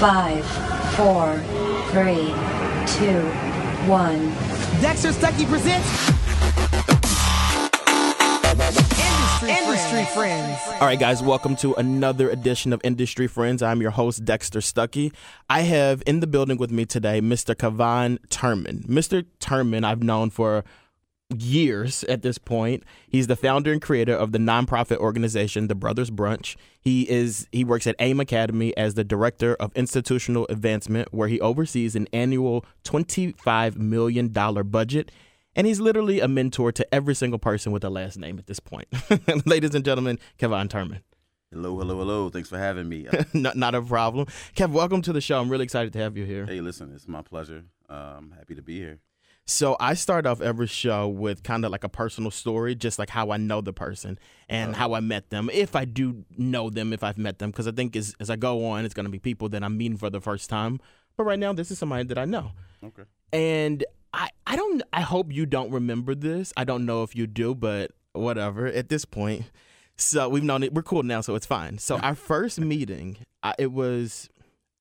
Five, 0.00 0.46
four, 0.96 1.36
three, 1.90 2.28
two, 2.86 3.20
one. 3.86 4.30
Dexter 4.80 5.10
Stuckey 5.10 5.46
presents 5.46 5.86
Industry, 9.42 9.50
Industry 9.50 10.04
Friends. 10.14 10.58
All 10.80 10.86
right, 10.86 10.98
guys, 10.98 11.22
welcome 11.22 11.54
to 11.56 11.74
another 11.74 12.30
edition 12.30 12.72
of 12.72 12.80
Industry 12.82 13.26
Friends. 13.26 13.62
I'm 13.62 13.82
your 13.82 13.90
host, 13.90 14.24
Dexter 14.24 14.60
Stuckey. 14.60 15.12
I 15.50 15.60
have 15.60 16.02
in 16.06 16.20
the 16.20 16.26
building 16.26 16.56
with 16.56 16.70
me 16.70 16.86
today 16.86 17.20
Mr. 17.20 17.54
Kevin 17.54 18.20
Turman. 18.30 18.86
Mr. 18.86 19.26
Turman, 19.38 19.84
I've 19.84 20.02
known 20.02 20.30
for 20.30 20.64
years 21.36 22.04
at 22.04 22.22
this 22.22 22.38
point. 22.38 22.82
He's 23.08 23.26
the 23.26 23.36
founder 23.36 23.72
and 23.72 23.80
creator 23.80 24.14
of 24.14 24.32
the 24.32 24.38
nonprofit 24.38 24.98
organization 24.98 25.68
The 25.68 25.74
Brothers 25.74 26.10
Brunch. 26.10 26.56
He 26.80 27.08
is 27.08 27.46
he 27.52 27.64
works 27.64 27.86
at 27.86 27.96
AIM 27.98 28.20
Academy 28.20 28.76
as 28.76 28.94
the 28.94 29.04
director 29.04 29.54
of 29.56 29.72
institutional 29.74 30.46
advancement 30.48 31.12
where 31.12 31.28
he 31.28 31.40
oversees 31.40 31.94
an 31.96 32.08
annual 32.12 32.64
25 32.84 33.76
million 33.76 34.32
dollar 34.32 34.64
budget. 34.64 35.10
And 35.56 35.66
he's 35.66 35.80
literally 35.80 36.20
a 36.20 36.28
mentor 36.28 36.70
to 36.72 36.94
every 36.94 37.14
single 37.14 37.38
person 37.38 37.72
with 37.72 37.82
a 37.82 37.90
last 37.90 38.16
name 38.16 38.38
at 38.38 38.46
this 38.46 38.60
point. 38.60 38.86
Ladies 39.46 39.74
and 39.74 39.84
gentlemen, 39.84 40.18
Kevin 40.38 40.68
Turman. 40.68 41.00
Hello, 41.52 41.76
hello, 41.76 41.98
hello. 41.98 42.30
Thanks 42.30 42.48
for 42.48 42.58
having 42.58 42.88
me. 42.88 43.08
not, 43.34 43.56
not 43.56 43.74
a 43.74 43.82
problem. 43.82 44.26
Kev, 44.54 44.70
welcome 44.70 45.02
to 45.02 45.12
the 45.12 45.20
show. 45.20 45.40
I'm 45.40 45.48
really 45.48 45.64
excited 45.64 45.92
to 45.94 45.98
have 45.98 46.16
you 46.16 46.24
here. 46.24 46.46
hey, 46.46 46.60
listen, 46.60 46.92
it's 46.94 47.08
my 47.08 47.22
pleasure. 47.22 47.64
Uh, 47.88 48.14
I'm 48.18 48.30
happy 48.30 48.54
to 48.54 48.62
be 48.62 48.78
here. 48.78 49.00
So 49.50 49.76
I 49.80 49.94
start 49.94 50.26
off 50.26 50.40
every 50.40 50.68
show 50.68 51.08
with 51.08 51.42
kind 51.42 51.64
of 51.64 51.72
like 51.72 51.82
a 51.82 51.88
personal 51.88 52.30
story, 52.30 52.76
just 52.76 53.00
like 53.00 53.10
how 53.10 53.32
I 53.32 53.36
know 53.36 53.60
the 53.60 53.72
person 53.72 54.16
and 54.48 54.76
how 54.76 54.94
I 54.94 55.00
met 55.00 55.30
them, 55.30 55.50
if 55.52 55.74
I 55.74 55.84
do 55.84 56.24
know 56.38 56.70
them, 56.70 56.92
if 56.92 57.02
I've 57.02 57.18
met 57.18 57.40
them, 57.40 57.50
because 57.50 57.66
I 57.66 57.72
think 57.72 57.96
as 57.96 58.14
as 58.20 58.30
I 58.30 58.36
go 58.36 58.64
on, 58.66 58.84
it's 58.84 58.94
going 58.94 59.06
to 59.06 59.10
be 59.10 59.18
people 59.18 59.48
that 59.48 59.64
I'm 59.64 59.76
meeting 59.76 59.98
for 59.98 60.08
the 60.08 60.20
first 60.20 60.50
time. 60.50 60.78
But 61.16 61.24
right 61.24 61.38
now, 61.38 61.52
this 61.52 61.72
is 61.72 61.78
somebody 61.80 62.04
that 62.04 62.16
I 62.16 62.26
know, 62.26 62.52
Okay. 62.84 63.02
and 63.32 63.84
I 64.14 64.28
I 64.46 64.54
don't 64.54 64.82
I 64.92 65.00
hope 65.00 65.32
you 65.32 65.46
don't 65.46 65.72
remember 65.72 66.14
this. 66.14 66.52
I 66.56 66.62
don't 66.62 66.86
know 66.86 67.02
if 67.02 67.16
you 67.16 67.26
do, 67.26 67.52
but 67.56 67.90
whatever. 68.12 68.68
At 68.68 68.88
this 68.88 69.04
point, 69.04 69.50
so 69.96 70.28
we've 70.28 70.44
known 70.44 70.62
it. 70.62 70.72
We're 70.72 70.82
cool 70.82 71.02
now, 71.02 71.22
so 71.22 71.34
it's 71.34 71.46
fine. 71.46 71.78
So 71.78 71.96
our 71.98 72.14
first 72.30 72.60
meeting, 72.60 73.16
I, 73.42 73.54
it 73.58 73.72
was 73.72 74.30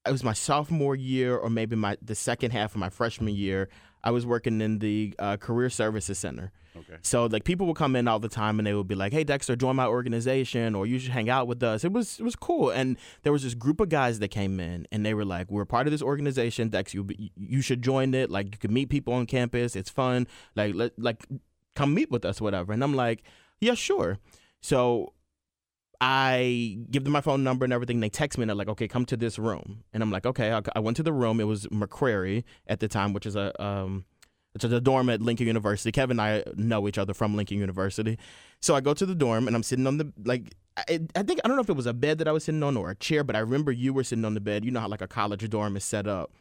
it 0.06 0.12
was 0.12 0.24
my 0.24 0.34
sophomore 0.34 0.96
year 0.96 1.36
or 1.36 1.50
maybe 1.50 1.76
my 1.76 1.98
the 2.04 2.16
second 2.16 2.52
half 2.52 2.76
of 2.76 2.78
my 2.80 2.90
freshman 2.90 3.34
year. 3.36 3.68
I 4.04 4.12
was 4.12 4.26
working 4.26 4.62
in 4.62 4.80
the 4.80 5.14
uh, 5.20 5.38
career 5.38 5.70
services 5.70 6.18
center. 6.18 6.52
Okay. 6.76 6.98
So 7.02 7.26
like 7.26 7.44
people 7.44 7.68
would 7.68 7.76
come 7.76 7.96
in 7.96 8.08
all 8.08 8.20
the 8.20 8.30
time 8.30 8.60
and 8.60 8.66
they 8.66 8.74
would 8.74 8.88
be 8.88 8.96
like, 8.96 9.12
"Hey 9.12 9.24
Dexter, 9.24 9.56
join 9.56 9.76
my 9.76 9.88
organization 9.88 10.76
or 10.76 10.86
you 10.86 11.00
should 11.00 11.12
hang 11.12 11.30
out 11.30 11.48
with 11.48 11.62
us." 11.64 11.84
It 11.84 11.92
was 11.92 12.20
it 12.20 12.24
was 12.24 12.36
cool. 12.36 12.70
And 12.70 12.98
there 13.24 13.34
was 13.34 13.44
this 13.44 13.54
group 13.54 13.80
of 13.80 13.90
guys 13.90 14.20
that 14.20 14.30
came 14.30 14.60
in 14.60 14.88
and 14.92 15.06
they 15.06 15.14
were 15.14 15.26
like, 15.26 15.50
"We're 15.50 15.66
part 15.66 15.88
of 15.88 15.92
this 15.92 16.02
organization, 16.02 16.70
Dex. 16.70 16.94
You 16.94 17.08
you 17.36 17.62
should 17.62 17.82
join 17.82 18.14
it. 18.14 18.30
Like 18.30 18.48
you 18.52 18.58
can 18.58 18.74
meet 18.74 18.90
people 18.90 19.14
on 19.14 19.26
campus. 19.26 19.76
It's 19.76 19.90
fun. 19.90 20.28
Like 20.56 20.76
let 20.76 20.98
like 20.98 21.26
come 21.76 21.94
meet 21.94 22.12
with 22.12 22.24
us, 22.24 22.40
whatever." 22.40 22.72
And 22.72 22.84
I'm 22.84 22.96
like, 22.96 23.24
"Yeah, 23.60 23.74
sure." 23.74 24.20
So 24.62 25.14
I 26.02 26.80
give 26.90 27.04
them 27.04 27.14
my 27.14 27.22
phone 27.22 27.44
number 27.44 27.66
and 27.66 27.74
everything. 27.74 28.00
They 28.00 28.10
text 28.10 28.38
me 28.38 28.44
and 28.44 28.50
they're 28.50 28.56
like, 28.56 28.70
"Okay, 28.70 28.88
come 28.88 29.06
to 29.06 29.18
this 29.18 29.38
room." 29.38 29.84
And 29.94 30.02
I'm 30.02 30.12
like, 30.12 30.26
"Okay." 30.26 30.54
I, 30.54 30.62
I 30.76 30.80
went 30.80 30.98
to 30.98 31.04
the 31.04 31.12
room. 31.12 31.40
It 31.40 31.44
was 31.46 31.68
McCrary 31.68 32.44
at 32.68 32.80
the 32.80 32.88
time, 32.88 33.12
which 33.12 33.26
is 33.26 33.36
a 33.36 33.62
um, 33.62 34.06
it's 34.56 34.64
a 34.64 34.82
dorm 34.82 35.10
at 35.10 35.22
Lincoln 35.22 35.48
University. 35.48 35.92
Kevin 35.92 36.20
and 36.20 36.22
I 36.22 36.44
know 36.56 36.88
each 36.88 36.98
other 36.98 37.14
from 37.14 37.36
Lincoln 37.36 37.58
University. 37.58 38.18
So 38.62 38.76
I 38.76 38.82
go 38.82 38.94
to 38.94 39.06
the 39.06 39.16
dorm 39.16 39.48
and 39.48 39.56
I'm 39.56 39.64
sitting 39.64 39.86
on 39.88 39.98
the 39.98 40.12
like 40.24 40.56
I, 40.78 41.02
I 41.16 41.24
think 41.24 41.40
I 41.44 41.48
don't 41.48 41.56
know 41.56 41.62
if 41.62 41.70
it 41.70 41.76
was 41.76 41.86
a 41.86 41.94
bed 41.94 42.18
that 42.20 42.28
I 42.28 42.32
was 42.32 42.46
sitting 42.46 42.64
on 42.64 42.78
or 42.78 42.90
a 42.90 42.96
chair, 42.96 43.24
but 43.24 43.36
I 43.36 43.40
remember 43.40 43.72
you 43.72 43.94
were 43.94 44.04
sitting 44.04 44.26
on 44.26 44.34
the 44.34 44.40
bed. 44.40 44.66
You 44.66 44.72
know 44.72 44.80
how 44.80 44.88
like 44.88 45.02
a 45.02 45.08
college 45.08 45.48
dorm 45.50 45.78
is 45.78 45.84
set 45.84 46.08
up. 46.08 46.32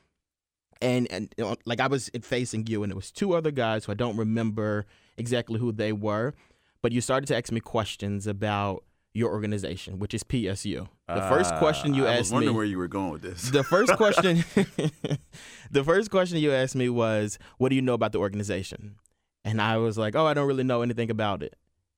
And 0.80 1.10
and 1.10 1.34
you 1.36 1.44
know, 1.44 1.56
like 1.64 1.80
I 1.80 1.86
was 1.88 2.10
facing 2.22 2.66
you 2.66 2.82
and 2.82 2.92
it 2.92 2.94
was 2.94 3.10
two 3.10 3.34
other 3.34 3.50
guys 3.50 3.84
who 3.84 3.92
I 3.92 3.96
don't 3.96 4.16
remember 4.16 4.86
exactly 5.16 5.58
who 5.58 5.72
they 5.72 5.92
were, 5.92 6.34
but 6.80 6.92
you 6.92 7.00
started 7.00 7.26
to 7.26 7.36
ask 7.36 7.50
me 7.52 7.60
questions 7.60 8.26
about 8.26 8.84
your 9.18 9.30
organization, 9.38 9.98
which 9.98 10.14
is 10.14 10.22
PSU. 10.24 10.88
The 11.08 11.26
first 11.32 11.52
Ah, 11.54 11.58
question 11.58 11.94
you 11.94 12.06
I 12.06 12.10
asked 12.12 12.20
was 12.20 12.32
wondering 12.32 12.54
me 12.54 12.56
where 12.56 12.64
you 12.72 12.78
were 12.78 12.88
going 12.98 13.10
with 13.14 13.22
this. 13.22 13.40
the 13.50 13.64
first 13.64 13.92
question 14.02 14.44
the 15.70 15.84
first 15.84 16.10
question 16.10 16.38
you 16.38 16.52
asked 16.52 16.76
me 16.76 16.88
was 16.88 17.38
what 17.58 17.68
do 17.70 17.76
you 17.76 17.82
know 17.82 17.94
about 17.94 18.12
the 18.12 18.18
organization? 18.18 18.96
And 19.44 19.60
i 19.62 19.76
was 19.76 19.96
like 19.96 20.14
oh 20.14 20.26
i 20.26 20.34
don't 20.34 20.46
really 20.52 20.64
know 20.64 20.82
anything 20.82 21.10
about 21.10 21.42
it. 21.42 21.54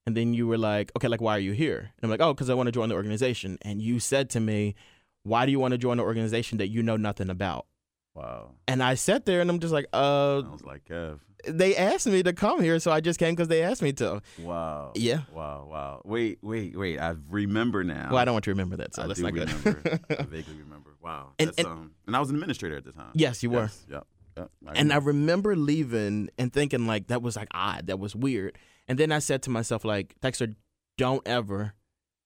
And 0.07 0.17
then 0.17 0.35
you 0.35 0.47
were 0.47 0.59
like 0.59 0.91
okay 0.97 1.09
like 1.09 1.21
why 1.21 1.37
are 1.37 1.41
you 1.49 1.53
here? 1.53 1.79
And 1.79 2.03
i'm 2.05 2.11
like 2.11 2.21
oh 2.21 2.33
because 2.35 2.49
i 2.51 2.55
want 2.55 2.67
to 2.69 2.73
join 2.73 2.89
the 2.89 2.95
organization. 2.95 3.59
And 3.63 3.81
you 3.83 4.01
said 4.01 4.31
to 4.31 4.41
me 4.41 4.75
why 5.23 5.45
do 5.47 5.53
you 5.53 5.59
want 5.61 5.73
to 5.73 5.79
join 5.79 5.99
an 6.01 6.05
organization 6.05 6.59
that 6.59 6.69
you 6.69 6.83
know 6.83 6.97
nothing 6.97 7.29
about 7.31 7.67
wow. 8.15 8.53
and 8.69 8.83
i 8.83 8.95
sat 8.95 9.25
there 9.27 9.41
and 9.41 9.51
i'm 9.51 9.59
just 9.61 9.73
like 9.73 9.87
uh 9.93 10.43
Sounds 10.43 10.65
like 10.65 10.85
Kev. 10.85 11.21
they 11.47 11.75
asked 11.77 12.07
me 12.07 12.23
to 12.23 12.33
come 12.33 12.61
here 12.63 12.79
so 12.81 12.91
i 12.91 13.01
just 13.01 13.19
came 13.19 13.35
because 13.35 13.49
they 13.49 13.63
asked 13.63 13.83
me 13.83 13.93
to 13.95 14.21
Wow. 14.41 14.93
Yeah. 14.95 15.21
Wow. 15.33 15.67
Wow. 15.71 16.03
Wait. 16.05 16.39
Wait. 16.43 16.77
Wait. 16.77 16.99
I 16.99 17.15
remember 17.29 17.83
now. 17.85 18.09
well 18.11 18.19
i 18.19 18.25
don't 18.25 18.35
want 18.35 18.47
you 18.47 18.53
to 18.53 18.55
remember 18.55 18.77
that 18.77 18.95
so 18.95 19.03
I 19.03 19.07
that's 19.07 19.21
not 19.21 19.33
good 19.35 19.51
remember. 19.65 20.01
I 20.11 20.23
vaguely 20.25 20.57
remember. 20.59 20.97
Wow. 21.03 21.33
And- 21.39 21.49
That's, 21.49 21.59
and- 21.59 21.67
um, 21.69 21.91
and 22.07 22.15
I 22.17 22.21
was 22.21 22.29
an 22.31 22.37
administrator 22.37 22.77
at 22.77 22.85
the 22.85 22.93
time. 22.93 23.11
yes 23.15 23.43
you 23.43 23.51
were 23.51 23.63
Yes. 23.63 23.87
Yep. 23.91 24.07
Yep. 24.37 24.51
And 24.75 24.93
I 24.93 24.97
remember. 24.97 25.51
remember 25.51 25.57
leaving 25.57 26.31
and 26.39 26.53
thinking 26.53 26.87
like 26.87 27.09
that 27.09 27.21
was 27.23 27.37
like 27.37 27.49
odd, 27.53 27.89
that 27.89 27.99
was 27.99 28.15
weird. 28.15 28.57
And 28.87 28.97
then 28.99 29.11
I 29.13 29.19
said 29.19 29.43
to 29.43 29.51
myself 29.51 29.85
like, 29.85 30.15
Dexter, 30.23 30.55
don't 30.97 31.21
ever 31.27 31.75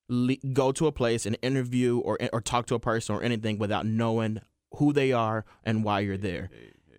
le- 0.08 0.36
go 0.52 0.70
to 0.72 0.86
a 0.86 0.92
place 0.92 1.24
and 1.26 1.36
interview 1.42 1.98
or 1.98 2.18
or 2.32 2.40
talk 2.40 2.66
to 2.66 2.74
a 2.74 2.78
person 2.78 3.14
or 3.16 3.22
anything 3.22 3.58
without 3.58 3.86
knowing 3.86 4.40
who 4.76 4.92
they 4.92 5.12
are 5.12 5.44
and 5.64 5.84
why 5.84 6.00
you're 6.00 6.16
there. 6.16 6.50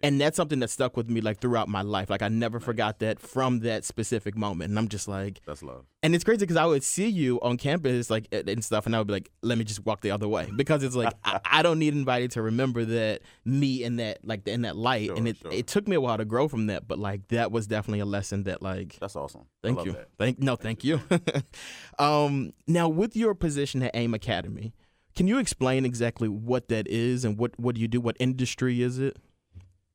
And 0.04 0.22
that's 0.22 0.38
something 0.38 0.60
that 0.60 0.70
stuck 0.70 0.96
with 0.96 1.10
me 1.10 1.20
like 1.20 1.40
throughout 1.40 1.68
my 1.68 1.82
life. 1.82 2.12
Like 2.12 2.22
I 2.22 2.28
never 2.28 2.60
forgot 2.60 3.00
that 3.00 3.20
from 3.20 3.62
that 3.62 3.84
specific 3.84 4.38
moment. 4.38 4.70
And 4.70 4.78
I'm 4.78 4.88
just 4.88 5.08
like, 5.08 5.42
that's 5.48 5.64
love. 5.64 5.86
and 6.04 6.14
it's 6.14 6.24
crazy 6.24 6.42
because 6.42 6.58
I 6.58 6.66
would 6.66 6.84
see 6.84 7.08
you 7.08 7.42
on 7.42 7.58
campus 7.58 8.12
like 8.12 8.28
and 8.32 8.64
stuff, 8.64 8.86
and 8.86 8.96
I 8.96 9.00
would 9.00 9.08
be 9.08 9.14
like, 9.14 9.32
"Let 9.42 9.58
me 9.58 9.64
just 9.64 9.84
walk 9.84 10.02
the 10.02 10.12
other 10.12 10.28
way," 10.28 10.48
because 10.56 10.84
it's 10.84 10.96
like 10.96 11.12
I, 11.24 11.40
I 11.44 11.62
don't 11.64 11.80
need 11.80 11.96
anybody 11.96 12.28
to 12.28 12.44
remember 12.44 12.86
that 12.86 13.22
me 13.46 13.84
in 13.84 13.96
that 13.96 14.20
like 14.24 14.48
in 14.48 14.62
that 14.62 14.76
light, 14.76 15.10
and 15.10 15.28
it 15.28 15.38
sure. 15.42 15.52
it 15.52 15.66
took 15.66 15.88
me 15.88 15.96
a 15.96 16.02
while 16.02 16.18
to 16.18 16.26
grow 16.26 16.48
from 16.48 16.68
that, 16.68 16.88
but 16.88 17.00
like 17.00 17.30
that 17.30 17.52
was 17.52 17.66
definitely 17.66 18.02
a 18.02 18.06
lesson 18.06 18.44
that 18.44 18.62
like 18.62 19.00
That's 19.00 19.16
awesome. 19.16 19.46
Thank 19.64 19.86
you, 19.86 19.94
That. 19.94 20.10
thank 20.20 20.38
no, 20.40 20.56
thank 20.56 20.84
you. 20.84 21.02
um, 21.98 22.54
now 22.68 22.90
with 22.90 23.16
your 23.16 23.34
position 23.34 23.82
at 23.82 23.96
AIM 23.96 24.14
Academy, 24.14 24.76
can 25.16 25.28
you 25.28 25.40
explain 25.40 25.86
exactly 25.86 26.28
what 26.28 26.68
that 26.68 26.88
is 26.88 27.24
and 27.24 27.38
what 27.38 27.58
what 27.60 27.76
do 27.76 27.82
you 27.82 27.88
do? 27.88 28.02
What 28.02 28.18
industry 28.20 28.82
is 28.82 29.00
it? 29.00 29.18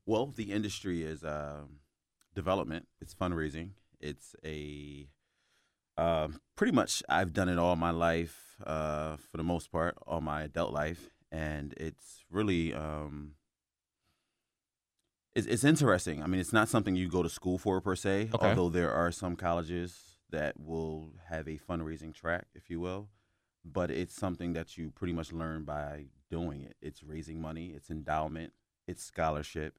Well, 0.06 0.26
the 0.26 0.50
industry 0.52 1.02
is 1.02 1.22
um, 1.22 1.80
development. 2.34 2.88
It's 3.00 3.14
fundraising. 3.14 3.70
It's 4.00 4.34
a 4.44 5.08
um 5.98 6.40
pretty 6.56 6.72
much 6.72 7.02
I've 7.08 7.32
done 7.32 7.48
it 7.48 7.58
all 7.58 7.76
my 7.76 7.90
life, 7.90 8.56
uh, 8.66 9.16
for 9.16 9.36
the 9.36 9.44
most 9.44 9.70
part, 9.70 9.96
all 10.06 10.20
my 10.20 10.42
adult 10.42 10.72
life, 10.72 11.10
and 11.30 11.74
it's 11.76 12.24
really 12.30 12.72
um, 12.72 13.34
it's, 15.34 15.46
it's 15.46 15.64
interesting. 15.64 16.22
I 16.22 16.26
mean, 16.26 16.40
it's 16.40 16.52
not 16.52 16.68
something 16.68 16.96
you 16.96 17.08
go 17.08 17.22
to 17.22 17.28
school 17.28 17.58
for 17.58 17.80
per 17.80 17.94
se. 17.94 18.30
Okay. 18.34 18.46
Although 18.48 18.70
there 18.70 18.92
are 18.92 19.12
some 19.12 19.36
colleges 19.36 20.18
that 20.30 20.58
will 20.58 21.12
have 21.28 21.46
a 21.46 21.58
fundraising 21.58 22.14
track, 22.14 22.46
if 22.54 22.70
you 22.70 22.80
will, 22.80 23.08
but 23.64 23.90
it's 23.90 24.14
something 24.14 24.52
that 24.54 24.76
you 24.76 24.90
pretty 24.90 25.12
much 25.12 25.32
learn 25.32 25.64
by 25.64 26.06
doing 26.30 26.62
it. 26.62 26.76
It's 26.80 27.02
raising 27.02 27.40
money. 27.40 27.72
It's 27.74 27.90
endowment. 27.90 28.52
It's 28.86 29.02
scholarship. 29.02 29.78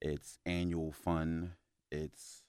It's 0.00 0.38
annual 0.44 0.92
fund. 0.92 1.52
It's 1.90 2.42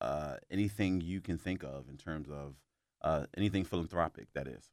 uh, 0.00 0.36
anything 0.50 1.00
you 1.00 1.20
can 1.20 1.38
think 1.38 1.62
of 1.62 1.88
in 1.88 1.96
terms 1.96 2.28
of 2.28 2.54
uh, 3.02 3.26
anything 3.36 3.64
philanthropic. 3.64 4.28
That 4.34 4.48
is. 4.48 4.70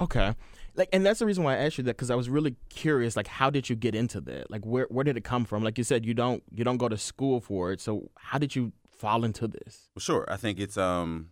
Okay, 0.00 0.34
like, 0.76 0.90
and 0.92 1.04
that's 1.04 1.18
the 1.18 1.26
reason 1.26 1.44
why 1.44 1.54
I 1.54 1.64
asked 1.64 1.78
you 1.78 1.84
that 1.84 1.96
because 1.96 2.10
I 2.10 2.14
was 2.14 2.28
really 2.28 2.54
curious. 2.68 3.16
Like, 3.16 3.26
how 3.26 3.50
did 3.50 3.68
you 3.70 3.74
get 3.74 3.94
into 3.94 4.20
that? 4.22 4.50
Like, 4.50 4.64
where 4.64 4.86
where 4.90 5.04
did 5.04 5.16
it 5.16 5.24
come 5.24 5.44
from? 5.44 5.64
Like 5.64 5.78
you 5.78 5.84
said, 5.84 6.04
you 6.04 6.14
don't 6.14 6.42
you 6.54 6.62
don't 6.62 6.76
go 6.76 6.88
to 6.88 6.98
school 6.98 7.40
for 7.40 7.72
it. 7.72 7.80
So 7.80 8.10
how 8.16 8.38
did 8.38 8.54
you 8.54 8.72
fall 8.90 9.24
into 9.24 9.48
this? 9.48 9.88
Well, 9.94 10.00
sure. 10.00 10.26
I 10.28 10.36
think 10.36 10.60
it's 10.60 10.76
um 10.76 11.30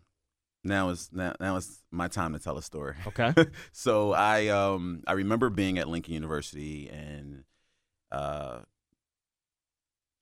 now 0.64 0.88
is 0.90 1.10
now 1.12 1.34
now 1.40 1.56
is 1.56 1.82
my 1.90 2.08
time 2.08 2.32
to 2.32 2.38
tell 2.38 2.58
a 2.58 2.62
story. 2.62 2.94
Okay. 3.06 3.32
so 3.72 4.12
I 4.12 4.48
um 4.48 5.02
I 5.06 5.12
remember 5.12 5.50
being 5.50 5.78
at 5.78 5.88
Lincoln 5.88 6.14
University 6.14 6.88
and 6.88 7.44
uh 8.10 8.60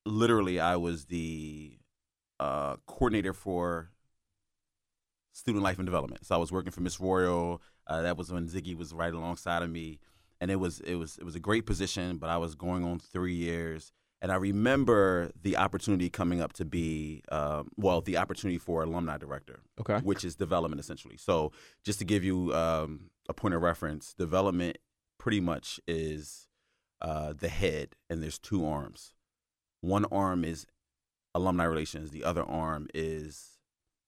literally 0.06 0.60
I 0.60 0.76
was 0.76 1.06
the 1.06 1.78
uh 2.40 2.76
coordinator 2.86 3.32
for 3.32 3.90
student 5.34 5.62
life 5.62 5.78
and 5.78 5.86
development. 5.86 6.24
So 6.24 6.34
I 6.34 6.38
was 6.38 6.50
working 6.50 6.72
for 6.72 6.80
Miss 6.80 6.98
Royal. 6.98 7.60
Uh, 7.86 8.02
that 8.02 8.16
was 8.16 8.32
when 8.32 8.48
Ziggy 8.48 8.76
was 8.76 8.94
right 8.94 9.12
alongside 9.12 9.62
of 9.62 9.70
me, 9.70 9.98
and 10.40 10.50
it 10.50 10.56
was 10.56 10.80
it 10.80 10.94
was 10.94 11.18
it 11.18 11.24
was 11.24 11.34
a 11.34 11.40
great 11.40 11.66
position. 11.66 12.16
But 12.16 12.30
I 12.30 12.38
was 12.38 12.54
going 12.54 12.84
on 12.84 12.98
three 12.98 13.34
years, 13.34 13.92
and 14.24 14.32
I 14.32 14.36
remember 14.36 15.30
the 15.42 15.58
opportunity 15.58 16.08
coming 16.08 16.40
up 16.40 16.54
to 16.54 16.64
be 16.64 17.22
um, 17.30 17.68
well 17.76 18.00
the 18.00 18.16
opportunity 18.16 18.56
for 18.56 18.82
alumni 18.82 19.18
director 19.18 19.60
Okay. 19.78 19.98
which 19.98 20.24
is 20.24 20.34
development 20.34 20.80
essentially. 20.80 21.18
So 21.18 21.52
just 21.84 21.98
to 21.98 22.06
give 22.06 22.24
you 22.24 22.54
um, 22.54 23.10
a 23.28 23.34
point 23.34 23.52
of 23.54 23.60
reference, 23.60 24.14
development 24.14 24.78
pretty 25.18 25.40
much 25.40 25.78
is 25.86 26.48
uh, 27.02 27.34
the 27.38 27.48
head, 27.48 27.96
and 28.08 28.22
there's 28.22 28.38
two 28.38 28.66
arms. 28.66 29.12
One 29.82 30.06
arm 30.06 30.42
is 30.42 30.66
alumni 31.34 31.64
relations. 31.64 32.10
The 32.10 32.24
other 32.24 32.44
arm 32.44 32.88
is 32.94 33.58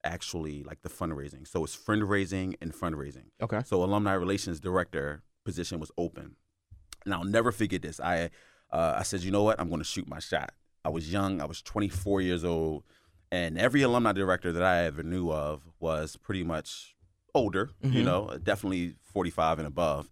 actually 0.02 0.62
like 0.62 0.80
the 0.80 0.88
fundraising. 0.88 1.46
So 1.46 1.62
it's 1.62 1.76
fundraising 1.76 2.54
and 2.62 2.72
fundraising. 2.72 3.26
Okay. 3.42 3.60
So 3.66 3.84
alumni 3.84 4.14
relations 4.14 4.60
director 4.60 5.24
position 5.44 5.78
was 5.78 5.90
open, 5.98 6.36
and 7.04 7.12
I'll 7.12 7.24
never 7.24 7.52
forget 7.52 7.82
this. 7.82 8.00
I 8.00 8.30
uh, 8.72 8.94
I 8.98 9.02
said, 9.02 9.20
you 9.22 9.30
know 9.30 9.42
what? 9.42 9.60
I'm 9.60 9.68
going 9.68 9.80
to 9.80 9.84
shoot 9.84 10.08
my 10.08 10.18
shot. 10.18 10.52
I 10.84 10.88
was 10.88 11.12
young. 11.12 11.40
I 11.40 11.44
was 11.46 11.62
24 11.62 12.20
years 12.20 12.44
old, 12.44 12.84
and 13.32 13.58
every 13.58 13.82
alumni 13.82 14.12
director 14.12 14.52
that 14.52 14.62
I 14.62 14.84
ever 14.84 15.02
knew 15.02 15.30
of 15.32 15.62
was 15.80 16.16
pretty 16.16 16.44
much 16.44 16.94
older. 17.34 17.70
You 17.82 18.02
Mhm. 18.02 18.04
know, 18.04 18.38
definitely 18.42 18.96
45 19.02 19.58
and 19.58 19.66
above. 19.68 20.10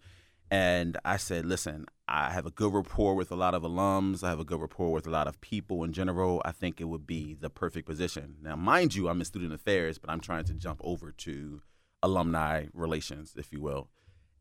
And 0.51 0.99
I 1.05 1.17
said, 1.17 1.47
listen, 1.47 1.87
I 2.06 2.31
have 2.31 2.45
a 2.47 2.51
good 2.51 2.73
rapport 2.73 3.15
with 3.15 3.33
a 3.33 3.35
lot 3.37 3.55
of 3.55 3.62
alums. 3.62 4.23
I 4.23 4.29
have 4.29 4.39
a 4.39 4.45
good 4.45 4.61
rapport 4.61 4.93
with 4.93 5.06
a 5.06 5.11
lot 5.11 5.27
of 5.27 5.41
people 5.41 5.83
in 5.85 5.93
general. 5.93 6.43
I 6.45 6.53
think 6.53 6.81
it 6.81 6.85
would 6.85 7.06
be 7.06 7.35
the 7.35 7.49
perfect 7.51 7.87
position. 7.87 8.37
Now, 8.43 8.55
mind 8.55 8.95
you, 8.95 9.09
I'm 9.09 9.21
in 9.21 9.25
student 9.25 9.55
affairs, 9.55 9.99
but 9.99 10.11
I'm 10.11 10.21
trying 10.21 10.45
to 10.45 10.55
jump 10.55 10.81
over 10.85 11.11
to 11.12 11.62
alumni 12.03 12.67
relations, 12.75 13.35
if 13.37 13.53
you 13.53 13.61
will. 13.61 13.89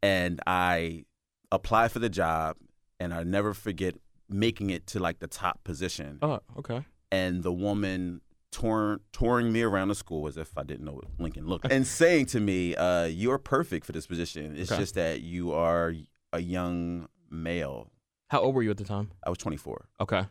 And 0.01 0.42
I 0.45 1.06
applied 1.51 1.92
for 1.92 2.00
the 2.00 2.10
job, 2.10 2.57
and 3.00 3.13
I 3.13 3.24
never 3.24 3.54
forget 3.54 3.95
making 4.30 4.70
it 4.70 4.88
to 4.88 5.00
like 5.00 5.20
the 5.20 5.28
top 5.28 5.64
position 5.64 6.20
Oh, 6.22 6.40
okay. 6.58 6.84
and 7.12 7.44
the 7.44 7.52
woman 7.52 8.22
touring 8.52 9.00
touring 9.12 9.52
me 9.52 9.62
around 9.64 9.88
the 9.88 9.96
school 9.96 10.28
as 10.28 10.38
if 10.38 10.58
I 10.58 10.64
didn't 10.64 10.86
know 10.86 10.94
what 10.94 11.06
Lincoln 11.20 11.48
looked 11.48 11.68
and 11.72 11.86
saying 11.88 12.28
to 12.28 12.40
me, 12.40 12.75
uh, 12.75 13.06
"You're 13.06 13.40
perfect 13.40 13.86
for 13.86 13.92
this 13.92 14.06
position. 14.08 14.56
It's 14.56 14.72
Okay. 14.72 14.80
just 14.81 14.96
that 14.96 15.22
you 15.22 15.52
are 15.54 15.94
a 16.31 16.40
young 16.40 17.08
male." 17.31 17.92
How 18.30 18.42
old 18.42 18.56
were 18.56 18.62
you 18.64 18.72
at 18.72 18.78
the 18.78 18.84
time? 18.84 19.12
I 19.25 19.30
was 19.30 19.38
24, 19.40 19.86
Okay. 20.02 20.25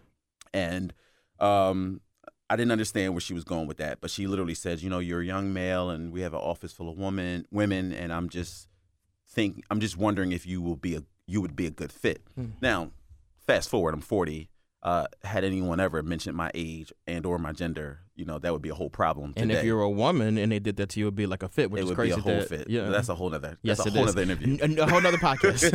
and 0.55 0.93
um, 1.41 2.01
I 2.51 2.57
didn't 2.57 2.71
understand 2.73 3.15
where 3.15 3.21
she 3.21 3.35
was 3.35 3.45
going 3.45 3.67
with 3.67 3.79
that. 3.79 4.01
But 4.01 4.11
she 4.11 4.27
literally 4.27 4.55
says, 4.55 4.83
"You 4.85 4.91
know, 4.91 4.99
you're 5.01 5.21
a 5.21 5.25
young 5.27 5.53
male, 5.53 5.91
and 5.91 6.13
we 6.13 6.21
have 6.21 6.35
an 6.35 6.41
office 6.41 6.73
full 6.73 6.89
of 6.89 6.97
women, 6.99 7.47
women, 7.51 7.93
and 7.93 8.13
I'm 8.13 8.29
just 8.29 8.69
think 9.29 9.65
I'm 9.71 9.81
just 9.81 9.97
wondering 9.97 10.31
if 10.33 10.47
you 10.47 10.61
will 10.63 10.77
be 10.77 10.95
a 10.95 11.03
you 11.27 11.41
would 11.41 11.57
be 11.57 11.67
a 11.67 11.71
good 11.71 11.91
fit." 11.93 12.23
Hmm. 12.37 12.51
Now, 12.61 12.93
fast 13.47 13.69
forward, 13.69 13.95
I'm 13.95 14.01
40. 14.01 14.49
Uh, 14.85 15.07
had 15.23 15.45
anyone 15.45 15.79
ever 15.79 16.03
mentioned 16.03 16.37
my 16.37 16.51
age 16.55 16.93
and 17.07 17.25
or 17.25 17.39
my 17.39 17.53
gender, 17.53 18.01
you 18.17 18.25
know, 18.25 18.41
that 18.41 18.53
would 18.53 18.63
be 18.63 18.69
a 18.69 18.75
whole 18.75 18.91
problem. 18.91 19.33
And 19.37 19.53
if 19.53 19.63
you're 19.65 19.81
a 19.83 19.89
woman 19.89 20.37
and 20.37 20.51
they 20.51 20.59
did 20.59 20.77
that 20.79 20.89
to 20.91 20.99
you, 21.01 21.07
it 21.07 21.09
would 21.09 21.15
be 21.15 21.27
like 21.27 21.45
a 21.45 21.49
fit, 21.49 21.71
which 21.71 21.79
it 21.81 21.85
is 21.85 21.89
would 21.91 21.95
crazy. 21.95 22.15
be 22.17 22.21
a 22.21 22.23
whole 22.23 22.35
that- 22.41 22.49
fit. 22.49 22.69
Yeah. 22.69 22.89
that's 22.89 23.09
a 23.09 23.15
whole 23.15 23.33
other. 23.33 23.59
yes, 23.63 23.79
that's 23.79 23.91
a 23.91 23.93
whole 23.93 24.09
is. 24.09 24.15
nother 24.17 24.23
interview. 24.23 24.59
N- 24.61 24.79
a 24.81 24.91
whole 24.91 25.01
nother 25.01 25.19
podcast. 25.29 25.71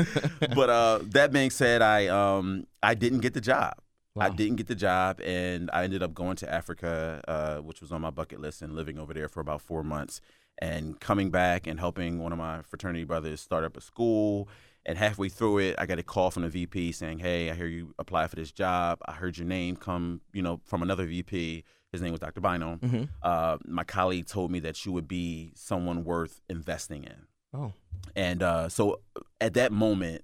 but 0.56 0.70
uh, 0.70 1.00
that 1.04 1.32
being 1.32 1.52
said, 1.52 1.82
I 1.82 2.08
um 2.08 2.68
I 2.84 2.96
didn't 2.96 3.20
get 3.20 3.34
the 3.34 3.42
job. 3.42 3.76
I 4.20 4.30
didn't 4.30 4.56
get 4.56 4.66
the 4.66 4.74
job, 4.76 5.22
and 5.24 5.70
I 5.72 5.84
ended 5.84 6.02
up 6.02 6.16
going 6.16 6.38
to 6.38 6.52
Africa, 6.52 7.22
uh, 7.28 7.58
which 7.58 7.82
was 7.82 7.92
on 7.92 8.02
my 8.02 8.10
bucket 8.10 8.40
list, 8.42 8.64
and 8.64 8.74
living 8.74 8.98
over 8.98 9.14
there 9.14 9.30
for 9.30 9.42
about 9.42 9.62
four 9.62 9.84
months, 9.84 10.22
and 10.58 11.00
coming 11.00 11.30
back 11.30 11.68
and 11.68 11.80
helping 11.80 12.18
one 12.18 12.32
of 12.32 12.40
my 12.40 12.64
fraternity 12.64 13.04
brothers 13.04 13.42
start 13.42 13.64
up 13.64 13.78
a 13.78 13.82
school. 13.82 14.50
And 14.88 14.98
halfway 14.98 15.28
through 15.30 15.60
it, 15.60 15.76
I 15.78 15.86
got 15.86 16.00
a 16.00 16.04
call 16.04 16.32
from 16.32 16.44
the 16.44 16.50
VP 16.50 16.94
saying, 16.94 17.20
"Hey, 17.20 17.52
I 17.52 17.56
hear 17.56 17.68
you 17.68 17.94
apply 18.00 18.28
for 18.28 18.38
this 18.38 18.52
job. 18.52 19.00
I 19.06 19.12
heard 19.12 19.38
your 19.38 19.46
name 19.46 19.76
come, 19.76 20.22
you 20.34 20.42
know, 20.42 20.62
from 20.64 20.82
another 20.82 21.06
VP. 21.06 21.64
His 21.92 22.02
name 22.02 22.12
was 22.12 22.22
Dr. 22.22 22.42
Bynum. 22.42 22.80
hmm 22.80 23.04
Uh, 23.22 23.58
my 23.66 23.84
colleague 23.84 24.28
told 24.28 24.50
me 24.50 24.60
that 24.62 24.86
you 24.86 24.92
would 24.94 25.08
be 25.08 25.52
someone 25.56 26.04
worth 26.06 26.40
investing 26.50 27.04
in." 27.04 27.28
Oh. 27.54 27.74
And 28.16 28.42
uh, 28.42 28.70
so 28.70 29.02
at 29.42 29.54
that 29.56 29.72
moment, 29.72 30.24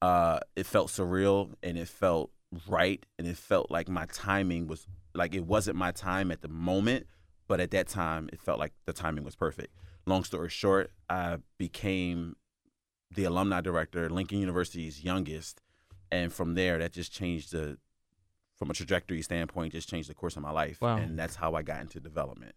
uh, 0.00 0.38
it 0.54 0.66
felt 0.66 0.88
surreal 0.88 1.52
and 1.62 1.76
it 1.76 1.88
felt 1.88 2.30
right 2.68 3.04
and 3.18 3.26
it 3.26 3.36
felt 3.36 3.68
like 3.70 3.88
my 3.88 4.06
timing 4.06 4.68
was 4.68 4.86
like 5.12 5.34
it 5.34 5.44
wasn't 5.44 5.76
my 5.76 5.90
time 5.90 6.30
at 6.30 6.40
the 6.40 6.48
moment, 6.48 7.06
but 7.48 7.60
at 7.60 7.70
that 7.72 7.88
time 7.88 8.28
it 8.32 8.40
felt 8.40 8.58
like 8.58 8.72
the 8.86 8.92
timing 8.92 9.24
was 9.24 9.34
perfect. 9.34 9.74
Long 10.06 10.22
story 10.24 10.50
short, 10.50 10.90
I 11.08 11.38
became 11.58 12.36
the 13.10 13.24
alumni 13.24 13.60
director, 13.60 14.08
Lincoln 14.10 14.38
University's 14.38 15.02
youngest, 15.04 15.60
and 16.10 16.32
from 16.32 16.54
there 16.54 16.78
that 16.78 16.92
just 16.92 17.12
changed 17.12 17.52
the 17.52 17.78
from 18.56 18.70
a 18.70 18.74
trajectory 18.74 19.20
standpoint, 19.20 19.72
just 19.72 19.88
changed 19.88 20.08
the 20.08 20.14
course 20.14 20.36
of 20.36 20.42
my 20.42 20.50
life. 20.50 20.80
Wow. 20.80 20.96
And 20.96 21.18
that's 21.18 21.36
how 21.36 21.54
I 21.54 21.62
got 21.62 21.80
into 21.80 21.98
development. 22.00 22.54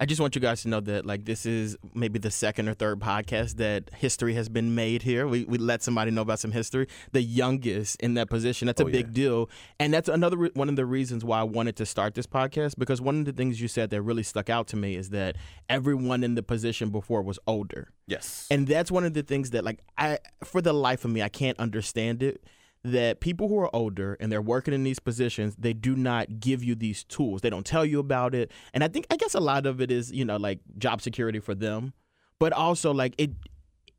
I 0.00 0.06
just 0.06 0.20
want 0.20 0.34
you 0.36 0.40
guys 0.40 0.62
to 0.62 0.68
know 0.68 0.78
that 0.80 1.04
like 1.06 1.24
this 1.24 1.44
is 1.44 1.76
maybe 1.92 2.18
the 2.20 2.30
second 2.30 2.68
or 2.68 2.74
third 2.74 3.00
podcast 3.00 3.56
that 3.56 3.90
history 3.94 4.34
has 4.34 4.48
been 4.48 4.74
made 4.74 5.02
here. 5.02 5.26
We 5.26 5.44
we 5.44 5.58
let 5.58 5.82
somebody 5.82 6.10
know 6.12 6.22
about 6.22 6.38
some 6.38 6.52
history. 6.52 6.86
The 7.12 7.20
youngest 7.22 8.00
in 8.00 8.14
that 8.14 8.30
position. 8.30 8.66
That's 8.66 8.80
a 8.80 8.84
Oh, 8.84 8.90
big 8.90 9.08
yeah. 9.08 9.12
deal, 9.12 9.50
and 9.80 9.92
that's 9.92 10.08
another 10.08 10.36
re- 10.36 10.50
one 10.54 10.68
of 10.68 10.76
the 10.76 10.86
reasons 10.86 11.24
why 11.24 11.40
I 11.40 11.42
wanted 11.42 11.74
to 11.76 11.86
start 11.86 12.14
this 12.14 12.26
podcast 12.26 12.74
because 12.78 13.00
one 13.00 13.18
of 13.18 13.24
the 13.24 13.32
things 13.32 13.60
you 13.60 13.66
said 13.68 13.90
that 13.90 14.02
really 14.02 14.22
stuck 14.22 14.48
out 14.48 14.68
to 14.68 14.76
me 14.76 14.94
is 14.94 15.10
that 15.10 15.34
everyone 15.68 16.22
in 16.22 16.36
the 16.36 16.42
position 16.42 16.90
before 16.90 17.22
was 17.22 17.38
older. 17.46 17.88
Yes. 18.06 18.46
And 18.50 18.66
that's 18.68 18.90
one 18.90 19.04
of 19.04 19.14
the 19.14 19.22
things 19.22 19.50
that 19.50 19.64
like 19.64 19.80
I 19.98 20.18
for 20.44 20.62
the 20.62 20.72
life 20.72 21.04
of 21.04 21.10
me 21.10 21.22
I 21.22 21.28
can't 21.28 21.58
understand 21.58 22.22
it 22.22 22.42
that 22.84 23.20
people 23.20 23.48
who 23.48 23.58
are 23.58 23.74
older 23.74 24.16
and 24.20 24.30
they're 24.30 24.42
working 24.42 24.72
in 24.72 24.84
these 24.84 24.98
positions 24.98 25.56
they 25.58 25.72
do 25.72 25.96
not 25.96 26.40
give 26.40 26.62
you 26.62 26.74
these 26.74 27.04
tools. 27.04 27.40
They 27.40 27.50
don't 27.50 27.66
tell 27.66 27.84
you 27.84 27.98
about 27.98 28.34
it. 28.34 28.50
And 28.72 28.84
I 28.84 28.88
think 28.88 29.06
I 29.10 29.16
guess 29.16 29.34
a 29.34 29.40
lot 29.40 29.66
of 29.66 29.80
it 29.80 29.90
is, 29.90 30.12
you 30.12 30.24
know, 30.24 30.36
like 30.36 30.60
job 30.78 31.02
security 31.02 31.40
for 31.40 31.54
them, 31.54 31.92
but 32.38 32.52
also 32.52 32.92
like 32.92 33.14
it 33.18 33.30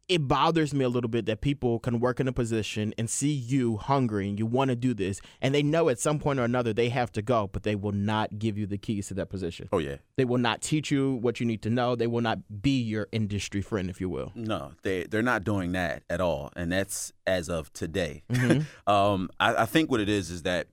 it 0.10 0.28
bothers 0.28 0.74
me 0.74 0.84
a 0.84 0.90
little 0.90 1.10
bit 1.10 1.28
that 1.28 1.40
people 1.40 1.80
can 1.80 2.00
work 2.00 2.20
in 2.20 2.28
a 2.28 2.34
position 2.34 2.94
and 2.98 3.10
see 3.10 3.32
you 3.32 3.78
hungry 3.78 4.28
and 4.28 4.40
you 4.40 4.46
want 4.46 4.70
to 4.70 4.76
do 4.76 4.94
this 4.94 5.22
and 5.42 5.54
they 5.54 5.62
know 5.62 5.88
at 5.88 6.00
some 6.00 6.18
point 6.20 6.40
or 6.40 6.44
another 6.44 6.74
they 6.74 6.90
have 6.90 7.12
to 7.12 7.22
go, 7.22 7.48
but 7.52 7.62
they 7.64 7.76
will 7.76 7.92
not 7.92 8.40
give 8.40 8.58
you 8.58 8.66
the 8.66 8.78
keys 8.78 9.08
to 9.08 9.14
that 9.14 9.30
position. 9.30 9.70
oh 9.72 9.78
yeah. 9.78 9.98
They 10.18 10.26
will 10.26 10.40
not 10.40 10.62
teach 10.62 10.90
you 10.92 11.14
what 11.14 11.40
you 11.40 11.46
need 11.46 11.62
to 11.62 11.70
know. 11.70 11.96
They 11.96 12.08
will 12.08 12.22
not 12.22 12.40
be 12.62 12.82
your 12.82 13.08
industry 13.12 13.62
friend, 13.62 13.90
if 13.90 14.02
you 14.02 14.10
will. 14.10 14.32
No, 14.36 14.72
they 14.82 15.04
they're 15.04 15.22
not 15.22 15.44
doing 15.44 15.72
that 15.74 16.04
at 16.10 16.20
all, 16.20 16.52
and 16.56 16.72
that's 16.72 17.14
as 17.28 17.48
of 17.48 17.72
today. 17.72 18.24
Mhm. 18.32 18.66
um, 18.88 19.30
I, 19.40 19.64
I 19.64 19.66
think 19.66 19.90
what 19.92 20.00
it 20.02 20.10
is 20.10 20.30
is 20.30 20.42
that 20.44 20.68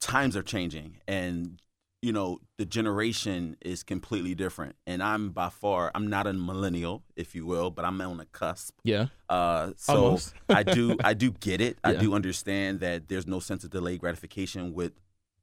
times 0.00 0.36
are 0.36 0.42
changing, 0.42 0.96
and 1.06 1.60
you 2.02 2.12
know 2.12 2.40
the 2.56 2.64
generation 2.64 3.56
is 3.60 3.82
completely 3.82 4.34
different. 4.34 4.74
And 4.86 5.02
I'm 5.02 5.30
by 5.30 5.50
far 5.50 5.90
I'm 5.94 6.06
not 6.08 6.26
a 6.26 6.32
millennial, 6.32 7.02
if 7.16 7.34
you 7.34 7.44
will, 7.46 7.70
but 7.70 7.84
I'm 7.84 8.00
on 8.00 8.16
the 8.16 8.24
cusp. 8.26 8.74
Yeah. 8.84 9.06
Uh, 9.28 9.72
so 9.76 10.18
I 10.48 10.62
do 10.78 10.96
I 11.04 11.14
do 11.14 11.30
get 11.32 11.60
it. 11.60 11.78
I 11.84 11.94
do 11.94 12.14
understand 12.14 12.80
that 12.80 13.08
there's 13.08 13.26
no 13.26 13.38
sense 13.40 13.64
of 13.64 13.70
delayed 13.70 14.00
gratification 14.00 14.72
with, 14.72 14.92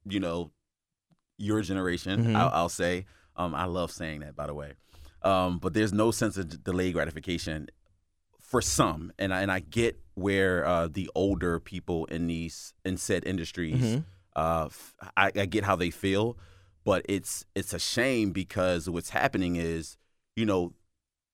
you 0.08 0.20
know, 0.20 0.50
your 1.36 1.62
generation. 1.62 2.24
Mhm. 2.24 2.36
I'll, 2.36 2.50
I'll 2.52 2.68
say. 2.68 3.06
Um, 3.36 3.54
I 3.54 3.66
love 3.66 3.92
saying 3.92 4.20
that, 4.20 4.34
by 4.34 4.48
the 4.48 4.54
way. 4.54 4.72
Um, 5.22 5.58
but 5.58 5.72
there's 5.74 5.92
no 5.92 6.10
sense 6.10 6.36
of 6.36 6.48
d- 6.48 6.56
delayed 6.62 6.92
gratification 6.94 7.68
for 8.40 8.60
some, 8.60 9.12
and 9.18 9.32
I, 9.32 9.42
and 9.42 9.52
I 9.52 9.60
get 9.60 10.00
where 10.14 10.66
uh, 10.66 10.88
the 10.88 11.08
older 11.14 11.60
people 11.60 12.06
in 12.06 12.26
these 12.26 12.72
in 12.84 12.96
said 12.96 13.24
industries, 13.24 13.76
Mhm. 13.80 14.04
Uh, 14.38 14.68
I, 15.16 15.26
I 15.42 15.46
get 15.54 15.64
how 15.64 15.76
they 15.76 15.90
feel, 15.90 16.36
but 16.84 17.00
it's 17.08 17.44
it's 17.58 17.72
a 17.74 17.78
shame 17.78 18.30
because 18.32 18.88
what's 18.94 19.10
happening 19.10 19.56
is, 19.56 19.96
you 20.36 20.46
know, 20.46 20.72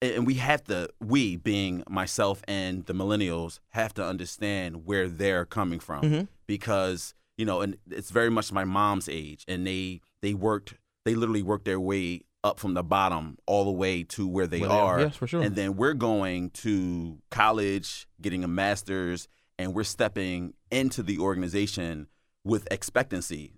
and 0.03 0.27
we 0.27 0.35
have 0.35 0.63
to 0.65 0.89
we 1.01 1.37
being 1.37 1.75
myself 2.01 2.43
and 2.49 2.85
the 2.87 2.93
millennials 3.03 3.59
have 3.71 3.93
to 3.95 4.05
understand 4.13 4.85
where 4.89 5.09
they're 5.09 5.47
coming 5.59 5.81
from 5.81 6.03
Mhm. 6.03 6.29
because 6.47 7.15
you 7.39 7.47
know 7.49 7.61
and 7.65 7.77
it's 7.91 8.11
very 8.11 8.31
much 8.31 8.53
my 8.53 8.65
mom's 8.65 9.09
age 9.09 9.45
and 9.49 9.67
they 9.67 10.01
they 10.23 10.35
worked 10.35 10.75
they 11.07 11.15
literally 11.15 11.43
worked 11.43 11.65
their 11.65 11.81
way 11.81 12.23
up 12.49 12.57
from 12.61 12.75
the 12.75 12.83
bottom 12.83 13.39
all 13.47 13.65
the 13.65 13.79
way 13.85 14.03
to 14.03 14.27
where 14.29 14.47
they 14.47 14.61
Where 14.61 14.69
they 14.69 14.75
are. 14.75 14.95
are 14.97 15.01
Yes, 15.07 15.17
for 15.17 15.27
sure. 15.27 15.43
and 15.43 15.55
then 15.57 15.71
we're 15.77 15.95
going 16.11 16.51
to 16.65 17.19
college 17.31 18.07
getting 18.21 18.45
a 18.45 18.49
master's 18.49 19.29
and 19.59 19.73
we're 19.75 19.85
stepping 19.99 20.53
into 20.71 21.03
the 21.03 21.19
organization 21.19 22.09
with 22.45 22.69
expectancy 22.71 23.53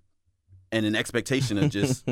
and 0.71 0.85
an 0.85 0.95
expectation 0.95 1.57
of 1.57 1.69
just 1.79 2.07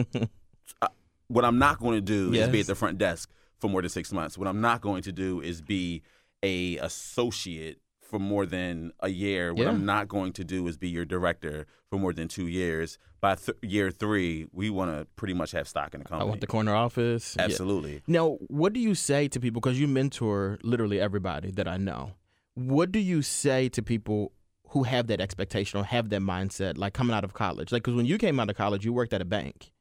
uh, 0.81 0.87
what 1.27 1.45
I'm 1.45 1.57
not 1.57 1.79
going 1.79 1.95
to 1.95 2.01
do 2.01 2.33
is 2.33 2.47
be 2.49 2.59
at 2.59 2.67
the 2.67 2.75
front 2.75 2.97
desk 2.97 3.29
for 3.59 3.69
more 3.69 3.81
than 3.81 3.89
six 3.89 4.11
months. 4.11 4.37
What 4.37 4.47
I'm 4.47 4.61
not 4.61 4.81
going 4.81 5.01
to 5.03 5.11
do 5.11 5.41
is 5.41 5.61
be 5.61 6.03
a 6.43 6.77
associate 6.77 7.79
for 8.01 8.19
more 8.19 8.45
than 8.45 8.91
a 8.99 9.09
year. 9.09 9.53
What 9.53 9.63
Yeah. 9.63 9.69
I'm 9.69 9.85
not 9.85 10.07
going 10.07 10.33
to 10.33 10.43
do 10.43 10.67
is 10.67 10.77
be 10.77 10.89
your 10.89 11.05
director 11.05 11.65
for 11.89 11.97
more 11.97 12.13
than 12.13 12.27
two 12.27 12.47
years. 12.47 12.99
By 13.19 13.33
th- 13.35 13.57
year 13.63 13.89
three, 13.89 14.45
we 14.51 14.69
want 14.69 14.91
to 14.95 15.07
pretty 15.15 15.33
much 15.33 15.51
have 15.51 15.67
stock 15.67 15.95
in 15.95 16.01
the 16.01 16.05
company. 16.05 16.27
I 16.27 16.29
want 16.29 16.41
the 16.41 16.47
corner 16.47 16.75
office. 16.75 17.35
Yeah. 17.37 17.45
Absolutely. 17.45 18.03
Now, 18.05 18.37
what 18.47 18.73
do 18.73 18.79
you 18.79 18.93
say 18.93 19.27
to 19.29 19.39
people? 19.39 19.59
Because 19.59 19.79
you 19.79 19.87
mentor 19.87 20.59
literally 20.61 20.99
everybody 20.99 21.49
that 21.51 21.67
I 21.67 21.77
know. 21.77 22.11
What 22.53 22.91
do 22.91 22.99
you 22.99 23.23
say 23.23 23.69
to 23.69 23.81
people 23.81 24.31
who 24.75 24.83
have 24.83 25.07
that 25.07 25.21
expectation 25.21 25.79
or 25.79 25.85
have 25.85 26.09
that 26.09 26.19
mindset, 26.21 26.77
like 26.77 26.93
coming 26.93 27.15
out 27.15 27.23
of 27.23 27.33
college? 27.33 27.71
Like, 27.71 27.81
because 27.83 27.95
when 27.95 28.05
you 28.05 28.17
came 28.17 28.39
out 28.41 28.49
of 28.49 28.57
college, 28.57 28.83
you 28.85 28.91
worked 28.91 29.13
at 29.13 29.21
a 29.21 29.25
bank, 29.25 29.71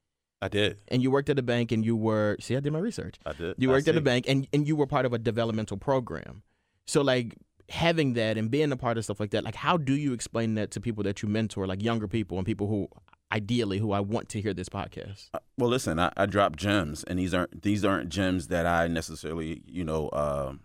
I 0.40 0.46
did. 0.48 0.78
and 0.88 1.02
you 1.02 1.10
worked 1.10 1.28
at 1.28 1.38
a 1.38 1.42
bank, 1.42 1.72
and 1.72 1.84
you 1.84 1.96
were 1.96 2.36
see, 2.40 2.56
I 2.56 2.60
did 2.60 2.72
my 2.72 2.78
research. 2.78 3.16
I 3.26 3.32
did. 3.32 3.56
You 3.58 3.68
worked 3.70 3.88
at 3.88 3.96
a 3.96 4.00
bank, 4.00 4.26
and 4.28 4.46
and 4.52 4.66
you 4.68 4.76
were 4.76 4.86
part 4.86 5.04
of 5.04 5.12
a 5.12 5.18
developmental 5.18 5.76
program. 5.76 6.42
So, 6.86 7.02
like, 7.02 7.34
having 7.70 8.12
that 8.14 8.36
and 8.38 8.50
being 8.50 8.70
a 8.70 8.76
part 8.76 8.98
of 8.98 9.04
stuff 9.04 9.18
like 9.18 9.30
that, 9.30 9.42
like 9.42 9.54
how 9.56 9.76
do 9.78 9.94
you 9.94 10.12
explain 10.12 10.54
that 10.54 10.70
to 10.72 10.80
people 10.80 11.02
that 11.04 11.22
you 11.22 11.28
mentor, 11.28 11.66
like 11.66 11.82
younger 11.82 12.06
people 12.06 12.36
and 12.38 12.46
people 12.46 12.66
who 12.68 12.88
ideally 13.32 13.78
who 13.78 13.90
I 13.92 14.00
want 14.00 14.28
to 14.28 14.40
hear 14.40 14.52
this 14.54 14.68
podcast? 14.68 15.30
Uh, 15.34 15.38
Well, 15.58 15.70
listen, 15.70 15.98
I, 15.98 16.12
I 16.16 16.26
drop 16.26 16.54
gems, 16.56 17.02
and 17.04 17.18
these 17.18 17.32
aren't 17.34 17.62
these 17.62 17.84
aren't 17.84 18.10
gems 18.10 18.48
that 18.48 18.66
I 18.66 18.86
necessarily, 18.86 19.62
you 19.66 19.82
know, 19.82 20.10
um 20.12 20.60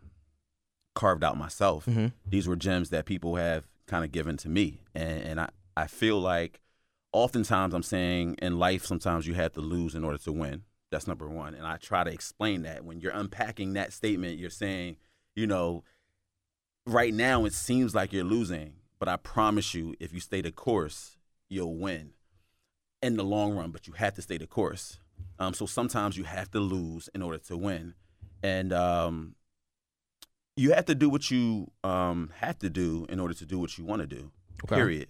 carved 0.94 1.24
out 1.24 1.38
myself. 1.38 1.86
Mhm. 1.86 2.12
These 2.28 2.48
were 2.50 2.58
gems 2.58 2.90
that 2.90 3.06
people 3.06 3.36
have 3.38 3.69
kind 3.90 4.06
of 4.06 4.12
given 4.12 4.38
to 4.38 4.50
me, 4.50 4.82
and, 4.94 5.22
and 5.24 5.42
I 5.42 5.50
I 5.76 5.88
feel 5.88 6.20
like 6.20 6.62
oftentimes 7.12 7.74
I'm 7.74 7.84
saying 7.84 8.36
in 8.42 8.60
life 8.60 8.86
sometimes 8.86 9.26
you 9.26 9.34
have 9.34 9.54
to 9.54 9.62
lose 9.62 9.96
in 9.96 10.04
order 10.04 10.18
to 10.20 10.32
win. 10.32 10.64
That's 10.92 11.08
number 11.08 11.28
one, 11.30 11.54
and 11.54 11.66
I 11.66 11.78
try 11.78 12.04
to 12.04 12.12
explain 12.12 12.64
that 12.64 12.84
when 12.84 13.00
you're 13.00 13.12
unpacking 13.12 13.74
that 13.74 13.94
statement, 13.94 14.40
you're 14.40 14.50
saying, 14.50 14.98
you 15.36 15.46
know, 15.46 15.84
right 16.86 17.14
now 17.14 17.46
it 17.46 17.54
seems 17.54 17.94
like 17.94 18.12
you're 18.12 18.24
losing, 18.24 18.74
but 18.98 19.08
I 19.08 19.18
promise 19.18 19.74
you, 19.74 19.96
if 20.00 20.14
you 20.14 20.20
stay 20.20 20.42
the 20.42 20.52
course, 20.52 21.18
you'll 21.48 21.78
win 21.78 22.12
in 23.02 23.18
the 23.18 23.24
long 23.24 23.56
run, 23.56 23.72
but 23.72 23.88
you 23.88 23.94
have 23.94 24.16
to 24.16 24.22
stay 24.22 24.38
the 24.38 24.48
course. 24.48 25.00
Um, 25.38 25.54
so 25.54 25.66
sometimes 25.66 26.18
you 26.18 26.24
have 26.24 26.52
to 26.52 26.60
lose 26.60 27.10
in 27.14 27.22
order 27.22 27.38
to 27.38 27.58
win, 27.58 27.94
and 28.42 28.74
um, 28.74 29.36
you 30.60 30.74
have 30.74 30.86
to 30.86 30.96
do 30.96 31.10
what 31.10 31.32
you 31.32 31.72
um, 31.86 32.32
have 32.36 32.60
to 32.60 32.70
do 32.70 33.06
in 33.08 33.18
order 33.20 33.34
to 33.34 33.46
do 33.46 33.58
what 33.58 33.78
you 33.78 33.86
want 33.86 34.02
to 34.02 34.08
do. 34.08 34.30
Okay. 34.66 34.76
Period. 34.76 35.08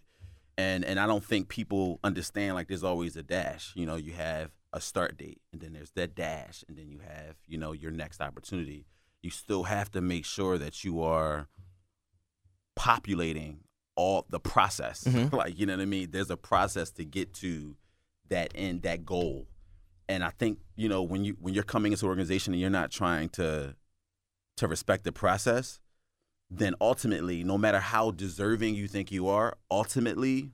And 0.60 0.86
and 0.86 1.00
I 1.00 1.08
don't 1.08 1.24
think 1.24 1.48
people 1.48 2.00
understand 2.03 2.53
like 2.53 2.68
there's 2.68 2.84
always 2.84 3.15
a 3.15 3.24
dash. 3.24 3.74
You 3.75 3.86
know, 3.88 3.96
you 3.96 4.12
have 4.13 4.51
a 4.74 4.79
start 4.79 5.18
date, 5.18 5.41
and 5.51 5.60
then 5.60 5.74
there's 5.74 5.91
that 5.91 6.13
dash, 6.13 6.63
and 6.68 6.77
then 6.77 6.89
you 6.89 7.00
have 7.00 7.38
you 7.48 7.58
know 7.58 7.72
your 7.72 7.91
next 7.91 8.22
opportunity. 8.22 8.86
You 9.24 9.32
still 9.32 9.63
have 9.63 9.89
to 9.91 10.01
make 10.01 10.25
sure 10.25 10.58
that 10.60 10.84
you 10.84 11.01
are 11.01 11.48
populating 12.75 13.62
all 13.96 14.25
the 14.29 14.39
process. 14.39 15.03
Mhm. 15.06 15.34
like 15.41 15.58
you 15.58 15.65
know 15.65 15.77
what 15.77 15.82
I 15.82 15.86
mean. 15.86 16.12
There's 16.12 16.29
a 16.29 16.38
process 16.38 16.91
to 16.91 17.06
get 17.06 17.34
to 17.36 17.75
that 18.29 18.51
end, 18.53 18.84
that 18.84 19.03
goal. 19.03 19.48
And 20.08 20.24
I 20.24 20.29
think 20.29 20.60
you 20.75 20.89
know 20.89 21.01
when 21.01 21.24
you 21.25 21.38
when 21.39 21.53
you're 21.53 21.63
coming 21.63 21.91
into 21.94 22.06
an 22.06 22.10
organization 22.10 22.53
and 22.53 22.62
you're 22.62 22.70
not 22.70 22.91
trying 22.91 23.29
to 23.29 23.75
to 24.60 24.68
respect 24.68 25.04
the 25.06 25.12
process, 25.12 25.80
then 26.50 26.75
ultimately, 26.82 27.44
no 27.44 27.58
matter 27.58 27.80
how 27.80 28.12
deserving 28.12 28.75
you 28.75 28.88
think 28.88 29.12
you 29.12 29.28
are, 29.28 29.58
ultimately, 29.72 30.51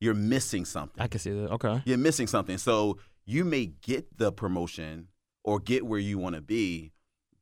you're 0.00 0.14
missing 0.14 0.64
something. 0.64 1.02
I 1.02 1.08
can 1.08 1.18
see 1.18 1.32
that. 1.32 1.50
Okay. 1.52 1.82
You're 1.84 1.98
missing 1.98 2.26
something. 2.28 2.58
So 2.58 2.98
you 3.24 3.44
may 3.44 3.66
get 3.66 4.16
the 4.18 4.30
promotion 4.30 5.08
or 5.44 5.58
get 5.58 5.84
where 5.86 5.98
you 5.98 6.18
want 6.18 6.36
to 6.36 6.40
be, 6.40 6.92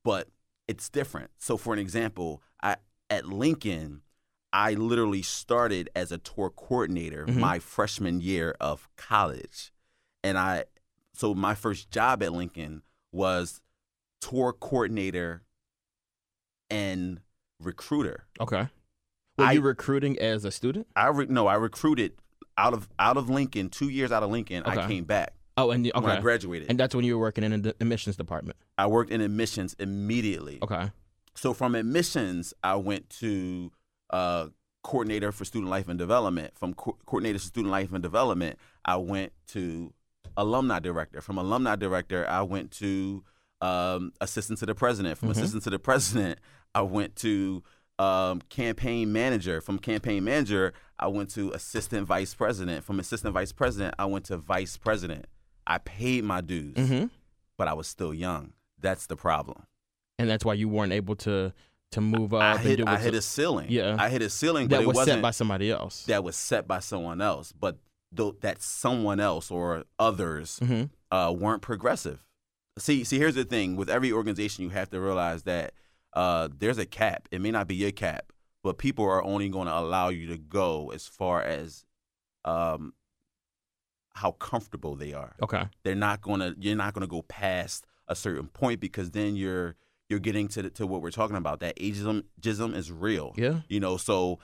but 0.02 0.28
it's 0.66 0.88
different. 0.88 1.30
So 1.38 1.56
for 1.56 1.72
an 1.74 1.78
example, 1.78 2.42
I 2.62 2.76
at 3.10 3.26
Lincoln, 3.26 4.02
I 4.52 4.72
literally 4.74 5.22
started 5.22 5.90
as 5.94 6.10
a 6.10 6.18
tour 6.18 6.48
coordinator 6.50 7.26
Mhm. 7.26 7.36
my 7.36 7.58
freshman 7.58 8.20
year 8.20 8.54
of 8.60 8.88
college. 8.96 9.72
And 10.24 10.38
I 10.38 10.64
so 11.12 11.34
my 11.34 11.54
first 11.54 11.90
job 11.90 12.22
at 12.22 12.32
Lincoln 12.32 12.82
was 13.12 13.60
tour 14.20 14.52
coordinator 14.52 15.42
and 16.70 17.20
recruiter. 17.60 18.26
Okay. 18.40 18.68
Were 19.38 19.44
I- 19.44 19.52
you 19.52 19.60
recruiting 19.60 20.18
as 20.18 20.44
a 20.44 20.50
student? 20.50 20.86
I 20.96 21.08
re- 21.08 21.26
no, 21.28 21.46
I 21.46 21.54
recruited 21.54 22.12
out 22.58 22.72
of 22.72 22.88
out 22.98 23.16
of 23.16 23.28
Lincoln, 23.28 23.68
2 23.68 23.88
years 23.88 24.10
out 24.12 24.22
of 24.22 24.30
Lincoln, 24.30 24.62
I 24.64 24.86
came 24.86 25.04
back 25.04 25.34
Oh, 25.58 25.70
and 25.70 25.84
you- 25.84 25.92
when 25.94 26.04
I 26.06 26.20
graduated. 26.20 26.70
And 26.70 26.80
that's 26.80 26.94
when 26.94 27.04
you 27.04 27.16
were 27.16 27.20
working 27.20 27.44
in 27.44 27.62
the 27.62 27.70
admissions 27.80 28.16
department. 28.16 28.56
I 28.78 28.86
worked 28.86 29.10
in 29.10 29.20
admissions 29.20 29.74
immediately. 29.78 30.58
Okay. 30.62 30.90
So 31.34 31.52
from 31.52 31.74
admissions, 31.74 32.54
I 32.62 32.76
went 32.76 33.10
to 33.20 33.70
uh, 34.10 34.48
coordinator 34.84 35.32
for 35.32 35.44
student 35.44 35.68
life 35.68 35.88
and 35.88 35.98
development. 35.98 36.56
From 36.56 36.72
co- 36.74 36.96
coordinator 37.06 37.38
for 37.40 37.44
student 37.46 37.72
life 37.72 37.92
and 37.92 38.02
development, 38.02 38.58
I 38.84 38.96
went 38.96 39.32
to 39.48 39.92
alumni 40.36 40.78
director. 40.78 41.20
From 41.20 41.36
alumni 41.38 41.76
director, 41.76 42.26
I 42.26 42.42
went 42.42 42.70
to 42.72 43.24
um, 43.60 44.12
assistant 44.20 44.58
to 44.60 44.66
the 44.66 44.74
president. 44.74 45.18
From 45.18 45.28
Mhm. 45.28 45.32
assistant 45.32 45.62
to 45.64 45.70
the 45.70 45.78
president, 45.78 46.38
I 46.74 46.82
went 46.82 47.16
to 47.16 47.62
um, 47.98 48.42
campaign 48.50 49.10
manager. 49.10 49.62
From 49.62 49.78
campaign 49.78 50.22
manager, 50.24 50.74
I 50.98 51.06
went 51.06 51.30
to 51.30 51.50
assistant 51.52 52.06
vice 52.06 52.34
president. 52.34 52.84
From 52.84 53.00
assistant 53.00 53.32
vice 53.32 53.52
president, 53.52 53.94
I 53.98 54.04
went 54.04 54.26
to 54.26 54.36
vice 54.36 54.76
president. 54.76 55.24
I 55.66 55.78
paid 55.78 56.22
my 56.24 56.42
dues, 56.42 56.74
Mm-hmm. 56.76 57.06
but 57.56 57.68
I 57.68 57.72
was 57.72 57.86
still 57.86 58.12
young. 58.12 58.52
That's 58.78 59.06
the 59.06 59.16
problem. 59.16 59.62
And 60.18 60.28
that's 60.28 60.44
why 60.44 60.52
you 60.54 60.68
weren't 60.68 60.92
able 60.92 61.16
to 61.16 61.52
to 61.92 62.00
move 62.02 62.34
up 62.34 62.42
I 62.42 62.50
and 62.52 62.60
hit, 62.60 62.76
do 62.76 62.84
I 62.86 62.98
hit 62.98 63.14
a 63.14 63.22
ceiling. 63.22 63.68
Yeah. 63.70 63.96
I 63.98 64.08
hit 64.10 64.20
a 64.20 64.28
ceiling, 64.28 64.66
but 64.68 64.76
that 64.78 64.82
it 64.82 64.86
was 64.88 64.96
wasn't 64.96 65.16
set 65.18 65.22
by 65.22 65.30
somebody 65.30 65.70
else. 65.70 66.04
that 66.06 66.22
was 66.24 66.34
set 66.36 66.66
by 66.68 66.80
someone 66.80 67.20
else. 67.22 67.52
But 67.52 67.78
though 68.12 68.32
that 68.40 68.60
someone 68.60 69.20
else 69.20 69.50
or 69.50 69.84
others 69.98 70.58
hmm 70.58 70.84
uh, 71.10 71.32
weren't 71.34 71.62
progressive. 71.62 72.22
See, 72.78 73.04
see, 73.04 73.18
here's 73.18 73.34
the 73.34 73.44
thing: 73.44 73.76
with 73.76 73.88
every 73.88 74.12
organization, 74.12 74.64
you 74.64 74.70
have 74.70 74.90
to 74.90 75.00
realize 75.00 75.44
that 75.44 75.72
uh, 76.12 76.48
there's 76.58 76.78
a 76.78 76.86
cap. 76.86 77.28
It 77.30 77.40
may 77.40 77.50
not 77.50 77.68
be 77.68 77.74
your 77.74 77.90
cap, 77.92 78.32
but 78.62 78.78
people 78.78 79.04
are 79.04 79.22
only 79.24 79.48
going 79.48 79.66
to 79.66 79.78
allow 79.78 80.08
you 80.10 80.26
to 80.28 80.38
go 80.38 80.90
as 80.94 81.06
far 81.06 81.42
as 81.42 81.84
um, 82.44 82.92
how 84.14 84.32
comfortable 84.32 84.94
they 84.96 85.12
are 85.12 85.34
Okay. 85.42 85.64
they're 85.82 85.94
not 85.94 86.22
gonna 86.22 86.54
you're 86.58 86.74
not 86.76 86.94
gonna 86.94 87.06
go 87.06 87.20
past 87.22 87.86
a 88.08 88.14
certain 88.16 88.46
point 88.46 88.80
because 88.80 89.10
then 89.10 89.36
you're 89.36 89.74
you're 90.08 90.20
getting 90.20 90.48
to 90.48 90.62
the, 90.62 90.70
to 90.70 90.86
what 90.86 91.02
we're 91.02 91.10
talking 91.10 91.36
about 91.36 91.60
that 91.60 91.76
ageism 91.76 92.74
is 92.74 92.90
real 92.90 93.34
Yeah. 93.36 93.60
you 93.68 93.78
know 93.80 93.96
so 93.98 94.38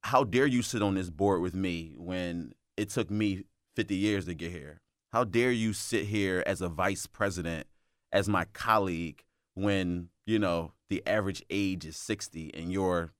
how 0.00 0.24
dare 0.24 0.46
you 0.46 0.62
sit 0.62 0.80
on 0.82 0.94
this 0.94 1.10
board 1.10 1.42
with 1.42 1.54
me 1.54 1.92
when 1.96 2.52
it 2.78 2.88
took 2.88 3.10
me 3.10 3.44
50 3.76 3.94
years 3.96 4.24
to 4.26 4.34
get 4.34 4.50
here 4.50 4.80
how 5.12 5.24
dare 5.24 5.52
you 5.52 5.72
sit 5.72 6.06
here 6.06 6.42
as 6.46 6.60
a 6.60 6.68
vice 6.68 7.06
president 7.06 7.66
as 8.12 8.28
my 8.28 8.44
colleague 8.52 9.24
when 9.54 10.08
you 10.26 10.38
know 10.38 10.72
the 10.88 11.02
average 11.06 11.42
age 11.50 11.84
is 11.84 11.96
60 11.96 12.52
and 12.54 12.72
you're 12.72 13.12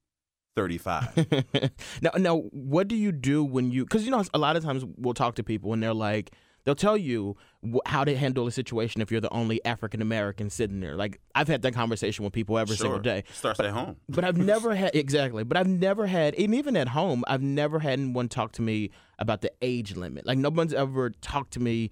35 0.54 1.70
now, 2.02 2.10
now, 2.18 2.36
what 2.50 2.88
do 2.88 2.94
you 2.94 3.10
do 3.12 3.42
when 3.42 3.70
you? 3.70 3.84
Because 3.84 4.04
you 4.04 4.10
know, 4.10 4.22
a 4.34 4.38
lot 4.38 4.56
of 4.56 4.62
times 4.62 4.84
we'll 4.96 5.14
talk 5.14 5.36
to 5.36 5.42
people 5.42 5.72
and 5.72 5.82
they're 5.82 5.94
like, 5.94 6.32
they'll 6.64 6.74
tell 6.74 6.96
you 6.96 7.36
wh- 7.64 7.78
how 7.86 8.04
to 8.04 8.16
handle 8.16 8.46
a 8.46 8.52
situation 8.52 9.00
if 9.00 9.10
you're 9.10 9.20
the 9.20 9.32
only 9.32 9.64
African 9.64 10.02
American 10.02 10.50
sitting 10.50 10.80
there. 10.80 10.96
Like 10.96 11.20
I've 11.34 11.48
had 11.48 11.62
that 11.62 11.74
conversation 11.74 12.24
with 12.24 12.32
people 12.32 12.58
every 12.58 12.76
single 12.76 12.98
day. 12.98 13.24
starts 13.32 13.60
at 13.60 13.70
home 13.70 13.96
But 14.08 14.24
I've 14.24 14.36
never 14.36 14.74
had 14.74 14.90
exactly. 14.94 15.44
But 15.44 15.56
I've 15.56 15.68
never 15.68 16.06
had, 16.06 16.34
and 16.34 16.54
even 16.54 16.76
at 16.76 16.88
home, 16.88 17.24
I've 17.26 17.42
never 17.42 17.78
had 17.80 17.98
anyone 17.98 18.28
talk 18.28 18.52
to 18.52 18.62
me 18.62 18.90
about 19.18 19.40
the 19.40 19.52
age 19.62 19.96
limit. 19.96 20.26
Like 20.26 20.38
no 20.38 20.50
one's 20.50 20.74
ever 20.74 21.10
talked 21.10 21.52
to 21.54 21.60
me 21.60 21.90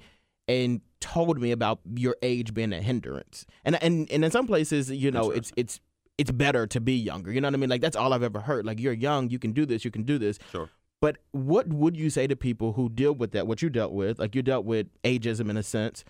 and 0.48 0.80
told 1.00 1.40
me 1.40 1.52
about 1.52 1.80
your 1.94 2.16
age 2.22 2.54
being 2.54 2.72
a 2.72 2.80
hindrance. 2.80 3.46
And 3.64 3.82
and 3.82 4.10
and 4.10 4.24
in 4.24 4.30
some 4.30 4.46
places, 4.46 4.90
you 4.90 5.10
know, 5.10 5.30
it's 5.30 5.52
it's 5.56 5.80
it's 6.18 6.30
better 6.30 6.66
to 6.66 6.80
be 6.80 6.94
younger. 6.94 7.32
You 7.32 7.40
know 7.40 7.48
what 7.48 7.54
I 7.54 7.58
mean? 7.58 7.70
Like 7.70 7.80
that's 7.80 7.96
all 7.96 8.12
I've 8.12 8.22
ever 8.22 8.40
heard. 8.40 8.66
Like 8.66 8.78
you're 8.78 8.92
young, 8.92 9.30
you 9.30 9.38
can 9.38 9.52
do 9.52 9.64
this, 9.64 9.84
you 9.84 9.90
can 9.90 10.02
do 10.02 10.18
this. 10.18 10.38
sure 10.52 10.68
But 11.00 11.18
what 11.32 11.68
would 11.68 11.96
you 11.96 12.10
say 12.10 12.26
to 12.26 12.36
people 12.36 12.74
who 12.74 12.88
deal 12.90 13.12
with 13.14 13.32
that? 13.32 13.46
What 13.46 13.62
you 13.62 13.70
dealt 13.70 13.92
with, 13.92 14.18
like 14.18 14.34
you 14.34 14.42
dealt 14.42 14.64
with 14.66 14.86
ageism 15.02 15.48
in 15.48 15.56
a 15.56 15.62
sense. 15.62 16.04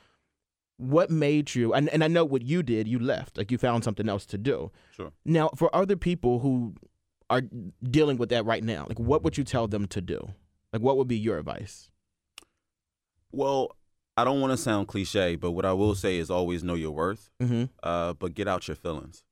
What 0.78 1.10
made 1.10 1.54
you? 1.54 1.72
And 1.74 1.88
and 1.90 2.02
I 2.02 2.08
know 2.08 2.24
what 2.24 2.42
you 2.42 2.62
did. 2.62 2.88
You 2.88 2.98
left. 2.98 3.36
Like 3.38 3.50
you 3.52 3.58
found 3.58 3.84
something 3.84 4.08
else 4.08 4.26
to 4.26 4.38
do. 4.38 4.72
sure 4.96 5.12
Now, 5.24 5.50
for 5.56 5.74
other 5.76 5.96
people 5.96 6.40
who 6.40 6.74
are 7.28 7.42
dealing 7.82 8.16
with 8.16 8.30
that 8.30 8.44
right 8.44 8.64
now, 8.64 8.86
like 8.88 8.98
what 8.98 9.22
would 9.22 9.38
you 9.38 9.44
tell 9.44 9.68
them 9.68 9.86
to 9.88 10.00
do? 10.00 10.32
Like 10.72 10.82
what 10.82 10.96
would 10.96 11.06
be 11.08 11.18
your 11.18 11.38
advice? 11.38 11.90
Well, 13.32 13.76
I 14.16 14.24
don't 14.24 14.40
want 14.40 14.52
to 14.52 14.56
sound 14.56 14.88
cliche, 14.88 15.36
but 15.36 15.52
what 15.52 15.64
I 15.64 15.72
will 15.72 15.94
say 15.94 16.18
is 16.18 16.30
always 16.30 16.64
know 16.64 16.74
your 16.74 16.90
worth, 16.90 17.30
Mm-hmm. 17.40 17.64
uh, 17.82 18.14
but 18.14 18.34
get 18.34 18.48
out 18.48 18.66
your 18.66 18.74
feelings. 18.74 19.22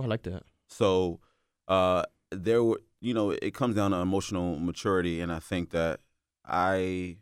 I 0.00 0.06
like 0.06 0.22
that. 0.22 0.44
So 0.68 1.20
uh, 1.68 2.04
there 2.30 2.62
were, 2.62 2.80
you 3.04 3.12
know, 3.12 3.30
it 3.30 3.52
comes 3.52 3.76
down 3.76 3.90
to 3.90 3.98
emotional 3.98 4.58
maturity, 4.58 5.20
and 5.20 5.30
I 5.30 5.38
think 5.38 5.70
that 5.70 6.00
I, 6.46 7.18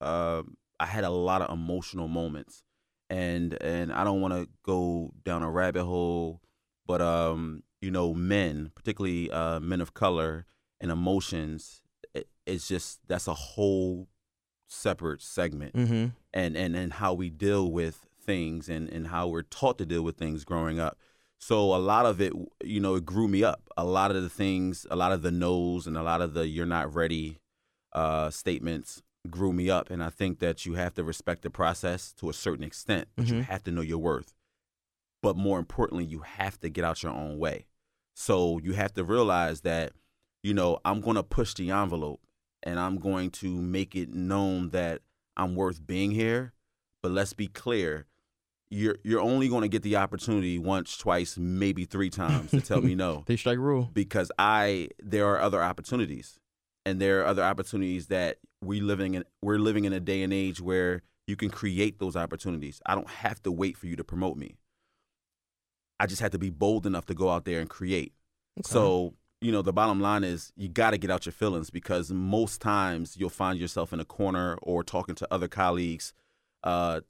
uh, 0.00 0.42
I 0.78 0.86
had 0.86 1.04
a 1.04 1.10
lot 1.10 1.40
of 1.42 1.50
emotional 1.50 2.06
moments, 2.06 2.62
and 3.08 3.56
and 3.62 3.92
I 3.92 4.04
don't 4.04 4.20
want 4.20 4.34
to 4.34 4.48
go 4.62 5.12
down 5.24 5.42
a 5.42 5.50
rabbit 5.50 5.84
hole, 5.84 6.42
but 6.86 7.00
um, 7.00 7.62
you 7.80 7.90
know, 7.90 8.12
men, 8.12 8.72
particularly 8.74 9.30
uh, 9.30 9.58
men 9.60 9.80
of 9.80 9.94
color, 9.94 10.44
and 10.80 10.90
emotions, 10.90 11.80
it, 12.14 12.28
it's 12.46 12.68
just 12.68 13.00
that's 13.08 13.26
a 13.26 13.34
whole 13.34 14.08
separate 14.66 15.20
segment 15.22 15.74
Mm-hmm. 15.74 16.06
and 16.32 16.56
and 16.56 16.74
and 16.76 16.94
how 16.94 17.12
we 17.12 17.28
deal 17.28 17.70
with 17.70 18.06
things 18.22 18.68
and 18.68 18.88
and 18.88 19.08
how 19.08 19.28
we're 19.28 19.42
taught 19.42 19.78
to 19.78 19.86
deal 19.86 20.02
with 20.02 20.16
things 20.16 20.44
growing 20.44 20.78
up. 20.78 20.98
So 21.42 21.74
a 21.74 21.76
lot 21.78 22.06
of 22.06 22.20
it, 22.20 22.32
you 22.62 22.78
know, 22.78 22.94
it 22.94 23.04
grew 23.04 23.26
me 23.26 23.42
up. 23.42 23.68
A 23.76 23.84
lot 23.84 24.14
of 24.14 24.22
the 24.22 24.28
things, 24.28 24.86
a 24.92 24.94
lot 24.94 25.10
of 25.10 25.22
the 25.22 25.32
no's 25.32 25.88
and 25.88 25.96
a 25.96 26.02
lot 26.04 26.20
of 26.22 26.34
the 26.34 26.46
"you're 26.46 26.66
not 26.66 26.94
ready" 26.94 27.40
uh, 27.92 28.30
statements 28.30 29.02
grew 29.28 29.52
me 29.52 29.68
up. 29.68 29.90
And 29.90 30.04
I 30.04 30.08
think 30.08 30.38
that 30.38 30.64
you 30.64 30.74
have 30.74 30.94
to 30.94 31.02
respect 31.02 31.42
the 31.42 31.50
process 31.50 32.12
to 32.18 32.30
a 32.30 32.32
certain 32.32 32.62
extent, 32.62 33.08
but 33.16 33.26
you 33.26 33.38
Mhm. 33.38 33.44
have 33.46 33.64
to 33.64 33.72
know 33.72 33.80
your 33.80 33.98
worth. 33.98 34.36
But 35.20 35.36
more 35.36 35.58
importantly, 35.58 36.04
you 36.04 36.20
have 36.20 36.60
to 36.60 36.68
get 36.68 36.84
out 36.84 37.02
your 37.02 37.10
own 37.12 37.38
way. 37.40 37.66
So 38.14 38.58
you 38.58 38.74
have 38.74 38.94
to 38.94 39.02
realize 39.02 39.62
that, 39.62 39.94
you 40.44 40.54
know, 40.54 40.78
I'm 40.84 41.00
going 41.00 41.16
to 41.16 41.24
push 41.24 41.54
the 41.54 41.72
envelope 41.72 42.20
and 42.62 42.78
I'm 42.78 42.98
going 42.98 43.30
to 43.42 43.60
make 43.60 43.96
it 43.96 44.14
known 44.14 44.70
that 44.70 45.02
I'm 45.36 45.56
worth 45.56 45.84
being 45.84 46.12
here. 46.12 46.52
But 47.02 47.10
let's 47.10 47.32
be 47.32 47.48
clear, 47.48 48.06
you're 48.72 48.96
you're 49.04 49.20
only 49.20 49.48
going 49.48 49.62
to 49.62 49.68
get 49.68 49.82
the 49.82 49.96
opportunity 49.96 50.58
once, 50.58 50.96
twice, 50.96 51.36
maybe 51.36 51.84
three 51.84 52.08
times 52.10 52.50
to 52.52 52.60
tell 52.60 52.80
me 52.80 52.94
no 53.04 53.22
Three 53.26 53.36
strike 53.36 53.58
rule. 53.58 53.90
because 53.92 54.32
I 54.38 54.88
there 55.02 55.26
are 55.28 55.38
other 55.40 55.62
opportunities, 55.62 56.40
and 56.86 57.00
there 57.00 57.20
are 57.20 57.26
other 57.26 57.42
opportunities 57.42 58.06
that 58.06 58.38
we 58.62 58.80
living 58.80 59.14
in. 59.14 59.24
We're 59.42 59.58
living 59.58 59.84
in 59.84 59.92
a 59.92 60.00
day 60.00 60.22
and 60.22 60.32
age 60.32 60.60
where 60.60 61.02
you 61.26 61.36
can 61.36 61.50
create 61.50 61.98
those 61.98 62.16
opportunities. 62.16 62.80
I 62.86 62.94
don't 62.94 63.08
have 63.08 63.42
to 63.42 63.52
wait 63.52 63.76
for 63.76 63.86
you 63.86 63.96
to 63.96 64.04
promote 64.04 64.36
me. 64.36 64.56
I 66.00 66.06
just 66.06 66.22
have 66.22 66.32
to 66.32 66.38
be 66.38 66.50
bold 66.50 66.86
enough 66.86 67.06
to 67.06 67.14
go 67.14 67.28
out 67.30 67.44
there 67.44 67.60
and 67.60 67.68
create. 67.68 68.14
So 68.64 69.14
you 69.42 69.50
know, 69.52 69.60
the 69.60 69.72
bottom 69.72 70.00
line 70.00 70.24
is 70.24 70.52
you 70.56 70.68
got 70.68 70.92
to 70.92 70.98
get 70.98 71.10
out 71.10 71.26
your 71.26 71.32
feelings 71.32 71.68
because 71.68 72.10
most 72.10 72.60
times 72.60 73.16
you'll 73.18 73.28
find 73.28 73.58
yourself 73.58 73.92
in 73.92 74.00
a 74.00 74.04
corner 74.04 74.56
or 74.62 74.84
talking 74.84 75.16
to 75.16 75.28
other 75.32 75.48
colleagues, 75.48 76.14
uh, 76.62 77.00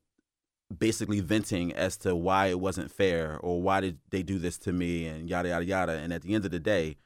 basically 0.78 1.20
venting 1.20 1.72
as 1.72 1.96
to 1.98 2.14
why 2.14 2.46
it 2.46 2.60
wasn't 2.60 2.90
fair 2.90 3.38
or 3.38 3.60
why 3.60 3.80
did 3.80 3.98
they 4.10 4.22
do 4.22 4.38
this 4.38 4.58
to 4.58 4.72
me 4.72 5.06
and 5.06 5.28
yada 5.28 5.50
yada 5.50 5.64
yada. 5.64 5.92
And 5.92 6.12
at 6.12 6.22
the 6.22 6.34
end 6.34 6.44
of 6.44 6.50
the 6.50 6.60
day, 6.60 6.96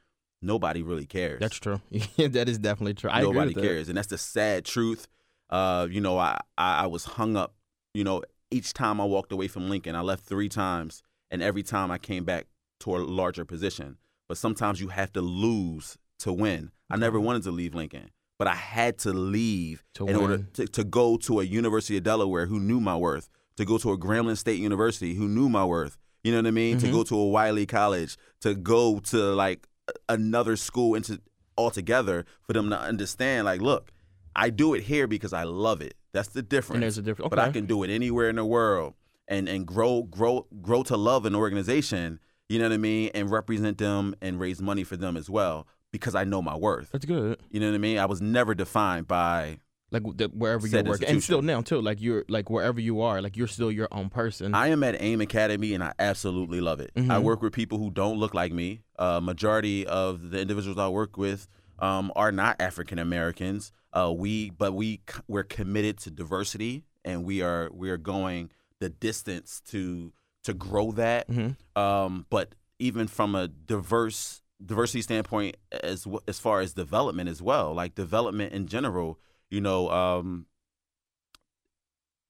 nobody 0.41 0.81
really 0.81 1.05
cares. 1.05 1.39
That's 1.39 1.57
true. 1.57 1.81
That 2.17 2.49
is 2.49 2.57
definitely 2.57 2.93
true. 2.95 3.09
I 3.09 3.21
nobody 3.21 3.47
with 3.47 3.55
that. 3.55 3.63
cares, 3.63 3.89
and 3.89 3.97
that's 3.97 4.07
the 4.07 4.17
sad 4.17 4.65
truth. 4.65 5.07
Uh, 5.49 5.87
you 5.89 6.01
know, 6.01 6.17
I, 6.17 6.39
I 6.57 6.83
I 6.83 6.87
was 6.87 7.05
hung 7.05 7.35
up. 7.35 7.53
You 7.93 8.03
know, 8.03 8.23
each 8.51 8.73
time 8.73 9.01
I 9.01 9.05
walked 9.05 9.31
away 9.31 9.47
from 9.47 9.69
Lincoln, 9.69 9.95
I 9.95 10.01
left 10.01 10.23
three 10.23 10.49
times, 10.49 11.03
and 11.31 11.41
every 11.41 11.63
time 11.63 11.91
I 11.91 11.97
came 11.97 12.23
back 12.23 12.47
to 12.81 12.95
a 12.95 12.99
larger 12.99 13.45
position. 13.45 13.97
But 14.27 14.37
sometimes 14.37 14.81
you 14.81 14.89
have 14.89 15.13
to 15.13 15.21
lose 15.21 15.97
to 16.19 16.33
win. 16.33 16.71
I 16.89 16.97
never 16.97 17.19
wanted 17.19 17.43
to 17.43 17.51
leave 17.51 17.73
Lincoln, 17.73 18.11
but 18.37 18.47
I 18.47 18.55
had 18.55 18.97
to 18.99 19.13
leave 19.13 19.83
To 19.95 20.07
in 20.07 20.15
order 20.15 20.39
to, 20.53 20.67
to 20.67 20.83
go 20.83 21.17
to 21.17 21.39
a 21.39 21.43
University 21.43 21.97
of 21.97 22.03
Delaware 22.03 22.45
who 22.45 22.59
knew 22.59 22.79
my 22.79 22.95
worth, 22.95 23.29
to 23.57 23.65
go 23.65 23.77
to 23.77 23.91
a 23.91 23.97
Grambling 23.97 24.37
State 24.37 24.59
University 24.59 25.15
who 25.15 25.27
knew 25.27 25.49
my 25.49 25.65
worth. 25.65 25.97
You 26.23 26.31
know 26.31 26.39
what 26.39 26.47
I 26.47 26.51
mean? 26.51 26.77
To 26.79 26.87
Mhm. 26.87 26.91
go 26.91 27.03
to 27.03 27.15
a 27.17 27.27
Wiley 27.27 27.65
College, 27.65 28.17
to 28.41 28.55
go 28.55 28.99
to 28.99 29.17
like 29.35 29.67
another 30.09 30.55
school 30.55 30.95
into 30.95 31.21
altogether 31.57 32.25
for 32.41 32.53
them 32.53 32.69
to 32.69 32.79
understand 32.79 33.45
like, 33.45 33.61
look, 33.61 33.91
I 34.35 34.49
do 34.51 34.73
it 34.73 34.83
here 34.83 35.07
because 35.07 35.33
I 35.33 35.43
love 35.43 35.81
it. 35.81 35.95
That's 36.13 36.29
the 36.29 36.41
difference. 36.43 36.75
And 36.75 36.83
there's 36.83 36.97
a 36.97 37.01
difference. 37.01 37.29
But 37.29 37.39
I 37.39 37.51
can 37.51 37.65
do 37.65 37.83
it 37.83 37.89
anywhere 37.89 38.29
in 38.29 38.35
the 38.35 38.45
world 38.45 38.93
and 39.27 39.49
and 39.49 39.65
grow 39.65 40.03
grow 40.03 40.47
grow 40.61 40.83
to 40.83 40.95
love 40.97 41.25
an 41.25 41.35
organization, 41.35 42.19
you 42.49 42.59
know 42.59 42.65
what 42.65 42.73
I 42.73 42.77
mean, 42.77 43.09
and 43.15 43.31
represent 43.31 43.77
them 43.77 44.15
and 44.21 44.39
raise 44.39 44.61
money 44.61 44.83
for 44.83 44.97
them 44.97 45.17
as 45.17 45.29
well 45.29 45.67
because 45.91 46.13
I 46.15 46.23
know 46.23 46.41
my 46.41 46.55
worth. 46.55 46.91
That's 46.91 47.05
good. 47.05 47.39
You 47.49 47.59
know 47.59 47.67
what 47.69 47.75
I 47.75 47.79
mean? 47.79 47.97
I 47.97 48.05
was 48.05 48.21
never 48.21 48.53
defined 48.53 49.07
by 49.07 49.59
Like 49.89 50.03
the, 50.17 50.27
wherever 50.27 50.67
you're 50.67 50.83
working, 50.83 51.07
and 51.07 51.23
still 51.23 51.41
now 51.41 51.61
too. 51.61 51.79
Like 51.81 52.01
you're 52.01 52.25
like 52.27 52.49
wherever 52.49 52.79
you 52.79 53.01
are, 53.01 53.21
like 53.21 53.37
you're 53.37 53.47
still 53.47 53.71
your 53.71 53.87
own 53.91 54.09
person. 54.09 54.53
I 54.53 54.67
am 54.67 54.83
at 54.83 55.01
AIM 55.01 55.21
Academy 55.21 55.73
and 55.73 55.81
I 55.83 55.93
absolutely 55.97 56.59
love 56.59 56.81
it. 56.81 56.91
I 56.97 56.99
Mhm. 56.99 57.23
work 57.23 57.41
with 57.41 57.53
people 57.53 57.77
who 57.77 57.89
don't 57.89 58.17
look 58.19 58.33
like 58.33 58.51
me. 58.51 58.81
Uh, 58.99 59.21
majority 59.21 59.87
of 59.87 60.31
the 60.31 60.41
individuals 60.41 60.77
I 60.77 60.89
work 60.89 61.15
with 61.17 61.47
um, 61.79 62.11
are 62.17 62.31
not 62.33 62.59
African 62.59 62.99
Americans. 62.99 63.71
Uh, 63.93 64.11
we, 64.15 64.49
but 64.49 64.73
we 64.73 64.99
we're 65.27 65.43
committed 65.43 65.97
to 65.99 66.11
diversity 66.11 66.83
and 67.05 67.23
we 67.23 67.41
are 67.41 67.69
we 67.73 67.89
are 67.89 67.97
going 67.97 68.51
the 68.79 68.89
distance 68.89 69.61
to 69.69 70.11
to 70.43 70.53
grow 70.53 70.91
that. 70.91 71.29
Mhm. 71.29 71.55
Um, 71.81 72.25
but 72.29 72.55
even 72.79 73.07
from 73.07 73.35
a 73.35 73.47
diverse 73.47 74.41
diversity 74.65 75.01
standpoint, 75.01 75.55
as 75.83 76.05
as 76.27 76.39
far 76.39 76.59
as 76.59 76.73
development 76.73 77.29
as 77.29 77.41
well, 77.41 77.73
like 77.73 77.95
development 77.95 78.51
in 78.53 78.67
general, 78.67 79.17
you 79.49 79.61
know, 79.61 79.89
um, 79.89 80.45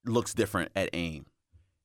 looks 0.04 0.32
different 0.34 0.70
at 0.74 0.88
AIM 0.92 1.26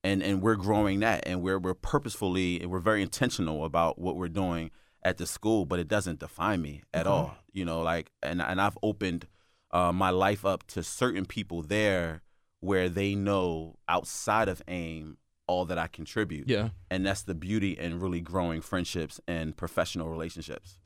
and 0.04 0.24
and 0.24 0.42
we're 0.42 0.56
growing 0.56 1.00
that 1.02 1.24
and 1.28 1.42
we're 1.42 1.60
we're 1.60 1.74
purposefully 1.74 2.60
and 2.62 2.70
we're 2.72 2.80
very 2.80 3.02
intentional 3.02 3.66
about 3.66 4.00
what 4.00 4.16
we're 4.16 4.30
doing 4.30 4.72
at 5.04 5.18
the 5.18 5.26
school 5.26 5.66
but 5.66 5.80
it 5.80 5.88
doesn't 5.88 6.20
define 6.20 6.62
me 6.62 6.84
at 6.94 7.06
Okay. 7.06 7.10
all 7.14 7.36
you 7.52 7.66
know 7.66 7.82
like 7.82 8.12
and 8.22 8.42
and 8.42 8.62
I've 8.62 8.78
opened 8.82 9.28
uh, 9.72 9.92
my 9.92 10.10
life 10.10 10.46
up 10.46 10.66
to 10.68 10.84
certain 10.84 11.26
people 11.26 11.62
there 11.64 12.22
where 12.62 12.88
they 12.88 13.14
know 13.16 13.76
outside 13.90 14.48
of 14.48 14.62
AIM 14.70 15.18
all 15.48 15.66
that 15.66 15.78
I 15.78 15.88
contribute 15.88 16.48
yeah. 16.48 16.70
and 16.90 17.06
that's 17.06 17.24
the 17.24 17.36
beauty 17.36 17.72
in 17.72 18.00
really 18.00 18.22
growing 18.22 18.62
friendships 18.62 19.20
and 19.28 19.58
professional 19.58 20.08
relationships 20.08 20.78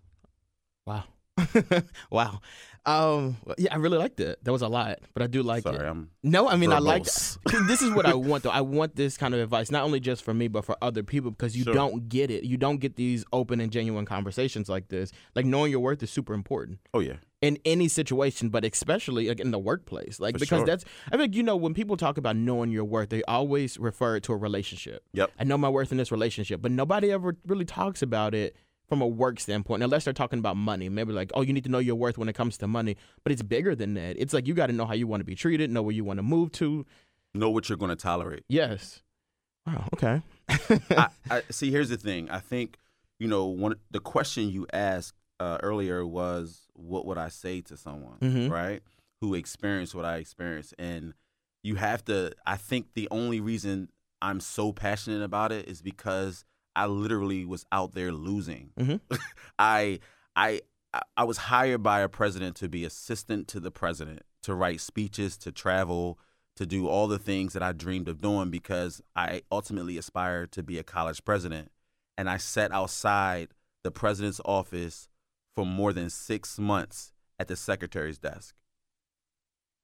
Wow. 0.87 1.03
wow. 2.11 2.41
Um. 2.85 3.35
Yeah, 3.57 3.73
I 3.73 3.77
really 3.77 3.97
liked 3.97 4.21
it. 4.21 4.41
That 4.45 4.51
was 4.53 4.61
a 4.61 4.67
lot, 4.69 4.99
but 5.13 5.21
I 5.21 5.27
do 5.27 5.43
like 5.43 5.63
sorry 5.63 5.85
it. 5.85 5.89
I'm 5.89 6.09
No, 6.23 6.47
I 6.47 6.55
mean 6.55 6.71
I 6.71 6.79
like. 6.79 7.03
this 7.67 7.81
is 7.81 7.91
what 7.91 8.05
I 8.05 8.13
want 8.29 8.43
though. 8.43 8.49
I 8.49 8.61
want 8.61 8.95
this 8.95 9.17
kind 9.17 9.33
of 9.33 9.41
advice, 9.41 9.69
not 9.69 9.83
only 9.83 9.99
just 9.99 10.23
for 10.23 10.33
me, 10.33 10.47
but 10.47 10.63
for 10.63 10.77
other 10.81 11.03
people, 11.03 11.31
because 11.31 11.57
you 11.57 11.65
Sure. 11.65 11.73
don't 11.73 12.07
get 12.07 12.31
it. 12.31 12.45
You 12.45 12.55
don't 12.55 12.77
get 12.77 12.95
these 12.95 13.25
open 13.33 13.59
and 13.59 13.73
genuine 13.73 14.05
conversations 14.05 14.69
like 14.69 14.87
this. 14.87 15.11
Like 15.35 15.45
knowing 15.45 15.69
your 15.69 15.81
worth 15.81 16.01
is 16.01 16.09
super 16.11 16.33
important 16.33 16.79
oh 16.93 16.99
yeah 16.99 17.15
in 17.41 17.59
any 17.65 17.87
situation, 17.89 18.49
but 18.49 18.63
especially 18.65 19.27
like 19.27 19.41
in 19.41 19.51
the 19.51 19.59
workplace. 19.59 20.19
Like 20.21 20.35
For 20.35 20.39
because 20.39 20.59
sure. 20.59 20.65
that's 20.65 20.85
I 21.11 21.17
think 21.17 21.35
you 21.35 21.43
know 21.43 21.57
when 21.57 21.73
people 21.73 21.97
talk 21.97 22.17
about 22.17 22.37
knowing 22.37 22.71
your 22.71 22.85
worth, 22.85 23.09
they 23.09 23.21
always 23.23 23.77
refer 23.77 24.15
it 24.15 24.23
to 24.23 24.33
a 24.33 24.37
relationship. 24.37 25.03
Yep. 25.11 25.31
I 25.37 25.43
know 25.43 25.57
my 25.57 25.67
worth 25.69 25.91
in 25.91 25.97
this 25.97 26.11
relationship, 26.11 26.61
but 26.61 26.71
nobody 26.71 27.11
ever 27.11 27.35
really 27.45 27.65
talks 27.65 28.01
about 28.01 28.33
it 28.33 28.55
from 28.87 29.01
a 29.01 29.07
work 29.07 29.39
standpoint, 29.39 29.83
unless 29.83 30.05
they're 30.05 30.13
talking 30.13 30.39
about 30.39 30.55
money. 30.57 30.87
Maybe 30.89 31.11
like, 31.13 31.31
oh, 31.33 31.41
you 31.41 31.51
need 31.53 31.63
to 31.65 31.69
know 31.69 31.79
your 31.79 31.95
worth 31.95 32.17
when 32.17 32.29
it 32.29 32.33
comes 32.33 32.57
to 32.59 32.67
money, 32.67 32.95
but 33.23 33.31
it's 33.33 33.41
bigger 33.41 33.75
than 33.75 33.93
that. 33.95 34.15
It's 34.17 34.33
like 34.33 34.47
you 34.47 34.53
got 34.53 34.67
to 34.67 34.73
know 34.73 34.85
how 34.85 34.93
you 34.93 35.07
want 35.07 35.19
to 35.21 35.25
be 35.25 35.35
treated, 35.35 35.69
know 35.69 35.81
where 35.81 35.93
you 35.95 36.03
want 36.05 36.17
to 36.19 36.23
move 36.23 36.51
to. 36.53 36.85
know 37.33 37.49
what 37.49 37.67
you're 37.69 37.77
going 37.77 37.89
to 37.89 37.95
tolerate 37.95 38.43
Yes. 38.47 39.01
Wow. 39.65 39.89
Okay. 39.93 40.21
I, 40.91 41.07
I 41.29 41.41
see. 41.51 41.71
Here's 41.71 41.89
the 41.89 41.97
thing. 41.97 42.29
I 42.29 42.39
think 42.39 42.77
you 43.19 43.27
know 43.27 43.47
one. 43.47 43.75
The 43.91 43.99
question 43.99 44.49
you 44.49 44.65
asked 44.71 45.13
uh, 45.41 45.57
earlier 45.61 46.05
was, 46.07 46.61
"What 46.73 47.05
would 47.05 47.17
I 47.17 47.27
say 47.27 47.59
to 47.61 47.75
someone, 47.75 48.17
Mhm. 48.21 48.49
right, 48.49 48.81
who 49.19 49.35
experienced 49.35 49.93
what 49.93 50.05
I 50.05 50.17
experienced?" 50.17 50.73
And 50.79 51.13
you 51.63 51.75
have 51.75 52.05
to. 52.05 52.31
I 52.45 52.55
think 52.55 52.93
the 52.93 53.09
only 53.11 53.41
reason 53.41 53.89
I'm 54.21 54.39
so 54.39 54.71
passionate 54.71 55.21
about 55.21 55.51
it 55.51 55.67
is 55.67 55.81
because 55.81 56.45
I 56.77 56.85
literally 56.85 57.43
was 57.45 57.65
out 57.71 57.93
there 57.93 58.11
losing. 58.11 58.71
Mhm. 58.79 58.99
I, 59.59 59.99
I, 60.35 60.61
I- 61.15 61.23
was 61.23 61.37
hired 61.37 61.83
by 61.83 61.99
a 62.01 62.09
president 62.09 62.55
to 62.57 62.69
be 62.69 62.85
assistant 62.85 63.47
to 63.49 63.59
the 63.59 63.71
president, 63.71 64.21
to 64.43 64.53
write 64.55 64.79
speeches, 64.81 65.37
to 65.39 65.51
travel, 65.51 66.17
to 66.55 66.65
do 66.65 66.87
all 66.87 67.07
the 67.07 67.19
things 67.19 67.53
that 67.53 67.61
I 67.61 67.71
dreamed 67.71 68.07
of 68.07 68.21
doing 68.21 68.49
because 68.49 69.01
I 69.15 69.41
ultimately 69.51 69.97
aspired 69.97 70.51
to 70.53 70.63
be 70.63 70.77
a 70.79 70.83
college 70.83 71.23
president. 71.25 71.71
And 72.17 72.29
I 72.29 72.37
sat 72.37 72.71
outside 72.71 73.49
the 73.83 73.91
president's 73.91 74.41
office 74.45 75.07
for 75.55 75.65
more 75.65 75.93
than 75.93 76.09
six 76.09 76.57
months 76.57 77.13
at 77.39 77.47
the 77.47 77.55
secretary's 77.55 78.17
desk. 78.17 78.55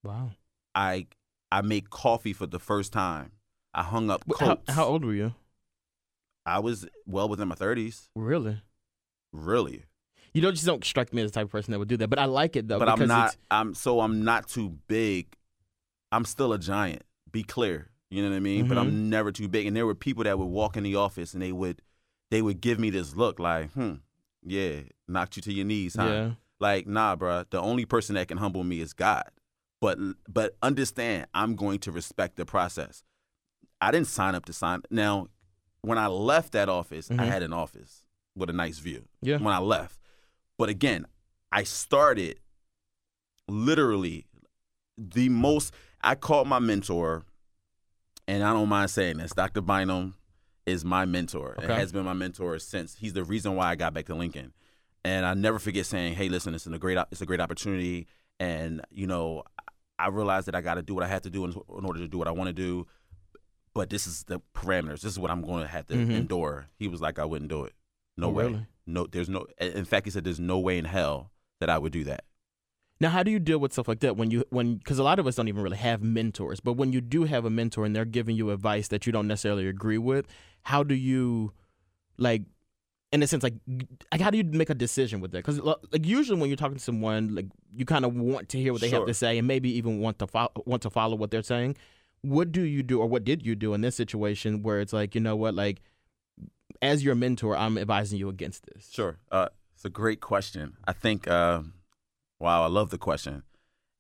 wow. 0.04 0.32
I 0.76 1.08
I 1.52 1.62
made 1.62 1.90
coffee 1.92 2.34
for 2.34 2.48
the 2.48 2.60
first 2.60 2.92
time. 2.92 3.34
I 3.76 3.84
hung 3.84 4.10
up 4.10 4.24
Wh- 4.28 4.40
How, 4.40 4.56
coats. 4.56 4.74
how 4.74 4.86
old 4.86 5.06
were 5.06 5.14
you? 5.14 5.34
I 6.46 6.60
was 6.60 6.86
well 7.06 7.30
within 7.30 7.48
my 7.48 7.56
thirties. 7.56 8.10
Really? 8.16 8.62
Really. 9.32 9.84
You 10.34 10.42
don't 10.42 10.54
just 10.54 10.66
don't 10.66 10.84
strike 10.84 11.14
me 11.14 11.22
as 11.22 11.32
the 11.32 11.36
type 11.36 11.46
of 11.46 11.52
person 11.52 11.72
that 11.72 11.80
would 11.80 11.88
do 11.88 11.98
that, 11.98 12.10
but 12.10 12.20
I 12.20 12.26
like 12.26 12.56
it 12.56 12.68
though. 12.68 12.80
but 12.80 12.90
I'm 12.90 13.08
not 13.08 13.38
I'm 13.52 13.74
so 13.76 14.00
I'm 14.02 14.24
not 14.24 14.48
too 14.48 14.78
big. 14.88 15.36
I'm 16.12 16.26
still 16.26 16.54
a 16.54 16.60
giant. 16.60 17.04
Be 17.32 17.44
clear. 17.44 17.90
You 18.10 18.22
know 18.24 18.30
what 18.30 18.36
I 18.36 18.40
mean? 18.40 18.68
But 18.68 18.78
Mm-hmm. 18.78 18.88
I'm 18.88 19.10
never 19.10 19.32
too 19.32 19.48
big. 19.48 19.66
And 19.68 19.76
there 19.76 19.86
were 19.86 19.96
people 19.96 20.24
that 20.24 20.38
would 20.38 20.46
walk 20.46 20.78
in 20.78 20.84
the 20.84 20.96
office 20.96 21.34
and 21.34 21.42
they 21.42 21.52
would 21.52 21.82
they 22.32 22.42
would 22.42 22.62
give 22.62 22.80
me 22.80 22.90
this 22.90 23.16
look 23.16 23.40
like, 23.40 23.72
hmm, 23.74 23.96
yeah, 24.44 24.82
knocked 25.08 25.36
you 25.36 25.42
to 25.44 25.54
your 25.54 25.66
knees, 25.66 25.96
huh? 25.96 26.06
Yeah. 26.08 26.32
Like, 26.60 26.88
nah, 26.88 27.16
bruh, 27.16 27.46
the 27.50 27.60
only 27.60 27.86
person 27.86 28.16
that 28.16 28.28
can 28.28 28.38
humble 28.38 28.64
me 28.64 28.82
is 28.82 28.94
God. 28.94 29.26
But 29.82 29.98
but 30.28 30.56
understand, 30.62 31.28
I'm 31.34 31.56
going 31.56 31.80
to 31.80 31.92
respect 31.92 32.38
the 32.38 32.46
process. 32.46 33.04
I 33.82 33.92
didn't 33.92 34.08
sign 34.08 34.34
up 34.36 34.46
to 34.46 34.54
sign. 34.54 34.82
Now, 34.90 35.28
when 35.84 35.98
I 35.98 36.08
left 36.08 36.52
that 36.54 36.68
office, 36.70 37.12
I 37.12 37.16
Mhm. 37.16 37.28
had 37.28 37.44
an 37.44 37.54
office 37.54 38.04
with 38.36 38.50
a 38.50 38.54
nice 38.54 38.80
view. 38.80 39.08
Yeah. 39.22 39.38
When 39.38 39.54
I 39.54 39.60
left, 39.60 40.00
but 40.58 40.70
again, 40.70 41.06
I 41.52 41.64
started 41.64 42.40
literally 43.48 44.26
the 44.98 45.30
most. 45.30 45.74
I 46.02 46.16
called 46.16 46.48
my 46.48 46.60
mentor, 46.60 47.24
and 48.28 48.44
I 48.44 48.54
don't 48.54 48.70
mind 48.70 48.90
saying 48.90 49.18
this. 49.18 49.34
Dr. 49.34 49.62
Bynum 49.62 50.16
is 50.66 50.86
my 50.86 51.06
mentor. 51.06 51.54
and 51.58 51.66
Okay. 51.66 51.76
has 51.80 51.92
been 51.92 52.06
my 52.06 52.14
mentor 52.14 52.58
since. 52.60 52.96
He's 52.96 53.14
the 53.14 53.24
reason 53.24 53.56
why 53.56 53.70
I 53.70 53.76
got 53.76 53.94
back 53.94 54.06
to 54.06 54.16
Lincoln, 54.16 54.54
and 55.04 55.26
I 55.26 55.34
never 55.34 55.60
forget 55.60 55.86
saying, 55.86 56.16
"Hey, 56.16 56.30
listen, 56.30 56.56
it's 56.56 56.66
a 56.66 56.80
great, 56.80 56.98
it's 57.12 57.22
a 57.22 57.26
great 57.26 57.42
opportunity." 57.42 58.08
And 58.40 58.82
you 58.90 59.06
know, 59.08 59.44
I 60.00 60.08
realized 60.08 60.48
that 60.48 60.56
I 60.56 60.62
got 60.62 60.76
to 60.76 60.82
do 60.82 60.96
what 60.96 61.04
I 61.04 61.08
had 61.08 61.24
to 61.24 61.30
do 61.30 61.44
in, 61.46 61.52
in 61.52 61.86
order 61.86 62.00
to 62.00 62.08
do 62.08 62.18
what 62.18 62.28
I 62.28 62.32
want 62.32 62.48
to 62.48 62.54
do. 62.54 62.88
But 63.74 63.90
this 63.90 64.06
is 64.06 64.24
the 64.26 64.40
parameters. 64.54 65.02
This 65.02 65.14
is 65.14 65.20
what 65.20 65.32
I'm 65.32 65.42
going 65.42 65.62
to 65.64 65.68
have 65.68 65.88
to 65.88 65.96
Mhm. 65.96 66.12
endure. 66.12 66.68
He 66.78 66.88
was 66.88 67.02
like, 67.02 67.18
"I 67.18 67.26
wouldn't 67.26 67.50
do 67.50 67.64
it. 67.64 67.74
No 68.18 68.28
Oh, 68.28 68.32
way." 68.32 68.46
really? 68.46 68.68
No, 68.86 69.08
there's 69.08 69.30
no. 69.30 69.48
In 69.60 69.86
fact, 69.86 70.06
he 70.06 70.12
said 70.12 70.24
there's 70.24 70.40
no 70.40 70.60
way 70.60 70.78
in 70.78 70.86
hell 70.86 71.32
that 71.60 71.70
I 71.70 71.78
would 71.80 71.92
do 71.94 72.04
that. 72.04 72.26
Now, 73.00 73.10
how 73.10 73.24
do 73.24 73.32
you 73.32 73.40
deal 73.40 73.58
with 73.58 73.74
stuff 73.74 73.88
like 73.88 74.00
that 74.02 74.16
when 74.16 74.30
you 74.30 74.46
when 74.50 74.76
because 74.76 75.00
a 75.00 75.04
lot 75.04 75.18
of 75.20 75.26
us 75.26 75.36
don't 75.36 75.48
even 75.48 75.64
really 75.64 75.78
have 75.78 76.04
mentors, 76.04 76.60
but 76.60 76.74
when 76.74 76.94
you 76.94 77.02
do 77.02 77.24
have 77.24 77.46
a 77.46 77.50
mentor 77.50 77.86
and 77.86 77.96
they're 77.96 78.06
giving 78.06 78.36
you 78.36 78.52
advice 78.52 78.88
that 78.90 79.06
you 79.06 79.12
don't 79.12 79.28
necessarily 79.28 79.68
agree 79.68 79.98
with, 79.98 80.28
how 80.64 80.84
do 80.84 80.94
you 80.94 81.52
like 82.18 82.44
in 83.12 83.24
a 83.24 83.28
sense 83.28 83.44
like 83.44 83.56
like 84.12 84.22
how 84.22 84.30
do 84.30 84.38
you 84.38 84.44
make 84.44 84.70
a 84.70 84.76
decision 84.76 85.20
with 85.20 85.32
that? 85.32 85.40
Because 85.46 85.60
like 85.60 86.06
usually 86.06 86.40
when 86.40 86.50
you're 86.50 86.58
talking 86.58 86.78
to 86.78 86.84
someone, 86.84 87.34
like 87.34 87.48
you 87.76 87.86
kind 87.86 88.06
of 88.06 88.16
want 88.16 88.50
to 88.50 88.60
hear 88.60 88.72
what 88.72 88.82
they 88.82 88.90
have 88.90 89.08
to 89.08 89.14
say 89.14 89.38
and 89.40 89.48
maybe 89.48 89.72
even 89.76 90.00
want 90.00 90.20
to 90.20 90.28
follow 90.28 90.52
want 90.66 90.84
to 90.84 90.90
follow 90.92 91.16
what 91.16 91.32
they're 91.32 91.42
saying. 91.42 91.76
What 92.24 92.52
do 92.52 92.62
you 92.62 92.82
do 92.84 93.00
or 93.00 93.08
what 93.08 93.24
did 93.24 93.46
you 93.46 93.56
do 93.56 93.74
in 93.74 93.82
this 93.82 93.96
situation 93.96 94.64
where 94.64 94.80
it's 94.82 94.92
like 94.94 95.14
you 95.16 95.22
know 95.22 95.36
what 95.36 95.54
like 95.54 95.82
as 96.82 97.04
your 97.04 97.16
mentor, 97.16 97.56
I'm 97.56 97.78
advising 97.78 98.20
you 98.20 98.28
against 98.28 98.66
this. 98.66 98.90
Sure. 98.92 99.18
Uh, 99.32 99.48
it's 99.76 99.86
a 99.86 99.90
great 99.90 100.20
question. 100.20 100.74
I 100.86 100.92
think, 100.92 101.28
uh, 101.30 101.62
wow, 102.40 102.64
I 102.64 102.68
love 102.68 102.90
the 102.90 102.98
question. 102.98 103.44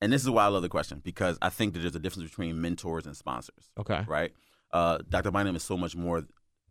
And 0.02 0.12
this 0.12 0.22
is 0.22 0.30
why 0.30 0.44
I 0.44 0.48
love 0.48 0.64
the 0.64 0.70
question 0.70 1.00
because 1.02 1.38
I 1.42 1.48
think 1.50 1.74
that 1.74 1.80
there's 1.80 1.96
a 1.96 2.00
difference 2.00 2.30
between 2.30 2.60
mentors 2.60 3.06
and 3.06 3.16
sponsors, 3.16 3.70
Okay. 3.80 4.04
right? 4.06 4.34
Uh, 4.74 4.98
Dr. 5.10 5.32
Bynum 5.32 5.56
is 5.56 5.64
so 5.64 5.78
much 5.78 5.96
more 5.96 6.24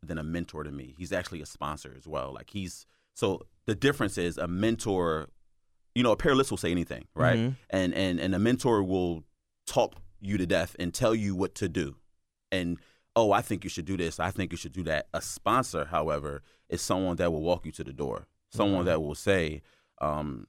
than 0.02 0.18
a 0.18 0.22
mentor 0.22 0.64
to 0.64 0.70
me. 0.72 0.94
He's 0.98 1.12
actually 1.12 1.40
a 1.40 1.46
sponsor 1.46 1.94
as 1.96 2.06
well. 2.06 2.32
Like 2.34 2.50
he's, 2.50 2.84
so 3.14 3.46
the 3.64 3.74
difference 3.74 4.18
is 4.18 4.36
a 4.36 4.46
mentor, 4.48 5.28
you 5.94 6.02
know, 6.02 6.12
a 6.12 6.16
peerless 6.16 6.50
will 6.50 6.58
say 6.58 6.70
anything, 6.72 7.06
right? 7.14 7.38
Mhm. 7.38 7.56
And, 7.70 7.94
and, 7.94 8.20
and 8.20 8.34
a 8.34 8.38
mentor 8.38 8.82
will 8.82 9.24
talk 9.66 9.94
you 10.22 10.38
to 10.38 10.46
death 10.46 10.74
and 10.78 10.94
tell 10.94 11.14
you 11.14 11.34
what 11.34 11.54
to 11.56 11.68
do. 11.68 11.96
And, 12.50 12.78
oh, 13.16 13.32
I 13.32 13.42
think 13.42 13.64
you 13.64 13.70
should 13.70 13.84
do 13.84 13.96
this. 13.96 14.18
I 14.20 14.30
think 14.30 14.52
you 14.52 14.56
should 14.58 14.72
do 14.72 14.82
that. 14.84 15.08
A 15.12 15.20
sponsor, 15.20 15.84
however, 15.86 16.42
is 16.68 16.80
someone 16.80 17.16
that 17.16 17.32
will 17.32 17.42
walk 17.42 17.66
you 17.66 17.72
to 17.72 17.84
the 17.84 17.92
door. 17.92 18.26
Someone 18.50 18.82
Mhm. 18.82 18.86
that 18.86 19.02
will 19.02 19.14
say, 19.14 19.62
um, 20.00 20.46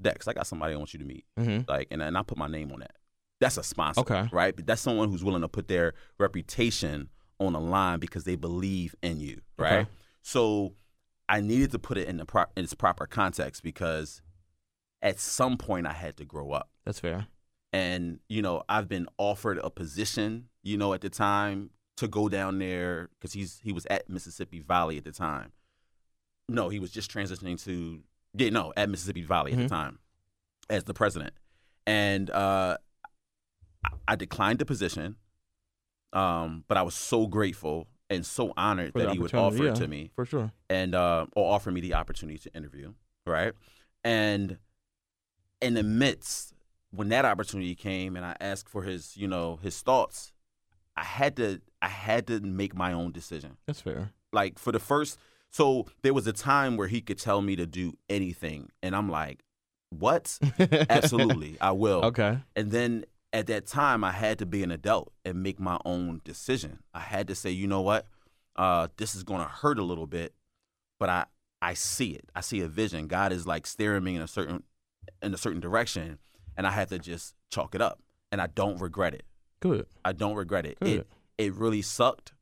Dex, 0.00 0.26
I 0.26 0.32
got 0.32 0.46
somebody 0.46 0.74
I 0.74 0.76
want 0.76 0.92
you 0.92 0.98
to 0.98 1.04
meet. 1.04 1.24
Mm-hmm. 1.38 1.70
Like, 1.70 1.86
and, 1.90 2.02
and 2.02 2.18
I 2.18 2.22
put 2.22 2.36
my 2.36 2.48
name 2.48 2.72
on 2.72 2.80
that. 2.80 2.96
That's 3.40 3.56
a 3.56 3.62
sponsor. 3.62 4.00
Okay. 4.00 4.28
Right? 4.32 4.54
But 4.56 4.66
that's 4.66 4.80
someone 4.80 5.10
who's 5.10 5.22
willing 5.22 5.42
to 5.42 5.48
put 5.48 5.68
their 5.68 5.94
reputation 6.18 7.08
on 7.38 7.52
the 7.52 7.60
line 7.60 7.98
because 8.00 8.24
they 8.24 8.36
believe 8.36 8.94
in 9.02 9.20
you. 9.20 9.40
Right. 9.58 9.72
Okay. 9.80 9.90
So 10.22 10.74
I 11.28 11.40
needed 11.40 11.70
to 11.72 11.78
put 11.78 11.98
it 11.98 12.08
in 12.08 12.16
the 12.16 12.24
pro- 12.26 12.46
in 12.56 12.64
its 12.64 12.74
proper 12.74 13.06
context 13.06 13.62
because 13.62 14.22
at 15.02 15.18
some 15.18 15.56
point 15.56 15.86
I 15.86 15.92
had 15.92 16.16
to 16.18 16.24
grow 16.24 16.52
up 16.52 16.70
That's 16.84 17.00
fair. 17.00 17.26
And 17.72 18.20
you 18.28 18.42
know 18.42 18.62
i've 18.68 18.88
been 18.88 19.06
offered 19.18 19.58
a 19.58 19.70
position 19.70 20.48
you 20.62 20.76
know 20.76 20.92
at 20.92 21.00
the 21.00 21.10
time 21.10 21.70
to 21.96 22.06
go 22.08 22.28
down 22.28 22.58
there 22.58 23.08
because 23.18 23.32
he's 23.32 23.60
he 23.62 23.72
was 23.72 23.86
at 23.86 24.08
mississippi 24.08 24.60
valley 24.60 24.98
at 24.98 25.04
the 25.04 25.12
time 25.12 25.52
no 26.48 26.68
he 26.68 26.78
was 26.78 26.90
just 26.90 27.10
transitioning 27.10 27.62
to 27.62 28.00
yeah 28.34 28.50
no 28.50 28.72
at 28.76 28.88
mississippi 28.88 29.22
valley 29.22 29.52
at 29.52 29.58
Mhm. 29.58 29.62
the 29.62 29.68
time 29.68 29.98
as 30.70 30.84
the 30.84 30.94
president 30.94 31.32
and 31.86 32.30
uh 32.30 32.76
I- 34.08 34.16
declined 34.16 34.58
the 34.58 34.64
position 34.66 35.16
um 36.12 36.64
but 36.68 36.76
i 36.76 36.82
was 36.82 36.94
so 36.94 37.26
grateful 37.26 37.88
and 38.10 38.26
so 38.26 38.52
honored 38.56 38.92
For 38.92 38.98
that 39.00 39.10
he 39.10 39.18
would 39.18 39.34
offer 39.34 39.66
it 39.68 39.74
to 39.76 39.88
me 39.88 40.10
For 40.14 40.26
sure. 40.26 40.52
and 40.68 40.94
uh, 40.94 41.26
or 41.34 41.54
offer 41.54 41.70
me 41.70 41.80
the 41.80 41.94
opportunity 41.94 42.38
to 42.40 42.54
interview, 42.54 42.92
right? 43.26 43.54
And 44.04 44.58
in 45.62 45.72
the 45.74 45.82
midst, 45.82 46.51
when 46.92 47.08
that 47.08 47.24
opportunity 47.24 47.74
came, 47.74 48.16
and 48.16 48.24
I 48.24 48.36
asked 48.40 48.68
for 48.68 48.82
his, 48.82 49.16
you 49.16 49.26
know, 49.26 49.58
his 49.62 49.80
thoughts, 49.80 50.32
I 50.96 51.04
had 51.04 51.36
to, 51.36 51.60
I 51.80 51.88
had 51.88 52.26
to 52.28 52.40
make 52.40 52.74
my 52.74 52.92
own 52.92 53.12
decision. 53.12 53.56
That's 53.66 53.80
fair. 53.80 54.12
Like 54.32 54.58
for 54.58 54.72
the 54.72 54.78
first, 54.78 55.18
so 55.50 55.86
there 56.02 56.14
was 56.14 56.26
a 56.26 56.32
time 56.32 56.76
where 56.76 56.88
he 56.88 57.00
could 57.00 57.18
tell 57.18 57.42
me 57.42 57.56
to 57.56 57.66
do 57.66 57.94
anything, 58.08 58.70
and 58.82 58.94
I'm 58.94 59.10
like, 59.10 59.42
what? 59.90 60.38
Absolutely, 60.90 61.56
I 61.60 61.72
will. 61.72 62.04
Okay. 62.06 62.38
And 62.56 62.70
then 62.70 63.04
at 63.32 63.46
that 63.46 63.66
time, 63.66 64.04
I 64.04 64.12
had 64.12 64.38
to 64.38 64.46
be 64.46 64.62
an 64.62 64.70
adult 64.70 65.12
and 65.24 65.42
make 65.42 65.58
my 65.58 65.78
own 65.84 66.20
decision. 66.24 66.80
I 66.94 67.00
had 67.00 67.28
to 67.28 67.34
say, 67.34 67.50
you 67.50 67.66
know 67.66 67.80
what, 67.80 68.06
uh, 68.56 68.88
this 68.96 69.14
is 69.14 69.22
going 69.22 69.40
to 69.40 69.48
hurt 69.48 69.78
a 69.78 69.82
little 69.82 70.06
bit, 70.06 70.34
but 70.98 71.08
I 71.08 71.24
I 71.62 71.74
see 71.74 72.10
it. 72.10 72.28
I 72.34 72.40
see 72.40 72.60
a 72.60 72.68
vision. 72.68 73.06
God 73.06 73.32
is 73.32 73.46
like 73.46 73.66
steering 73.66 74.02
me 74.04 74.16
in 74.16 74.22
a 74.22 74.26
certain 74.26 74.64
in 75.22 75.32
a 75.32 75.38
certain 75.38 75.60
direction, 75.60 76.18
and 76.56 76.66
I 76.66 76.70
had 76.70 76.88
to 76.90 76.98
just 76.98 77.34
chalk 77.50 77.74
it 77.74 77.80
up. 77.80 78.00
And 78.30 78.40
I 78.40 78.46
don't 78.46 78.80
regret 78.80 79.14
it. 79.14 79.24
Good. 79.60 79.86
I 80.04 80.12
don't 80.12 80.34
regret 80.34 80.66
it. 80.66 80.78
Good. 80.80 81.00
It 81.00 81.06
it 81.38 81.54
really 81.54 81.82
sucked, 81.82 82.32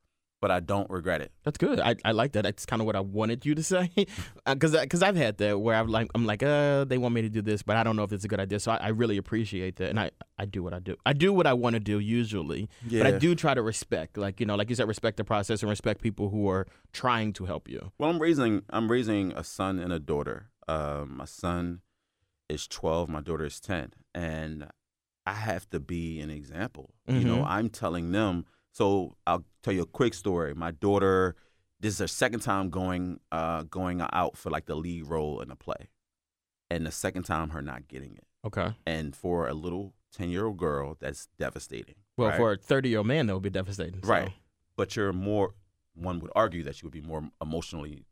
but 0.41 0.51
I 0.51 0.61
don't 0.61 0.89
regret 0.89 1.21
it. 1.21 1.33
That's 1.45 1.59
good. 1.59 1.81
I, 1.81 1.97
I 2.05 2.13
like 2.13 2.33
that. 2.33 2.43
That's 2.43 2.65
kind 2.65 2.81
of 2.81 2.87
what 2.87 2.97
I 2.97 3.01
wanted 3.01 3.45
you 3.45 3.55
to 3.55 3.63
say, 3.63 3.91
because 4.47 4.75
because 4.75 5.03
I've 5.03 5.17
had 5.17 5.39
that 5.39 5.59
where 5.59 5.77
I'm 5.77 5.89
like 5.89 6.09
I'm 6.15 6.25
like 6.25 6.43
uh 6.43 6.85
they 6.85 6.97
want 6.97 7.15
me 7.15 7.23
to 7.23 7.29
do 7.29 7.43
this, 7.43 7.63
but 7.63 7.77
I 7.77 7.83
don't 7.83 7.97
know 7.97 8.05
if 8.05 8.13
it's 8.13 8.25
a 8.25 8.29
good 8.29 8.41
idea. 8.41 8.61
So 8.61 8.73
I, 8.73 8.77
I 8.77 8.89
really 8.89 9.17
appreciate 9.17 9.77
that, 9.77 9.91
and 9.91 9.99
I 9.99 10.13
I 10.39 10.45
do 10.45 10.63
what 10.63 10.73
I 10.73 10.79
do. 10.79 10.97
I 11.05 11.13
do 11.13 11.33
what 11.33 11.47
I 11.47 11.53
want 11.53 11.75
to 11.75 11.81
do 11.81 11.99
usually, 11.99 12.69
but 12.89 13.07
I 13.07 13.19
do 13.19 13.35
try 13.35 13.55
to 13.55 13.63
respect, 13.63 14.17
like 14.17 14.41
you 14.41 14.47
know, 14.47 14.55
like 14.55 14.71
you 14.71 14.77
said, 14.77 14.89
respect 14.89 15.17
the 15.17 15.25
process 15.25 15.63
and 15.63 15.69
respect 15.71 16.01
people 16.01 16.31
who 16.31 16.49
are 16.49 16.67
trying 16.93 17.33
to 17.35 17.47
help 17.47 17.69
you. 17.69 17.93
Well, 17.99 18.11
I'm 18.11 18.21
raising 18.21 18.63
I'm 18.71 18.91
raising 18.91 19.33
a 19.33 19.45
son 19.45 19.79
and 19.79 19.93
a 19.93 19.99
daughter. 19.99 20.51
Um, 20.69 21.17
my 21.17 21.25
son 21.25 21.81
is 22.49 22.67
12, 22.67 23.09
my 23.09 23.21
daughter 23.21 23.45
is 23.45 23.61
10, 23.61 23.93
and 24.15 24.69
I 25.27 25.33
have 25.35 25.69
to 25.71 25.81
be 25.81 26.21
an 26.21 26.31
example. 26.31 26.95
You 27.07 27.21
know, 27.25 27.39
Mhm. 27.39 27.47
I'm 27.47 27.69
telling 27.69 28.13
them. 28.13 28.47
So 28.73 29.17
I'll 29.27 29.45
tell 29.63 29.75
you 29.75 29.83
a 29.83 29.87
quick 29.87 30.15
story. 30.15 30.55
My 30.55 30.71
daughter, 30.71 31.35
this 31.81 31.95
is 31.95 31.99
her 32.01 32.07
second 32.09 32.41
time 32.41 32.71
going 32.71 33.21
uh, 33.33 33.65
going 33.65 34.01
out 34.13 34.37
for 34.37 34.51
like 34.51 34.67
the 34.67 34.75
lead 34.77 35.07
role 35.07 35.41
in 35.41 35.51
a 35.51 35.57
play, 35.57 35.89
and 36.71 36.87
the 36.87 36.93
second 36.93 37.25
time 37.25 37.51
her 37.51 37.63
not 37.63 37.89
getting 37.89 38.17
it. 38.17 38.27
Okay. 38.45 38.75
And 38.87 39.15
for 39.15 39.49
a 39.49 39.55
little 39.55 39.95
10 40.13 40.31
year 40.31 40.47
old 40.47 40.57
girl, 40.57 40.97
that's 41.01 41.29
devastating. 41.39 41.97
Well, 42.17 42.29
right? 42.31 42.37
for 42.37 42.53
a 42.53 42.57
30 42.57 42.89
year 42.91 42.99
old 42.99 43.07
man, 43.07 43.27
that 43.27 43.35
would 43.35 43.43
be 43.43 43.51
devastating. 43.51 44.03
so- 44.03 44.09
right, 44.09 44.33
but 44.77 44.97
you're 44.97 45.13
more. 45.13 45.55
One 45.95 46.21
would 46.21 46.31
argue 46.37 46.63
that 46.63 46.81
you 46.81 46.87
would 46.87 46.93
be 46.93 47.07
more 47.07 47.29
emotionally 47.43 48.07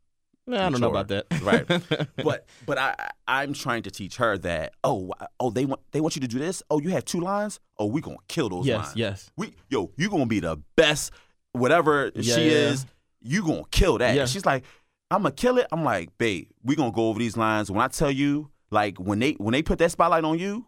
Nah, 0.49 0.65
I 0.65 0.69
don't 0.71 0.81
know 0.81 0.89
about 0.89 1.09
that. 1.09 1.27
Right. 1.43 1.67
but 2.23 2.45
but 2.65 2.77
I 2.79 2.95
I'm 3.27 3.53
trying 3.53 3.83
to 3.83 3.91
teach 3.91 4.17
her 4.17 4.35
that 4.39 4.73
oh 4.83 5.11
oh 5.39 5.51
they 5.51 5.65
want 5.65 5.81
they 5.91 6.01
want 6.01 6.15
you 6.15 6.21
to 6.21 6.27
do 6.27 6.39
this 6.39 6.63
oh 6.71 6.79
you 6.79 6.89
have 6.89 7.05
two 7.05 7.19
lines 7.19 7.59
oh 7.77 7.85
we 7.85 8.01
gonna 8.01 8.17
kill 8.27 8.49
those 8.49 8.65
yes, 8.65 8.77
lines 8.77 8.95
yes. 8.95 9.31
we 9.37 9.53
yo 9.69 9.91
you 9.95 10.09
gonna 10.09 10.25
be 10.25 10.39
the 10.39 10.57
best 10.75 11.11
whatever 11.51 12.11
Yeah, 12.15 12.35
she 12.35 12.45
yeah. 12.45 12.69
is 12.71 12.85
you 13.21 13.43
gonna 13.43 13.61
kill 13.69 13.99
that 13.99 14.15
Yeah. 14.15 14.25
She's 14.25 14.45
like 14.45 14.63
I'm 15.11 15.21
gonna 15.21 15.33
kill 15.35 15.59
it 15.59 15.67
I'm 15.71 15.83
like 15.83 16.17
babe 16.17 16.47
we 16.63 16.75
gonna 16.75 16.91
go 16.91 17.09
over 17.09 17.19
these 17.19 17.37
lines 17.37 17.69
when 17.69 17.81
I 17.81 17.87
tell 17.87 18.09
you 18.11 18.49
like 18.71 18.97
when 18.97 19.19
they 19.19 19.33
when 19.33 19.51
they 19.51 19.61
put 19.61 19.77
that 19.79 19.91
spotlight 19.91 20.23
on 20.23 20.39
you 20.39 20.65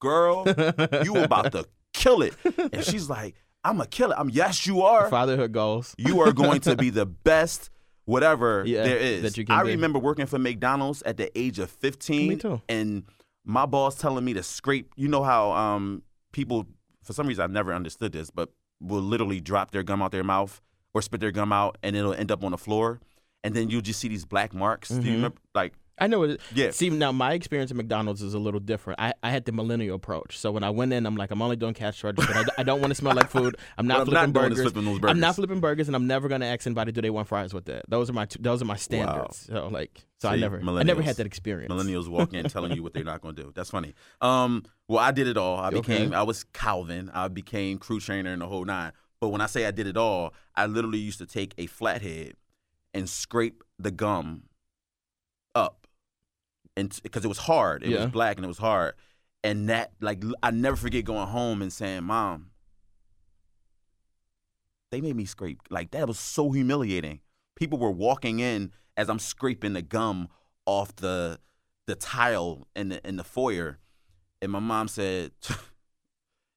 girl 0.00 0.44
you 1.04 1.16
about 1.16 1.50
to 1.52 1.64
kill 1.92 2.22
it 2.22 2.34
and 2.72 2.84
she's 2.84 3.08
like 3.10 3.34
I'm 3.64 3.76
gonna 3.78 3.88
kill 3.88 4.12
it 4.12 4.16
I'm 4.18 4.30
yes 4.30 4.66
you 4.66 4.82
are 4.82 5.08
Fatherhood 5.08 5.52
goals. 5.52 5.94
you 5.98 6.20
are 6.20 6.32
going 6.32 6.60
to 6.62 6.76
be 6.76 6.90
the 6.90 7.06
best 7.24 7.70
whatever 8.04 8.64
Yeah, 8.66 8.84
there 8.84 8.98
is. 8.98 9.22
that 9.22 9.36
you 9.36 9.44
can 9.44 9.54
I 9.58 9.62
be. 9.62 9.70
remember 9.70 9.98
working 9.98 10.26
for 10.26 10.38
McDonald's 10.38 11.02
at 11.02 11.16
the 11.16 11.36
age 11.38 11.58
of 11.58 11.70
15 11.70 12.28
Me 12.28 12.36
too. 12.36 12.60
and 12.68 13.04
my 13.44 13.66
boss 13.66 13.96
telling 13.96 14.24
me 14.24 14.34
to 14.34 14.42
scrape, 14.42 14.92
you 14.96 15.08
know 15.08 15.22
how 15.22 15.52
um 15.52 16.02
people 16.32 16.66
for 17.02 17.12
some 17.12 17.26
reason 17.26 17.42
I've 17.42 17.50
never 17.50 17.72
understood 17.74 18.12
this, 18.12 18.30
but 18.30 18.50
will 18.80 19.00
literally 19.02 19.40
drop 19.40 19.70
their 19.70 19.82
gum 19.82 20.02
out 20.02 20.12
their 20.12 20.24
mouth 20.24 20.60
or 20.94 21.02
spit 21.02 21.20
their 21.20 21.32
gum 21.32 21.52
out 21.52 21.78
and 21.82 21.94
it'll 21.96 22.14
end 22.14 22.30
up 22.30 22.42
on 22.44 22.50
the 22.52 22.58
floor 22.58 23.00
and 23.44 23.54
then 23.54 23.70
you'll 23.70 23.80
just 23.80 23.98
see 24.00 24.08
these 24.08 24.24
black 24.24 24.52
marks. 24.54 24.88
Do 24.88 25.00
Mhm. 25.00 25.04
you 25.04 25.12
remember 25.14 25.38
like 25.54 25.74
I 25.98 26.06
know 26.06 26.22
it. 26.24 26.40
Yeah. 26.54 26.70
See, 26.70 26.90
now 26.90 27.12
my 27.12 27.34
experience 27.34 27.70
at 27.70 27.76
McDonald's 27.76 28.22
is 28.22 28.34
a 28.34 28.38
little 28.38 28.60
different. 28.60 28.98
I, 29.00 29.12
I 29.22 29.30
had 29.30 29.44
the 29.44 29.52
millennial 29.52 29.94
approach. 29.96 30.38
So 30.38 30.50
when 30.50 30.64
I 30.64 30.70
went 30.70 30.92
in, 30.92 31.06
I'm 31.06 31.16
like, 31.16 31.30
I'm 31.30 31.42
only 31.42 31.56
doing 31.56 31.74
cash 31.74 32.02
register. 32.02 32.32
I, 32.34 32.44
I 32.58 32.62
don't 32.62 32.80
want 32.80 32.90
to 32.90 32.94
smell 32.94 33.14
like 33.14 33.28
food. 33.30 33.56
I'm 33.78 33.86
not 33.86 34.06
What 34.06 34.16
I'm 34.18 34.32
flipping 34.32 34.32
not 34.32 34.50
burgers. 34.50 34.72
flipping 34.72 34.84
those 34.84 35.00
I'm 35.10 35.20
not 35.20 35.34
flipping 35.36 35.60
burgers, 35.60 35.88
and 35.88 35.94
I'm 35.94 36.06
never 36.06 36.28
gonna 36.28 36.46
ask 36.46 36.66
anybody, 36.66 36.92
do 36.92 37.02
they 37.02 37.10
want 37.10 37.28
fries 37.28 37.52
with 37.54 37.66
that? 37.66 37.84
Those 37.88 38.08
are 38.10 38.14
my 38.14 38.24
two, 38.24 38.38
those 38.42 38.62
are 38.62 38.64
my 38.64 38.76
standards. 38.76 39.46
So 39.46 39.68
like, 39.68 40.04
so 40.18 40.28
I 40.28 40.36
never 40.36 40.60
I 40.64 40.82
never 40.82 41.02
had 41.02 41.16
that 41.16 41.26
experience. 41.26 41.72
Millennials 41.72 42.08
walk 42.08 42.32
in 42.32 42.48
telling 42.48 42.72
you 42.72 42.82
what 42.82 42.94
they're 42.94 43.04
not 43.04 43.20
going 43.20 43.34
to 43.36 43.42
do. 43.42 43.52
That's 43.54 43.70
funny. 43.70 43.94
Um, 44.20 44.64
well, 44.88 45.00
I 45.00 45.10
did 45.10 45.26
it 45.26 45.36
all. 45.36 45.58
I 45.58 45.68
Okay. 45.68 45.80
became, 45.80 46.14
I 46.14 46.22
was 46.22 46.44
Calvin. 46.52 47.10
I 47.12 47.28
became 47.28 47.78
crew 47.78 48.00
trainer 48.00 48.32
and 48.32 48.40
the 48.40 48.46
whole 48.46 48.64
nine. 48.64 48.92
But 49.20 49.28
when 49.28 49.40
I 49.40 49.46
say 49.46 49.66
I 49.66 49.70
did 49.72 49.86
it 49.86 49.96
all, 49.96 50.32
I 50.56 50.66
literally 50.66 50.98
used 50.98 51.18
to 51.18 51.26
take 51.26 51.54
a 51.58 51.66
flathead 51.66 52.34
and 52.94 53.08
scrape 53.08 53.62
the 53.78 53.90
gum 53.90 54.44
and 56.76 56.98
because 57.02 57.24
it 57.24 57.28
was 57.28 57.38
hard, 57.38 57.82
it 57.82 57.90
Yeah. 57.90 58.04
was 58.04 58.12
black 58.12 58.36
and 58.36 58.44
it 58.44 58.48
was 58.48 58.58
hard, 58.58 58.94
and 59.44 59.68
that 59.68 59.92
like 60.00 60.22
I 60.42 60.50
never 60.50 60.76
forget 60.76 61.04
going 61.04 61.28
home 61.28 61.62
and 61.62 61.72
saying, 61.72 62.04
"Mom, 62.04 62.50
they 64.90 65.00
made 65.00 65.16
me 65.16 65.24
scrape." 65.24 65.60
Like 65.70 65.90
that 65.92 66.06
was 66.08 66.18
so 66.18 66.50
humiliating. 66.52 67.20
People 67.56 67.78
were 67.78 67.90
walking 67.90 68.40
in 68.40 68.72
as 68.96 69.08
I'm 69.08 69.18
scraping 69.18 69.72
the 69.72 69.82
gum 69.82 70.28
off 70.66 70.94
the 70.96 71.38
the 71.86 71.94
tile 71.94 72.66
in 72.76 72.90
the 72.90 73.06
in 73.06 73.16
the 73.16 73.24
foyer, 73.24 73.78
and 74.40 74.52
my 74.52 74.60
mom 74.60 74.88
said, 74.88 75.32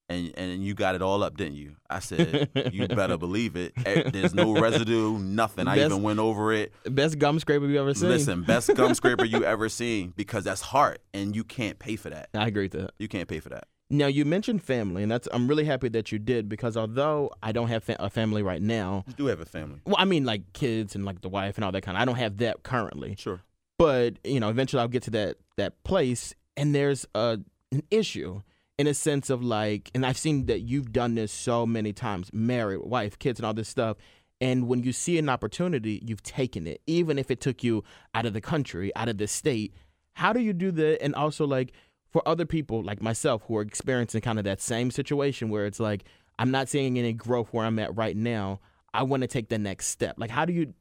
And 0.08 0.32
and 0.38 0.64
you 0.64 0.76
got 0.76 0.94
it 0.94 1.02
all 1.02 1.24
up, 1.24 1.36
didn't 1.36 1.56
you? 1.56 1.78
I 1.90 1.98
said, 2.00 2.50
you 2.72 2.88
better 3.02 3.18
believe 3.18 3.56
it. 3.56 3.74
Eh, 3.86 4.10
There's 4.12 4.36
no 4.36 4.54
residue, 4.54 5.18
nothing. 5.18 5.68
I 5.68 5.84
even 5.84 6.04
went 6.04 6.20
over 6.20 6.54
it. 6.54 6.74
Best 6.86 7.18
gum 7.18 7.40
scraper 7.40 7.66
you 7.66 7.80
ever 7.82 7.94
seen. 7.96 8.10
Listen, 8.10 8.44
best 8.44 8.70
gum 8.76 8.94
scraper 9.00 9.26
you 9.26 9.44
ever 9.44 9.68
seen 9.68 10.14
because 10.16 10.44
that's 10.44 10.62
heart, 10.62 11.02
and 11.14 11.36
you 11.36 11.44
can't 11.44 11.80
pay 11.80 11.96
for 11.96 12.12
that. 12.12 12.30
I 12.36 12.46
agree 12.48 12.66
with 12.66 12.74
that. 12.74 12.92
You 13.00 13.08
can't 13.08 13.28
pay 13.28 13.40
for 13.40 13.50
that. 13.50 13.64
Now 13.90 14.06
you 14.06 14.26
mentioned 14.26 14.62
family, 14.62 15.02
and 15.02 15.12
that's 15.12 15.28
I'm 15.32 15.48
really 15.48 15.66
happy 15.66 15.90
that 15.90 16.12
you 16.12 16.20
did 16.20 16.50
because 16.50 16.78
although 16.78 17.32
I 17.42 17.52
don't 17.52 17.70
have 17.70 17.84
fa- 17.84 17.98
a 18.00 18.10
family 18.12 18.44
right 18.44 18.62
now, 18.62 19.06
You 19.08 19.14
do 19.14 19.26
have 19.26 19.40
a 19.40 19.46
family. 19.46 19.80
well, 19.86 19.96
I 19.98 20.06
mean 20.06 20.24
like 20.24 20.54
kids 20.54 20.94
and 20.96 21.04
like 21.04 21.22
the 21.22 21.30
wife 21.30 21.56
and 21.58 21.66
all 21.66 21.72
that 21.72 21.82
kind. 21.82 21.98
of 21.98 22.02
I 22.02 22.06
don't 22.06 22.16
have 22.18 22.38
that 22.38 22.62
currently, 22.62 23.16
Sure. 23.18 23.42
but 23.80 24.16
you 24.24 24.40
know 24.40 24.50
eventually 24.50 24.82
I'll 24.82 24.88
get 24.88 25.02
to 25.04 25.12
that 25.12 25.38
that 25.58 25.84
place, 25.84 26.36
and 26.58 26.76
there's 26.76 27.08
a 27.16 27.40
an 27.72 27.82
issue 27.90 28.42
in 28.78 28.88
a 28.88 28.94
sense 28.94 29.30
of 29.30 29.44
like, 29.44 29.90
and 29.96 30.06
I've 30.06 30.18
seen 30.18 30.48
that 30.48 30.62
you've 30.62 30.92
done 30.92 31.16
this 31.16 31.32
so 31.32 31.66
many 31.66 31.94
times, 31.94 32.30
married, 32.34 32.82
wife, 32.82 33.18
kids, 33.18 33.40
and 33.40 33.46
all 33.46 33.54
this 33.54 33.70
stuff. 33.70 33.98
And 34.42 34.68
when 34.68 34.84
you 34.84 34.92
see 34.92 35.18
an 35.18 35.30
opportunity, 35.30 36.02
you've 36.06 36.24
taken 36.24 36.68
it, 36.68 36.82
even 36.86 37.18
if 37.18 37.32
it 37.32 37.40
took 37.40 37.64
you 37.64 37.84
out 38.14 38.26
of 38.26 38.34
the 38.34 38.42
country, 38.42 38.94
out 38.96 39.08
of 39.08 39.18
the 39.18 39.28
state. 39.28 39.74
How 40.14 40.34
do 40.34 40.42
you 40.42 40.54
do 40.54 40.72
that? 40.72 41.02
And 41.02 41.16
also, 41.16 41.46
like, 41.46 41.72
for 42.10 42.22
other 42.28 42.46
people 42.46 42.84
like 42.84 43.02
myself 43.02 43.44
who 43.48 43.58
are 43.58 43.62
experiencing 43.62 44.22
kind 44.22 44.40
of 44.40 44.46
that 44.46 44.62
same 44.62 44.92
situation 44.92 45.50
where 45.50 45.66
it's 45.66 45.80
like, 45.80 46.04
I'm 46.38 46.52
not 46.52 46.68
seeing 46.68 46.98
any 47.00 47.14
growth 47.14 47.50
where 47.52 47.66
I'm 47.66 47.80
at 47.80 47.96
right 47.96 48.16
now. 48.16 48.60
I 48.94 49.04
want 49.04 49.22
to 49.22 49.28
take 49.28 49.50
the 49.50 49.58
next 49.58 49.88
step. 49.88 50.16
Like, 50.18 50.30
how 50.30 50.46
do 50.46 50.54
you, 50.54 50.74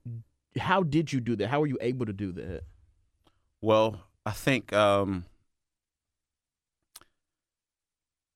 how 0.58 0.82
did 0.82 1.12
you 1.12 1.20
do 1.20 1.36
that? 1.36 1.48
How 1.48 1.60
were 1.60 1.66
you 1.66 1.78
able 1.80 2.06
to 2.06 2.12
do 2.12 2.32
that? 2.32 2.62
Well, 3.60 4.00
I 4.26 4.32
think 4.32 4.72
um, 4.72 5.24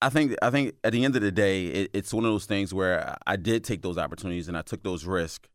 I 0.01 0.09
think 0.11 0.35
I 0.43 0.51
think 0.51 0.75
at 0.85 0.93
the 0.93 1.05
end 1.05 1.17
of 1.17 1.23
the 1.23 1.33
day, 1.33 1.67
it, 1.67 1.91
it's 1.93 2.13
one 2.15 2.25
of 2.25 2.31
those 2.31 2.47
things 2.47 2.73
where 2.73 3.17
I 3.27 3.37
did 3.37 3.65
take 3.65 3.83
those 3.83 3.99
opportunities 3.99 4.47
and 4.49 4.57
I 4.57 4.63
took 4.63 4.83
those 4.83 5.05
risks, 5.05 5.49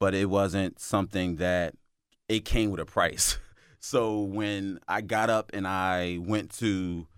but 0.00 0.14
it 0.14 0.30
wasn't 0.30 0.78
something 0.80 1.36
that 1.36 1.74
it 2.28 2.44
came 2.44 2.70
with 2.70 2.80
a 2.80 2.86
price. 2.86 3.38
So 3.84 4.20
when 4.20 4.78
I 4.86 5.00
got 5.00 5.28
up 5.28 5.50
and 5.52 5.66
I 5.66 6.18
went 6.20 6.52
to 6.58 7.08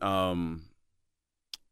um, 0.00 0.62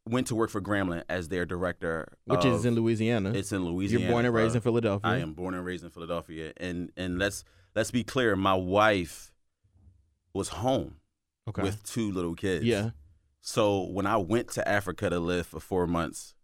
went 0.08 0.28
to 0.28 0.36
work 0.36 0.50
for 0.50 0.60
Grambling 0.60 1.02
as 1.08 1.28
their 1.28 1.44
director, 1.44 2.06
Which 2.24 2.44
of- 2.44 2.54
is 2.54 2.64
in 2.64 2.76
Louisiana. 2.76 3.32
it's 3.34 3.50
in 3.50 3.64
Louisiana. 3.64 4.04
You're 4.04 4.12
born 4.12 4.24
and 4.26 4.32
raised 4.32 4.54
in 4.54 4.60
Philadelphia. 4.60 5.10
I 5.10 5.16
am 5.18 5.34
born 5.34 5.54
and 5.54 5.64
raised 5.64 5.82
in 5.82 5.90
Philadelphia, 5.90 6.52
and 6.56 6.92
and 6.96 7.18
let's 7.18 7.42
let's 7.74 7.90
be 7.90 8.04
clear. 8.04 8.36
My 8.36 8.54
wife 8.54 9.32
was 10.32 10.48
home 10.50 10.98
Okay. 11.48 11.62
with 11.62 11.82
two 11.82 12.12
little 12.12 12.36
kids. 12.36 12.64
yeah. 12.64 12.90
So 13.40 13.84
when 13.84 14.06
I 14.06 14.16
went 14.16 14.48
to 14.52 14.68
Africa 14.68 15.08
to 15.10 15.18
live 15.20 15.46
for 15.46 15.60
four 15.60 15.86
months, 15.86 16.34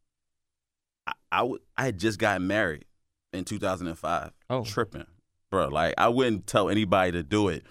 I 1.06 1.12
I, 1.32 1.38
w- 1.38 1.58
I 1.76 1.84
had 1.86 1.98
just 1.98 2.18
gotten 2.18 2.46
married 2.46 2.84
in 3.32 3.44
2005. 3.44 4.32
Oh. 4.50 4.64
tripping, 4.64 5.06
bro! 5.50 5.68
Like 5.68 5.94
I 5.98 6.08
wouldn't 6.08 6.46
tell 6.46 6.68
anybody 6.70 7.12
to 7.12 7.22
do 7.22 7.48
it, 7.48 7.64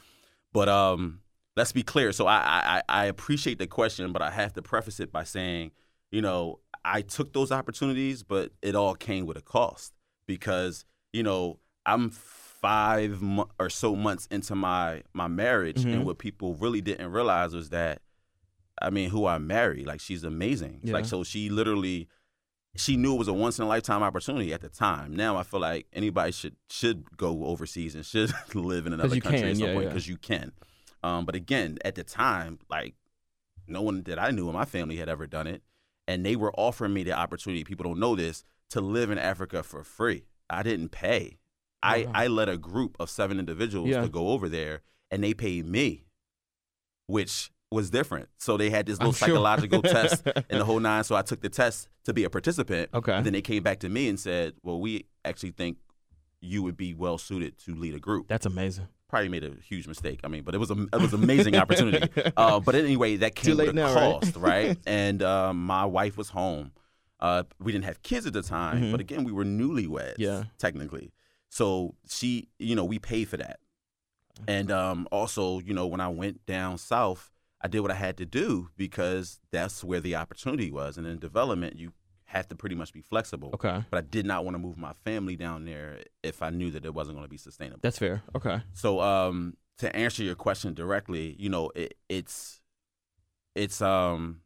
but 0.51 0.67
um, 0.69 1.21
let's 1.55 1.71
be 1.71 1.83
clear. 1.83 2.11
So 2.11 2.27
I 2.27 2.81
I, 2.87 3.03
I 3.03 3.05
appreciate 3.05 3.59
the 3.59 3.67
question, 3.67 4.11
but 4.11 4.21
I 4.21 4.29
have 4.31 4.53
to 4.53 4.61
preface 4.61 4.99
it 4.99 5.11
by 5.11 5.23
saying, 5.23 5.71
you 6.11 6.21
know, 6.21 6.59
I 6.83 7.01
took 7.01 7.33
those 7.33 7.51
opportunities, 7.51 8.23
but 8.23 8.51
it 8.61 8.75
all 8.75 8.95
came 8.95 9.25
with 9.25 9.37
a 9.37 9.41
cost 9.41 9.93
because 10.27 10.85
you 11.13 11.23
know 11.23 11.59
I'm 11.85 12.09
five 12.09 13.21
mo- 13.21 13.49
or 13.59 13.69
so 13.69 13.95
months 13.95 14.27
into 14.29 14.55
my 14.55 15.03
my 15.13 15.27
marriage, 15.27 15.83
Mhm. 15.85 15.93
and 15.93 16.05
what 16.05 16.17
people 16.17 16.55
really 16.55 16.81
didn't 16.81 17.11
realize 17.11 17.55
was 17.55 17.69
that 17.69 18.01
I 18.81 18.89
mean, 18.89 19.09
who 19.09 19.25
I 19.25 19.37
married, 19.37 19.85
like 19.87 20.01
she's 20.01 20.23
amazing. 20.23 20.81
Yeah. 20.83 20.93
Like 20.93 21.05
so, 21.05 21.23
she 21.23 21.49
literally, 21.49 22.07
she 22.75 22.97
knew 22.97 23.15
it 23.15 23.19
was 23.19 23.27
a 23.27 23.33
once 23.33 23.59
in 23.59 23.65
a 23.65 23.67
lifetime 23.67 24.03
opportunity 24.03 24.53
at 24.53 24.61
the 24.61 24.69
time. 24.69 25.15
Now 25.15 25.37
I 25.37 25.43
feel 25.43 25.59
like 25.59 25.87
anybody 25.93 26.31
should 26.31 26.55
should 26.69 27.15
go 27.17 27.45
overseas 27.45 27.95
and 27.95 28.05
should 28.05 28.33
live 28.55 28.87
in 28.87 28.93
another 28.93 29.19
country 29.19 29.41
can, 29.41 29.49
at 29.49 29.57
some 29.57 29.67
yeah, 29.67 29.73
point 29.73 29.83
yeah. 29.85 29.89
because 29.89 30.07
you 30.07 30.17
can. 30.17 30.51
Um, 31.03 31.25
but 31.25 31.35
again, 31.35 31.77
at 31.85 31.95
the 31.95 32.03
time, 32.03 32.59
like 32.69 32.95
no 33.67 33.81
one 33.81 34.03
that 34.03 34.19
I 34.19 34.31
knew 34.31 34.47
in 34.47 34.53
my 34.53 34.65
family 34.65 34.97
had 34.97 35.09
ever 35.09 35.27
done 35.27 35.47
it, 35.47 35.61
and 36.07 36.25
they 36.25 36.35
were 36.35 36.53
offering 36.57 36.93
me 36.93 37.03
the 37.03 37.13
opportunity. 37.13 37.63
People 37.63 37.83
don't 37.83 37.99
know 37.99 38.15
this 38.15 38.43
to 38.71 38.81
live 38.81 39.11
in 39.11 39.17
Africa 39.17 39.63
for 39.63 39.83
free. 39.83 40.25
I 40.49 40.63
didn't 40.63 40.89
pay. 40.89 41.37
I 41.83 42.07
I 42.13 42.27
led 42.27 42.49
a 42.49 42.57
group 42.57 42.95
of 42.99 43.09
seven 43.09 43.39
individuals 43.39 43.89
Yeah. 43.89 44.01
to 44.01 44.09
go 44.09 44.29
over 44.29 44.49
there, 44.49 44.81
and 45.11 45.23
they 45.23 45.33
paid 45.33 45.65
me, 45.65 46.05
which 47.07 47.51
was 47.73 47.89
different. 47.89 48.29
So 48.37 48.55
they 48.57 48.69
had 48.69 48.85
this 48.85 48.97
little 48.99 49.09
I'm 49.09 49.13
sure. 49.15 49.27
psychological 49.27 49.81
test 49.81 50.25
and 50.49 50.59
the 50.61 50.65
whole 50.65 50.79
nine. 50.79 51.03
So 51.03 51.15
I 51.15 51.21
took 51.23 51.41
the 51.41 51.49
test 51.49 51.89
to 52.05 52.13
be 52.13 52.23
a 52.23 52.29
participant. 52.29 52.89
Okay. 52.93 53.11
And 53.13 53.25
then 53.25 53.33
they 53.33 53.41
came 53.41 53.63
back 53.63 53.79
to 53.79 53.89
me 53.89 54.07
and 54.09 54.19
said, 54.19 54.53
"Well, 54.63 54.79
we 54.79 55.05
actually 55.25 55.51
think 55.51 55.77
you 56.39 56.63
would 56.63 56.77
be 56.77 56.93
well 56.93 57.17
suited 57.17 57.57
to 57.65 57.75
lead 57.75 57.93
a 57.95 57.99
group." 57.99 58.27
That's 58.27 58.45
amazing. 58.45 58.87
Probably 59.09 59.29
made 59.29 59.43
a 59.43 59.51
huge 59.67 59.87
mistake. 59.87 60.21
I 60.23 60.27
mean, 60.27 60.43
but 60.43 60.55
it 60.55 60.57
was 60.57 60.71
a 60.71 60.87
it 60.93 60.99
was 61.01 61.13
an 61.13 61.23
amazing 61.23 61.55
opportunity. 61.55 62.09
Uh, 62.37 62.59
but 62.59 62.73
anyway, 62.75 63.17
that 63.17 63.35
came 63.35 63.57
with 63.57 63.69
a 63.69 63.73
now, 63.73 63.93
cost, 63.93 64.35
right? 64.37 64.77
And 64.87 65.21
um, 65.21 65.65
my 65.65 65.85
wife 65.85 66.17
was 66.17 66.29
home. 66.29 66.71
Uh, 67.19 67.43
we 67.59 67.71
didn't 67.71 67.85
have 67.85 68.01
kids 68.01 68.25
at 68.25 68.33
the 68.33 68.41
time, 68.41 68.81
Mhm. 68.81 68.91
but 68.91 68.99
again, 68.99 69.23
we 69.23 69.31
were 69.31 69.45
newlyweds. 69.45 70.15
Yeah. 70.17 70.43
technically. 70.57 71.13
So 71.49 71.93
she, 72.09 72.49
you 72.57 72.75
know, 72.75 72.83
we 72.83 72.97
paid 72.99 73.29
for 73.29 73.37
that. 73.37 73.59
And 74.47 74.71
um, 74.71 75.07
also, 75.11 75.59
you 75.59 75.73
know, 75.75 75.85
when 75.85 76.01
I 76.01 76.07
went 76.09 76.43
down 76.47 76.79
south, 76.79 77.31
I 77.63 77.69
did 77.69 77.79
what 77.79 77.91
I 77.91 77.95
had 77.95 78.17
to 78.17 78.25
do 78.25 78.69
because 78.77 79.39
that's 79.51 79.83
where 79.83 80.01
the 80.01 80.15
opportunity 80.15 80.69
was. 80.69 80.97
And 80.97 81.07
in 81.07 81.17
development, 81.19 81.77
you 81.77 81.93
have 82.25 82.47
to 82.49 82.55
pretty 82.55 82.75
much 82.75 82.91
be 82.91 83.01
flexible. 83.01 83.51
Okay. 83.53 83.83
But 83.89 83.97
I 83.97 84.01
did 84.01 84.25
not 84.25 84.43
want 84.43 84.55
to 84.55 84.59
move 84.59 84.77
my 84.77 84.93
family 85.05 85.35
down 85.35 85.65
there 85.65 85.99
if 86.23 86.41
I 86.41 86.49
knew 86.49 86.71
that 86.71 86.85
it 86.85 86.93
wasn't 86.93 87.15
going 87.15 87.25
to 87.25 87.29
be 87.29 87.37
sustainable. 87.37 87.79
That's 87.81 87.97
fair. 87.99 88.21
Okay. 88.35 88.61
So, 88.73 88.99
um, 88.99 89.55
to 89.77 89.95
answer 89.95 90.23
your 90.23 90.35
question 90.35 90.73
directly, 90.73 91.35
you 91.39 91.49
know, 91.49 91.71
it, 91.75 91.95
it's 92.09 92.61
it's 93.55 93.81
um 93.81 94.41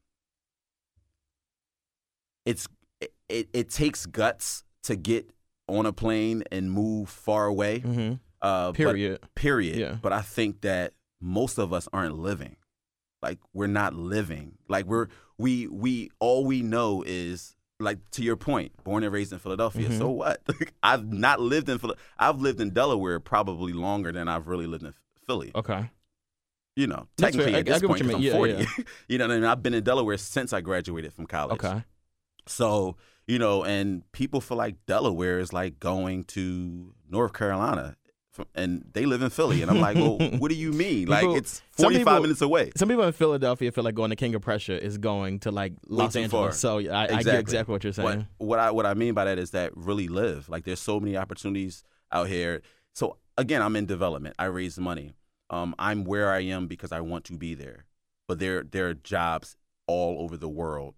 it's 2.46 2.68
it, 3.30 3.50
it, 3.54 3.70
takes 3.70 4.06
guts 4.06 4.64
to 4.84 4.96
get 4.96 5.30
on 5.68 5.86
a 5.86 5.92
plane 5.92 6.44
and 6.52 6.72
move 6.72 7.10
far 7.10 7.46
away. 7.46 7.82
Mm-hmm. 7.82 8.14
Uh, 8.42 8.68
but- 8.72 8.76
Period. 8.76 9.20
period. 9.36 9.78
Yeah. 9.78 9.98
But 10.02 10.14
I 10.14 10.22
think 10.22 10.62
that 10.62 10.94
most 11.20 11.58
of 11.58 11.74
us 11.74 11.90
aren't 11.92 12.18
living. 12.18 12.56
Like 13.22 13.40
we're 13.54 13.68
not 13.68 13.94
living. 13.94 14.58
Like 14.68 14.86
we're 14.86 15.08
we 15.38 15.68
we 15.68 16.12
all 16.20 16.46
we 16.46 16.62
know 16.62 17.04
is 17.06 17.56
like 17.80 18.00
to 18.12 18.24
your 18.24 18.36
point, 18.38 18.72
born 18.84 19.04
and 19.04 19.14
raised 19.14 19.34
in 19.34 19.40
Philadelphia. 19.40 19.90
Mhm. 19.90 19.98
So 19.98 20.10
what? 20.10 20.42
I've 20.84 21.12
not 21.12 21.40
lived 21.40 21.70
in 21.70 21.80
Phila- 21.80 21.96
I've 22.18 22.40
lived 22.40 22.60
in 22.62 22.72
Delaware 22.72 23.20
probably 23.20 23.74
longer 23.74 24.12
than 24.12 24.28
I've 24.28 24.48
really 24.48 24.68
lived 24.68 24.84
in 24.84 24.94
Philly. 25.26 25.52
Okay. 25.56 25.90
You 26.76 26.86
know, 26.88 27.08
technically 27.18 27.56
at 27.56 27.66
this 27.66 27.82
I 27.82 27.88
point, 27.88 28.04
you. 28.04 28.16
I'm 28.16 28.22
Yeah, 28.22 28.32
40. 28.34 28.68
you 29.08 29.18
know 29.18 29.26
what 29.28 29.34
I 29.34 29.36
mean? 29.40 29.46
I've 29.46 29.64
been 29.64 29.74
in 29.74 29.84
Delaware 29.84 30.18
since 30.18 30.54
I 30.54 30.62
graduated 30.62 31.12
from 31.12 31.26
college. 31.26 31.64
Okay. 31.64 31.84
So, 32.46 32.98
you 33.26 33.40
know, 33.40 33.64
and 33.64 34.10
people 34.12 34.42
feel 34.42 34.58
like 34.58 34.76
Delaware 34.86 35.40
is 35.40 35.52
like 35.52 35.80
going 35.80 36.24
to 36.26 36.94
North 37.10 37.34
Carolina. 37.34 37.96
And 38.56 38.86
they 38.94 39.06
live 39.06 39.22
in 39.22 39.30
Philly. 39.30 39.62
And 39.62 39.72
I'm 39.72 39.80
like, 39.80 39.96
well, 39.96 40.18
what 40.40 40.50
do 40.50 40.56
you 40.56 40.72
mean? 40.72 41.08
Like, 41.08 41.22
People- 41.22 41.36
it's 41.36 41.62
45 41.72 42.00
people- 42.06 42.22
minutes 42.22 42.42
away. 42.42 42.72
Some 42.76 42.90
people 42.90 43.04
in 43.04 43.14
Philadelphia 43.14 43.72
feel 43.72 43.84
like 43.84 43.96
going 43.96 44.10
to 44.12 44.16
King 44.16 44.36
of 44.36 44.42
Prussia 44.42 44.82
is 44.84 44.98
going 44.98 45.40
to 45.42 45.52
like 45.52 45.74
Los 45.88 46.16
Angeles. 46.16 46.32
far. 46.32 46.52
So 46.52 46.78
I, 46.78 46.80
I 46.80 47.08
get 47.08 47.12
Exactly. 47.20 47.40
exactly 47.40 47.72
what 47.74 47.84
you're 47.84 47.94
saying. 47.94 48.28
What, 48.38 48.48
what 48.48 48.60
I 48.60 48.72
what 48.72 48.86
I 48.86 48.94
mean 48.94 49.14
by 49.14 49.26
that 49.26 49.38
is 49.40 49.52
that 49.52 49.72
really 49.76 50.08
live. 50.08 50.50
Like 50.50 50.64
there's 50.66 50.80
so 50.82 51.00
many 51.00 51.16
opportunities 51.18 51.84
out 52.12 52.28
here. 52.28 52.62
So 52.96 53.18
again, 53.38 53.62
I'm 53.62 53.76
in 53.76 53.86
development. 53.86 54.36
I 54.40 54.46
raise 54.46 54.78
money. 54.80 55.14
Um, 55.50 55.76
I'm 55.80 56.04
where 56.04 56.32
I 56.32 56.42
am 56.42 56.68
because 56.68 56.92
I 56.92 57.00
want 57.02 57.24
to 57.26 57.34
be 57.38 57.54
there. 57.54 57.86
But 58.28 58.40
there 58.40 58.64
there 58.64 58.88
are 58.90 58.94
jobs 58.94 59.56
all 59.88 60.22
over 60.22 60.36
the 60.36 60.50
world 60.50 60.96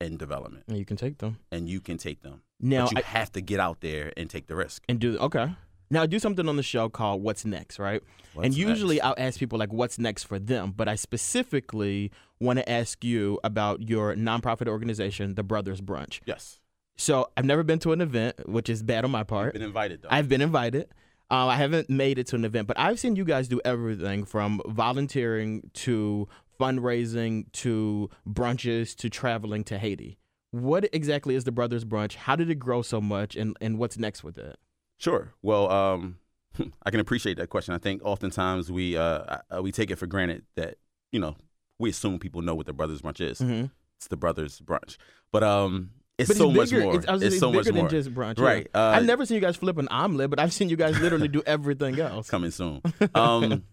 in 0.00 0.16
development, 0.16 0.64
And 0.66 0.76
you 0.76 0.84
can 0.84 0.96
take 0.96 1.18
them 1.18 1.38
and 1.52 1.68
you 1.68 1.80
can 1.80 1.96
take 1.98 2.22
them. 2.22 2.42
now. 2.60 2.86
but 2.86 2.92
you 2.92 2.98
I, 2.98 3.08
have 3.18 3.30
to 3.32 3.40
get 3.40 3.60
out 3.60 3.80
there 3.80 4.12
and 4.16 4.28
take 4.28 4.48
the 4.48 4.56
risk. 4.56 4.82
and 4.88 4.98
do 4.98 5.16
okay. 5.18 5.54
Now 5.90 6.02
I 6.02 6.06
do 6.06 6.18
something 6.18 6.48
on 6.48 6.56
the 6.56 6.62
show 6.62 6.88
called 6.88 7.22
"What's 7.22 7.44
Next," 7.44 7.78
right? 7.78 8.02
and 8.42 8.52
usually 8.56 8.96
next? 8.96 9.06
I'll 9.06 9.14
ask 9.18 9.38
people 9.38 9.58
like, 9.58 9.72
"What's 9.72 9.98
next 9.98 10.24
for 10.24 10.38
them?" 10.38 10.72
But 10.76 10.88
I 10.88 10.94
specifically 10.96 12.10
want 12.40 12.58
to 12.58 12.68
ask 12.68 13.04
you 13.04 13.38
about 13.44 13.88
your 13.88 14.14
nonprofit 14.14 14.66
organization, 14.66 15.34
the 15.34 15.42
Brothers 15.42 15.80
Brunch. 15.80 16.20
yes, 16.26 16.58
So 16.96 17.28
I've 17.36 17.44
never 17.44 17.62
been 17.62 17.78
to 17.80 17.92
an 17.92 18.00
event, 18.00 18.48
which 18.48 18.68
is 18.68 18.82
bad 18.82 19.04
on 19.04 19.10
my 19.10 19.22
part. 19.24 19.52
been 19.52 19.62
invited 19.62 20.02
though. 20.02 20.08
I've 20.10 20.28
been 20.28 20.40
invited. 20.40 20.88
Uh, 21.30 21.46
I 21.46 21.56
haven't 21.56 21.88
made 21.88 22.18
it 22.18 22.26
to 22.28 22.36
an 22.36 22.44
event, 22.44 22.66
but 22.68 22.78
I've 22.78 22.98
seen 23.00 23.16
you 23.16 23.24
guys 23.24 23.48
do 23.48 23.60
everything 23.64 24.24
from 24.24 24.60
volunteering 24.66 25.70
to 25.74 26.28
fundraising 26.60 27.50
to 27.52 28.10
brunches 28.28 28.94
to 28.96 29.08
traveling 29.10 29.64
to 29.64 29.78
Haiti. 29.78 30.18
What 30.50 30.88
exactly 30.92 31.34
is 31.34 31.44
the 31.44 31.50
Brothers 31.52 31.84
Brunch? 31.84 32.14
How 32.14 32.36
did 32.36 32.48
it 32.50 32.56
grow 32.56 32.82
so 32.82 33.00
much, 33.00 33.34
and, 33.36 33.56
and 33.60 33.78
what's 33.78 33.98
next 33.98 34.22
with 34.22 34.38
it? 34.38 34.56
Sure. 34.98 35.32
Well, 35.42 35.70
um, 35.70 36.18
I 36.84 36.90
can 36.90 37.00
appreciate 37.00 37.36
that 37.38 37.48
question. 37.50 37.74
I 37.74 37.78
think 37.78 38.02
oftentimes 38.04 38.70
we 38.70 38.96
uh, 38.96 39.38
we 39.60 39.72
take 39.72 39.90
it 39.90 39.96
for 39.96 40.06
granted 40.06 40.44
that 40.56 40.76
you 41.12 41.20
know 41.20 41.36
we 41.78 41.90
assume 41.90 42.18
people 42.18 42.42
know 42.42 42.54
what 42.54 42.66
the 42.66 42.72
Brothers 42.72 43.02
Brunch 43.02 43.20
is. 43.20 43.40
Mm-hmm. 43.40 43.66
it's 43.96 44.08
the 44.08 44.16
brothers 44.16 44.60
brunch. 44.60 44.96
But 45.32 45.42
um, 45.42 45.90
it's 46.18 46.28
But 46.28 46.36
so 46.36 46.48
it's 46.50 46.56
much 46.72 46.80
more. 46.80 46.94
It's, 46.96 47.06
It's 47.08 47.22
it's 47.24 47.38
so 47.40 47.48
bigger 47.50 47.58
much 47.58 47.66
than 47.66 47.74
more. 47.74 47.88
just 47.88 48.14
brunch. 48.14 48.38
Right. 48.38 48.68
Yeah. 48.74 48.80
Uh, 48.80 48.90
I've 48.92 49.04
never 49.04 49.26
seen 49.26 49.34
you 49.34 49.40
guys 49.40 49.56
flip 49.56 49.78
an 49.78 49.88
omelet, 49.88 50.30
but 50.30 50.38
I've 50.38 50.52
seen 50.52 50.68
you 50.68 50.76
guys 50.76 50.98
literally 51.00 51.28
do 51.28 51.42
everything 51.46 51.98
else. 51.98 52.30
coming 52.30 52.50
soon. 52.52 52.80
Um, 53.14 53.64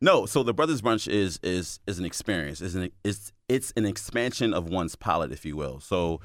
no, 0.00 0.24
so 0.24 0.42
the 0.42 0.54
brothers 0.54 0.80
brunch 0.80 1.06
is 1.06 1.38
is 1.42 1.78
is 1.86 1.98
an 1.98 2.06
experience. 2.06 2.62
Is 2.62 2.74
an 2.74 2.90
it's 3.04 3.32
it's 3.50 3.70
an 3.76 3.84
expansion 3.84 4.54
of 4.54 4.66
one's 4.70 4.96
palate, 4.96 5.30
if 5.32 5.44
you 5.44 5.56
will. 5.56 5.80
So. 5.80 6.20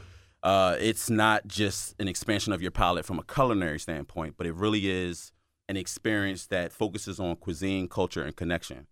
Uh, 0.45 0.77
it's 0.79 1.10
not 1.10 1.47
just 1.47 1.95
an 1.99 2.08
expansion 2.08 2.53
of 2.53 2.62
your 2.62 2.69
palate 2.69 3.03
from 3.03 3.17
a 3.17 3.23
culinary 3.23 3.79
standpoint, 3.79 4.36
but 4.38 4.45
it 4.45 4.53
really 4.53 4.88
is 4.88 5.31
an 5.67 5.75
experience 5.75 6.45
that 6.45 6.71
focuses 6.71 7.19
on 7.19 7.36
cuisine, 7.36 7.88
culture, 7.88 8.21
and 8.21 8.36
connection. 8.36 8.86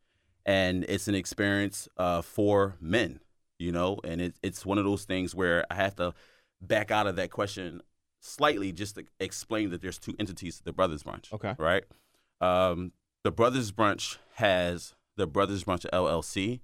And 0.48 0.84
it's 0.89 1.08
an 1.08 1.13
experience 1.13 1.88
uh, 1.96 2.24
for 2.24 2.76
men, 2.82 3.20
you 3.60 3.72
know, 3.72 4.00
and 4.04 4.20
it, 4.20 4.36
it's 4.42 4.66
one 4.66 4.80
of 4.80 4.84
those 4.84 5.06
things 5.06 5.36
where 5.36 5.63
I 5.70 5.76
have 5.76 5.96
to 5.98 6.16
back 6.60 6.89
out 6.89 7.06
of 7.06 7.18
that 7.18 7.30
question 7.30 7.84
slightly 8.20 8.72
just 8.72 8.96
to 8.96 9.06
explain 9.20 9.70
that 9.70 9.82
there's 9.84 10.00
two 10.00 10.16
entities 10.18 10.58
to 10.58 10.63
the 10.63 10.74
Brothers 10.74 11.04
Brunch. 11.04 11.32
Okay. 11.32 11.54
Right? 11.60 11.84
Um, 12.42 12.94
the 13.24 13.32
Brothers 13.32 13.72
Brunch 13.72 14.18
has 14.38 14.96
the 15.18 15.28
Brothers 15.28 15.66
Brunch 15.66 15.86
LLC 15.94 16.62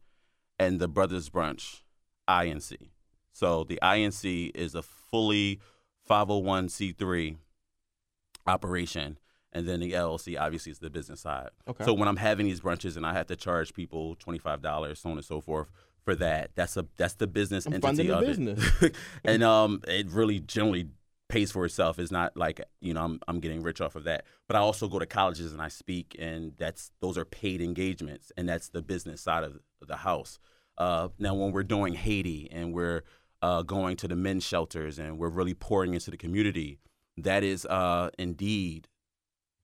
and 0.58 0.80
the 0.80 0.88
Brothers 0.88 1.30
Brunch 1.30 1.82
INC. 2.28 2.89
So 3.39 3.63
the 3.63 3.80
INC 3.82 4.52
is 4.54 4.75
a 4.75 4.82
fully 4.82 5.62
501c3 6.10 7.38
operation, 8.45 9.17
and 9.54 9.65
then 9.65 9.80
the 9.80 9.93
LLC 9.93 10.38
obviously 10.38 10.73
is 10.73 10.80
the 10.80 10.89
business 10.89 11.21
side. 11.21 11.52
Okay. 11.65 11.86
So 11.86 11.93
when 11.93 12.10
I'm 12.10 12.17
having 12.17 12.47
these 12.47 12.60
brunches 12.60 12.97
and 12.97 13.06
I 13.06 13.13
have 13.13 13.28
to 13.28 13.38
charge 13.38 13.73
people 13.73 14.15
twenty 14.15 14.39
five 14.39 14.62
dollars, 14.62 14.99
so 14.99 15.12
on 15.12 15.15
and 15.15 15.23
so 15.23 15.39
forth, 15.39 15.71
for 16.04 16.15
that, 16.15 16.52
that's 16.56 16.75
a 16.75 16.86
that's 16.97 17.13
the 17.13 17.28
business 17.28 17.65
I'm 17.65 17.75
entity 17.75 18.12
of 18.12 18.19
business. 18.19 18.62
it, 18.82 18.95
and 19.23 19.41
um, 19.41 19.84
it 19.88 20.10
really 20.10 20.41
generally 20.41 20.89
pays 21.30 21.49
for 21.49 21.63
itself. 21.63 21.97
It's 21.97 22.12
not 22.12 22.36
like 22.36 22.60
you 22.82 22.93
know 22.93 23.06
I'm 23.06 23.21
I'm 23.25 23.39
getting 23.39 23.63
rich 23.63 23.80
off 23.80 23.95
of 23.95 24.04
that, 24.04 24.25
but 24.47 24.58
I 24.58 24.60
also 24.60 24.89
go 24.89 24.99
to 24.99 25.06
colleges 25.06 25.54
and 25.54 25.62
I 25.62 25.69
speak, 25.69 26.13
and 26.19 26.52
that's 26.58 26.91
those 26.99 27.17
are 27.17 27.23
paid 27.23 27.62
engagements, 27.62 28.34
and 28.36 28.49
that's 28.49 28.67
the 28.67 28.82
business 28.82 29.21
side 29.21 29.45
of 29.45 29.60
the 29.88 29.95
house. 29.95 30.39
Uh, 30.78 31.08
now 31.17 31.36
when 31.36 31.54
we're 31.54 31.63
doing 31.63 31.93
Haiti 31.93 32.49
and 32.52 32.73
we're 32.73 33.04
uh, 33.41 33.62
going 33.63 33.95
to 33.97 34.08
the 34.08 34.15
men's 34.15 34.43
shelters 34.43 34.99
and 34.99 35.17
we're 35.17 35.30
really 35.30 35.54
pouring 35.54 35.93
into 35.93 36.12
the 36.12 36.17
community, 36.17 36.80
that 37.17 37.43
is 37.43 37.65
uh, 37.65 38.10
indeed 38.17 38.88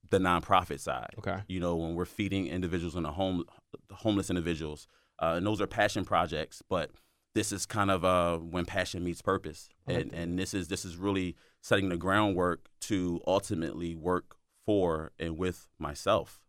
the 0.09 0.19
nonprofit 0.19 0.79
side. 0.79 1.09
Okay. 1.19 1.37
You 1.47 1.59
know, 1.59 1.75
when 1.75 1.95
we're 1.95 2.05
feeding 2.05 2.47
individuals 2.47 2.95
and 2.95 3.05
the 3.05 3.11
home 3.11 3.45
homeless 3.91 4.29
individuals, 4.29 4.87
uh, 5.19 5.35
and 5.37 5.45
those 5.45 5.61
are 5.61 5.67
passion 5.67 6.05
projects, 6.05 6.61
but 6.69 6.91
this 7.33 7.51
is 7.51 7.65
kind 7.65 7.91
of 7.91 8.05
uh, 8.05 8.37
when 8.37 8.65
passion 8.65 9.03
meets 9.03 9.21
purpose, 9.21 9.69
and 9.87 10.13
and 10.13 10.39
this 10.39 10.53
is 10.53 10.69
this 10.69 10.85
is 10.85 10.95
really 10.95 11.35
setting 11.61 11.89
the 11.89 11.97
groundwork 11.97 12.67
to 12.81 13.19
ultimately 13.27 13.95
work 13.95 14.35
for 14.65 15.11
and 15.19 15.37
with 15.37 15.67
myself, 15.77 16.39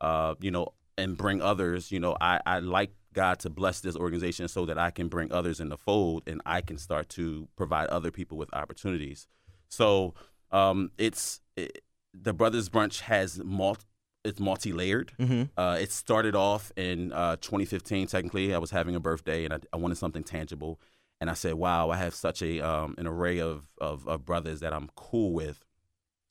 uh, 0.00 0.34
you 0.40 0.50
know, 0.50 0.74
and 0.98 1.16
bring 1.16 1.40
others. 1.40 1.90
You 1.90 2.00
know, 2.00 2.16
I 2.20 2.40
I 2.44 2.58
like 2.58 2.92
God 3.16 3.38
to 3.40 3.50
bless 3.50 3.80
this 3.80 3.96
organization 3.96 4.46
so 4.46 4.66
that 4.66 4.78
I 4.78 4.90
can 4.90 5.08
bring 5.08 5.32
others 5.32 5.58
in 5.58 5.70
the 5.70 5.78
fold, 5.78 6.22
and 6.26 6.42
I 6.44 6.60
can 6.60 6.76
start 6.76 7.08
to 7.10 7.48
provide 7.56 7.88
other 7.88 8.10
people 8.10 8.36
with 8.36 8.52
opportunities. 8.52 9.26
So 9.68 10.14
um, 10.52 10.90
it's 10.98 11.40
it, 11.56 11.82
the 12.12 12.34
Brothers 12.34 12.68
Brunch 12.68 13.00
has 13.00 13.40
multi, 13.42 13.84
it's 14.22 14.38
multi-layered. 14.38 15.12
Mm-hmm. 15.18 15.58
Uh, 15.58 15.78
it 15.80 15.90
started 15.90 16.36
off 16.36 16.70
in 16.76 17.12
uh, 17.12 17.36
2015. 17.36 18.06
Technically, 18.06 18.54
I 18.54 18.58
was 18.58 18.70
having 18.70 18.94
a 18.94 19.00
birthday 19.00 19.44
and 19.44 19.54
I, 19.54 19.58
I 19.72 19.76
wanted 19.78 19.96
something 19.96 20.22
tangible. 20.22 20.78
And 21.18 21.30
I 21.30 21.34
said, 21.34 21.54
"Wow, 21.54 21.88
I 21.88 21.96
have 21.96 22.14
such 22.14 22.42
a 22.42 22.60
um, 22.60 22.94
an 22.98 23.06
array 23.06 23.40
of, 23.40 23.70
of 23.80 24.06
of 24.06 24.26
brothers 24.26 24.60
that 24.60 24.74
I'm 24.74 24.90
cool 24.94 25.32
with, 25.32 25.64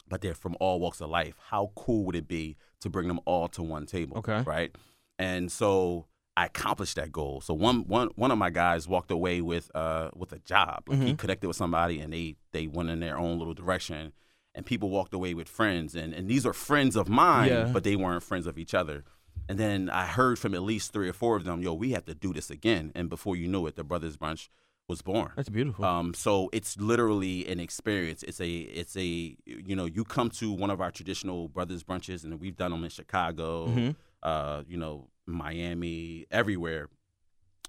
but 0.07 0.21
they're 0.21 0.35
from 0.35 0.55
all 0.59 0.79
walks 0.79 1.01
of 1.01 1.09
life. 1.09 1.33
How 1.49 1.71
cool 1.75 2.05
would 2.05 2.15
it 2.15 2.27
be 2.27 2.57
to 2.81 2.89
bring 2.91 3.07
them 3.07 3.19
all 3.25 3.47
to 3.49 3.63
one 3.63 3.87
table? 3.87 4.19
Okay. 4.19 4.43
right? 4.45 4.75
And 5.17 5.51
so 5.51 6.05
I 6.37 6.45
accomplished 6.47 6.95
that 6.97 7.11
goal. 7.11 7.39
So 7.41 7.53
one 7.53 7.85
one 7.87 8.09
one 8.15 8.31
of 8.31 8.37
my 8.37 8.49
guys 8.49 8.87
walked 8.87 9.09
away 9.11 9.41
with 9.41 9.71
uh 9.75 10.09
with 10.15 10.31
a 10.33 10.39
job. 10.39 10.83
Like 10.87 10.99
He 11.01 11.13
Mhm. 11.13 11.17
connected 11.17 11.47
with 11.47 11.55
somebody 11.57 11.99
and 12.01 12.11
they 12.11 12.35
they 12.51 12.67
went 12.67 12.89
in 12.89 12.99
their 12.99 13.17
own 13.17 13.37
little 13.39 13.53
direction. 13.53 14.11
And 14.53 14.65
people 14.65 14.89
walked 14.89 15.13
away 15.13 15.33
with 15.33 15.49
friends, 15.49 15.95
and, 15.95 16.13
and 16.13 16.29
these 16.29 16.45
are 16.45 16.53
friends 16.53 16.95
of 16.95 17.09
mine, 17.09 17.49
Yeah. 17.49 17.71
but 17.73 17.83
they 17.83 17.97
weren't 17.97 18.23
friends 18.23 18.47
of 18.47 18.57
each 18.57 18.73
other. 18.73 19.03
And 19.49 19.59
then 19.59 19.89
I 19.89 20.05
heard 20.05 20.39
from 20.39 20.55
at 20.55 20.61
least 20.63 20.93
three 20.93 21.09
or 21.09 21.13
four 21.13 21.35
of 21.35 21.43
them, 21.43 21.61
yo, 21.61 21.73
we 21.73 21.91
have 21.91 22.05
to 22.05 22.15
do 22.15 22.31
this 22.31 22.49
again. 22.49 22.93
And 22.95 23.09
before 23.09 23.35
you 23.35 23.49
knew 23.49 23.67
it, 23.67 23.75
the 23.75 23.83
Brothers 23.83 24.15
Brunch 24.15 24.47
was 24.87 25.01
born. 25.01 25.31
That's 25.35 25.49
beautiful. 25.49 25.83
Um, 25.83 26.13
so 26.13 26.49
it's 26.53 26.77
literally 26.79 27.45
an 27.47 27.59
experience. 27.59 28.23
It's 28.23 28.39
a, 28.39 28.49
it's 28.49 28.95
a, 28.95 29.35
you 29.45 29.75
know, 29.75 29.83
you 29.83 30.05
come 30.05 30.29
to 30.39 30.53
one 30.53 30.69
of 30.69 30.79
our 30.79 30.89
traditional 30.89 31.49
brothers 31.49 31.83
brunches, 31.83 32.23
and 32.23 32.39
we've 32.39 32.55
done 32.55 32.71
them 32.71 32.85
in 32.85 32.89
Chicago, 32.89 33.67
Mhm. 33.67 33.95
uh, 34.23 34.63
you 34.69 34.77
know, 34.77 35.09
Miami, 35.25 36.25
everywhere. 36.31 36.89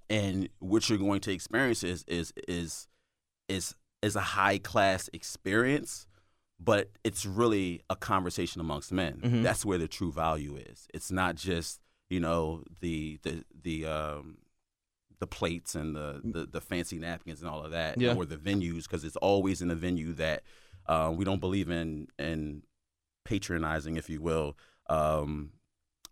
And 0.09 0.49
what 0.61 0.89
you're 0.89 0.99
going 0.99 1.21
to 1.23 1.33
experience 1.33 1.83
is 1.83 2.05
is 2.07 2.33
is 2.47 2.87
is 3.49 3.75
is 4.03 4.15
a 4.17 4.21
high 4.21 4.59
class 4.59 5.11
experience, 5.13 6.07
but 6.61 6.91
it's 7.03 7.27
really 7.27 7.81
a 7.91 7.97
conversation 7.97 8.61
amongst 8.61 8.93
men. 8.93 9.21
Mhm. 9.25 9.43
That's 9.43 9.65
where 9.65 9.79
the 9.79 9.89
true 9.89 10.13
value 10.13 10.57
is. 10.57 10.87
It's 10.95 11.11
not 11.11 11.35
just 11.35 11.81
you 12.09 12.21
know 12.21 12.63
the 12.81 13.19
the 13.23 13.43
the 13.63 13.87
um 13.87 14.39
the 15.19 15.27
plates 15.27 15.75
and 15.75 15.97
the, 15.97 16.21
the 16.23 16.47
the 16.47 16.61
fancy 16.61 16.99
napkins 16.99 17.41
and 17.41 17.49
all 17.51 17.65
of 17.65 17.71
that, 17.73 17.99
Yeah. 17.99 18.15
or 18.15 18.27
the 18.27 18.37
venues, 18.37 18.83
because 18.85 19.03
it's 19.03 19.17
always 19.17 19.63
in 19.63 19.71
a 19.71 19.75
venue 19.75 20.13
that 20.13 20.43
uh, 20.87 21.11
we 21.17 21.25
don't 21.25 21.41
believe 21.41 21.69
in 21.71 22.07
in 22.19 22.63
patronizing, 23.25 23.97
if 23.97 24.09
you 24.09 24.21
will, 24.21 24.57
um, 24.89 25.51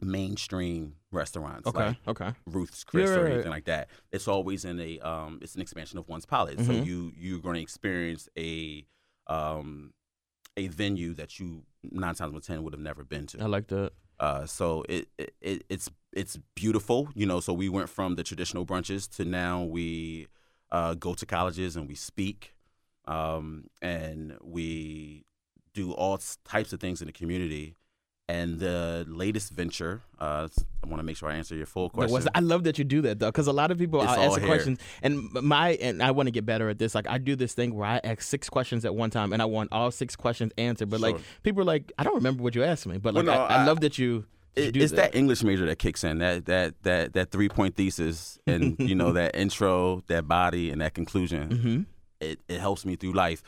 mainstream 0.04 0.94
restaurants 1.10 1.66
okay. 1.68 1.86
like 1.86 1.96
okay. 2.08 2.32
Ruth's 2.46 2.84
Chris 2.84 3.10
Yeah, 3.10 3.16
or 3.16 3.26
anything 3.26 3.44
right. 3.44 3.50
like 3.56 3.64
that. 3.64 3.88
It's 4.12 4.28
always 4.28 4.64
in 4.64 4.78
a 4.80 4.98
um, 5.00 5.38
it's 5.42 5.54
an 5.54 5.60
expansion 5.62 5.98
of 5.98 6.08
one's 6.08 6.26
palate. 6.26 6.60
So 6.60 6.72
Mhm. 6.72 6.84
you 6.86 7.12
you're 7.16 7.40
going 7.40 7.54
to 7.56 7.60
experience 7.62 8.28
a 8.38 8.86
um, 9.26 9.92
a 10.56 10.68
venue 10.68 11.14
that 11.14 11.38
you 11.40 11.64
nine 11.82 12.14
times 12.14 12.32
out 12.32 12.36
of 12.36 12.46
ten 12.46 12.62
would 12.62 12.72
have 12.72 12.80
never 12.82 13.04
been 13.04 13.26
to. 13.28 13.40
I 13.42 13.46
like 13.46 13.66
that. 13.68 13.92
Uh, 14.20 14.46
so 14.46 14.84
it, 14.88 15.08
it, 15.18 15.34
it 15.40 15.64
it's 15.68 15.90
it's 16.12 16.38
beautiful, 16.54 17.08
you 17.14 17.26
know. 17.26 17.40
So 17.40 17.52
we 17.52 17.68
went 17.68 17.88
from 17.88 18.14
the 18.14 18.22
traditional 18.22 18.64
brunches 18.64 19.08
to 19.16 19.24
now 19.24 19.64
we 19.64 20.28
uh, 20.70 20.94
go 20.94 21.14
to 21.14 21.26
colleges 21.26 21.76
and 21.76 21.88
we 21.88 21.94
speak, 21.96 22.54
um, 23.06 23.64
and 23.82 24.36
we 24.42 25.24
do 25.72 25.92
all 25.92 26.20
types 26.44 26.72
of 26.72 26.78
things 26.80 27.00
in 27.02 27.06
the 27.06 27.12
community. 27.12 27.74
And 28.26 28.58
the 28.58 29.04
latest 29.06 29.52
venture, 29.52 30.00
uh, 30.18 30.48
I 30.82 30.86
want 30.88 30.98
to 30.98 31.02
make 31.02 31.18
sure 31.18 31.28
I 31.28 31.34
answer 31.34 31.54
your 31.54 31.66
full 31.66 31.90
question. 31.90 32.10
what's- 32.10 32.26
I 32.34 32.40
love 32.40 32.64
that 32.64 32.78
you 32.78 32.84
do 32.84 33.02
that 33.02 33.18
though, 33.18 33.28
because 33.28 33.46
a 33.48 33.52
lot 33.52 33.70
of 33.70 33.76
people 33.76 34.02
ask 34.02 34.40
questions, 34.40 34.78
and 35.02 35.30
my 35.34 35.72
and 35.74 36.02
I 36.02 36.10
want 36.10 36.28
to 36.28 36.30
get 36.30 36.46
better 36.46 36.70
at 36.70 36.78
this. 36.78 36.94
Like 36.94 37.06
I 37.06 37.18
do 37.18 37.36
this 37.36 37.52
thing 37.52 37.74
where 37.74 37.86
I 37.86 38.00
ask 38.02 38.22
six 38.22 38.48
questions 38.48 38.86
at 38.86 38.94
one 38.94 39.10
time, 39.10 39.34
and 39.34 39.42
I 39.42 39.44
want 39.44 39.72
all 39.72 39.90
six 39.90 40.16
questions 40.16 40.52
answered. 40.56 40.88
But 40.88 41.00
like 41.00 41.16
people 41.42 41.60
are 41.60 41.66
like, 41.66 41.92
I 41.98 42.02
don't 42.02 42.14
remember 42.14 42.42
what 42.42 42.54
you 42.54 42.64
asked 42.64 42.86
me, 42.86 42.96
but 42.96 43.12
Well, 43.14 43.24
like 43.24 43.36
no, 43.36 43.42
I, 43.42 43.56
I 43.56 43.62
I- 43.62 43.64
love 43.66 43.80
that 43.80 43.98
you. 43.98 44.24
It- 44.56 44.74
it's 44.74 44.92
that. 44.92 45.14
English 45.14 45.42
major 45.42 45.66
that 45.66 45.78
kicks 45.78 46.02
in 46.02 46.18
that 46.20 46.46
that 46.46 46.82
that 46.84 47.12
that 47.12 47.30
three 47.30 47.50
point 47.50 47.74
thesis 47.76 48.38
and 48.46 48.78
you 48.78 48.94
know 48.94 49.12
that 49.20 49.36
intro 49.36 50.02
that 50.06 50.26
body 50.26 50.70
and 50.70 50.80
that 50.80 50.94
conclusion 50.94 51.50
hmm 51.50 51.80
it, 52.20 52.38
it 52.48 52.58
helps 52.60 52.86
me 52.86 52.94
through 52.96 53.12
life 53.12 53.42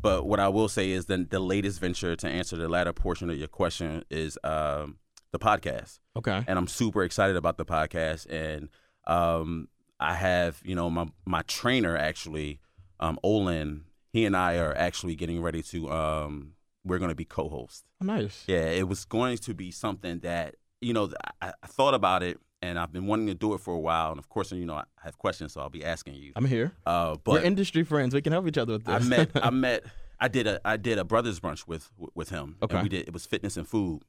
but 0.00 0.26
what 0.26 0.40
i 0.40 0.48
will 0.48 0.68
say 0.68 0.90
is 0.90 1.06
that 1.06 1.30
the 1.30 1.38
latest 1.40 1.80
venture 1.80 2.14
to 2.16 2.28
answer 2.28 2.56
the 2.56 2.68
latter 2.68 2.92
portion 2.92 3.30
of 3.30 3.36
your 3.36 3.48
question 3.48 4.04
is 4.10 4.38
um, 4.44 4.98
the 5.32 5.38
podcast 5.38 6.00
Okay. 6.16 6.44
and 6.46 6.58
i'm 6.58 6.68
super 6.68 7.02
excited 7.02 7.36
about 7.36 7.56
the 7.58 7.64
podcast 7.64 8.26
and 8.30 8.68
um, 9.06 9.68
i 10.00 10.14
have 10.14 10.60
you 10.64 10.74
know 10.74 10.88
my 10.90 11.06
my 11.24 11.42
trainer 11.42 11.96
actually 11.96 12.60
um, 13.00 13.18
olin 13.22 13.84
he 14.12 14.24
and 14.24 14.36
i 14.36 14.56
are 14.58 14.74
actually 14.76 15.14
getting 15.16 15.40
ready 15.42 15.62
to 15.62 15.90
um, 15.90 16.52
we're 16.84 16.98
going 16.98 17.08
to 17.10 17.14
be 17.14 17.24
co-hosts 17.24 17.84
Oh, 18.00 18.04
nice. 18.04 18.42
yeah, 18.48 18.64
it 18.64 18.88
was 18.88 19.04
going 19.04 19.38
to 19.38 19.54
be 19.54 19.70
something 19.70 20.18
that 20.20 20.56
you 20.80 20.92
know 20.92 21.10
I, 21.40 21.52
I 21.62 21.66
thought 21.68 21.94
about 21.94 22.24
it, 22.24 22.40
and 22.62 22.78
I've 22.78 22.92
been 22.92 23.06
wanting 23.06 23.26
to 23.26 23.34
do 23.34 23.52
it 23.54 23.60
for 23.60 23.74
a 23.74 23.78
while. 23.78 24.10
And 24.10 24.18
of 24.18 24.28
course, 24.28 24.52
you 24.52 24.64
know, 24.64 24.74
I 24.74 24.84
have 25.02 25.18
questions, 25.18 25.52
so 25.52 25.60
I'll 25.60 25.68
be 25.68 25.84
asking 25.84 26.14
you. 26.14 26.32
I'm 26.36 26.44
here. 26.44 26.72
Uh, 26.86 27.16
We're 27.26 27.34
but 27.38 27.44
industry 27.44 27.82
friends. 27.82 28.14
We 28.14 28.22
can 28.22 28.32
help 28.32 28.46
each 28.46 28.56
other 28.56 28.74
with 28.74 28.84
this. 28.84 29.04
I 29.04 29.06
met, 29.06 29.30
I 29.34 29.50
met, 29.66 29.84
I 30.20 30.28
did 30.28 30.46
a, 30.46 30.60
I 30.64 30.76
did 30.76 30.98
a 30.98 31.04
brothers 31.04 31.40
brunch 31.40 31.66
with 31.66 31.90
with 32.14 32.30
him. 32.30 32.56
Okay. 32.62 32.76
and 32.76 32.82
we 32.84 32.88
did 32.88 33.08
it 33.08 33.12
was 33.12 33.26
fitness 33.26 33.56
and 33.56 33.66
food, 33.66 34.02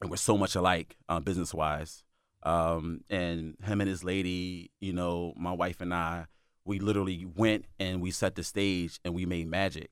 and 0.00 0.08
we're 0.08 0.16
so 0.16 0.38
much 0.38 0.54
alike 0.54 0.96
uh, 1.08 1.20
business 1.20 1.52
wise. 1.52 2.04
Um, 2.44 3.02
and 3.08 3.56
him 3.62 3.80
and 3.80 3.88
his 3.88 4.02
lady, 4.02 4.70
you 4.80 4.92
know, 4.92 5.32
my 5.36 5.52
wife 5.52 5.80
and 5.80 5.94
I, 5.94 6.26
we 6.64 6.80
literally 6.80 7.24
went 7.24 7.66
and 7.78 8.00
we 8.00 8.10
set 8.10 8.34
the 8.34 8.42
stage 8.42 8.98
and 9.04 9.14
we 9.14 9.26
made 9.26 9.46
magic. 9.48 9.90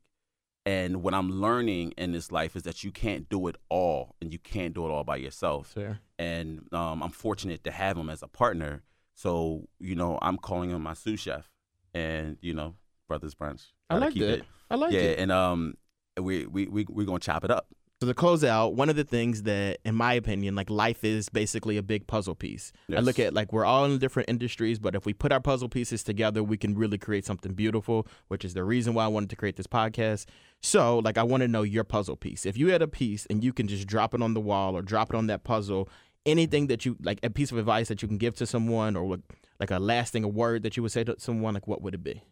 And 0.71 1.03
what 1.03 1.15
I'm 1.15 1.31
learning 1.31 1.95
in 1.99 2.13
this 2.13 2.31
life 2.31 2.55
is 2.55 2.63
that 2.63 2.85
you 2.85 2.93
can't 2.93 3.29
do 3.29 3.49
it 3.49 3.57
all, 3.69 4.15
and 4.21 4.33
you 4.33 4.39
can't 4.39 4.73
do 4.73 4.87
it 4.87 4.91
all 4.91 5.03
by 5.03 5.17
yourself 5.17 5.73
Fair. 5.73 5.99
and 6.17 6.65
um, 6.73 7.03
I'm 7.03 7.11
fortunate 7.11 7.65
to 7.65 7.73
have 7.73 7.97
him 7.97 8.09
as 8.09 8.23
a 8.23 8.29
partner. 8.29 8.85
So 9.15 9.69
you 9.81 9.97
know, 9.97 10.17
I'm 10.23 10.37
calling 10.37 10.71
him 10.71 10.83
my 10.83 10.95
sous 10.95 11.19
chef, 11.19 11.51
and 11.93 12.39
you 12.41 12.55
know, 12.55 12.77
brothers 13.09 13.35
brunch. 13.35 13.67
I 13.89 13.99
like 13.99 14.15
keep 14.15 14.23
it. 14.23 14.45
I 14.71 14.77
like 14.77 14.93
yeah, 14.93 15.01
it. 15.01 15.17
Yeah, 15.17 15.23
and 15.23 15.33
um, 15.33 15.75
we 16.17 16.47
we 16.47 16.69
we 16.69 16.87
we 16.89 17.05
gonna 17.05 17.19
chop 17.19 17.43
it 17.45 17.51
up. 17.51 17.67
So 18.01 18.07
to 18.07 18.15
close 18.15 18.43
out, 18.45 18.77
one 18.77 18.89
of 18.89 18.97
the 18.97 19.05
things 19.05 19.43
that, 19.43 19.79
in 19.85 19.95
my 19.95 20.15
opinion, 20.15 20.55
like 20.55 20.71
life 20.71 21.05
is 21.05 21.29
basically 21.29 21.77
a 21.77 21.83
big 21.83 22.07
puzzle 22.07 22.35
piece. 22.35 22.73
I 22.91 23.01
look 23.01 23.19
at 23.19 23.35
like 23.35 23.53
we're 23.53 23.67
all 23.67 23.85
in 23.85 23.99
different 23.99 24.31
industries, 24.31 24.79
but 24.79 24.95
if 24.95 25.05
we 25.05 25.13
put 25.13 25.33
our 25.33 25.41
puzzle 25.41 25.69
pieces 25.69 26.03
together, 26.03 26.43
we 26.43 26.57
can 26.57 26.75
really 26.75 26.97
create 26.97 27.27
something 27.27 27.53
beautiful, 27.53 28.07
which 28.29 28.43
is 28.43 28.55
the 28.55 28.65
reason 28.65 28.95
why 28.95 29.05
I 29.05 29.09
wanted 29.09 29.29
to 29.31 29.37
create 29.37 29.57
this 29.57 29.67
podcast. 29.67 30.25
So, 30.63 31.01
like, 31.01 31.19
I 31.19 31.23
want 31.23 31.43
to 31.43 31.49
know 31.49 31.61
your 31.61 31.85
puzzle 31.85 32.17
piece. 32.17 32.47
If 32.47 32.57
you 32.57 32.69
had 32.69 32.81
a 32.81 32.89
piece 32.89 33.27
and 33.27 33.45
you 33.45 33.53
can 33.53 33.69
just 33.69 33.87
drop 33.87 34.15
it 34.15 34.23
on 34.23 34.33
the 34.33 34.41
wall 34.41 34.75
or 34.75 34.81
drop 34.81 35.11
it 35.11 35.17
on 35.17 35.27
that 35.27 35.45
puzzle, 35.45 35.87
anything 36.25 36.69
that 36.69 36.87
you 36.87 36.97
like, 37.03 37.21
a 37.23 37.29
piece 37.29 37.53
of 37.53 37.59
advice 37.59 37.89
that 37.89 38.01
you 38.01 38.09
can 38.09 38.17
give 38.17 38.35
to 38.37 38.47
someone, 38.47 38.97
or 38.97 39.19
like 39.59 39.71
a 39.71 39.79
lasting 39.79 40.33
word 40.33 40.63
that 40.63 40.75
you 40.75 40.83
would 40.83 40.93
say 40.93 41.05
to 41.05 41.17
someone, 41.19 41.53
like, 41.53 41.67
what 41.67 41.83
would 41.83 41.95
it 41.95 42.03
be? 42.03 42.23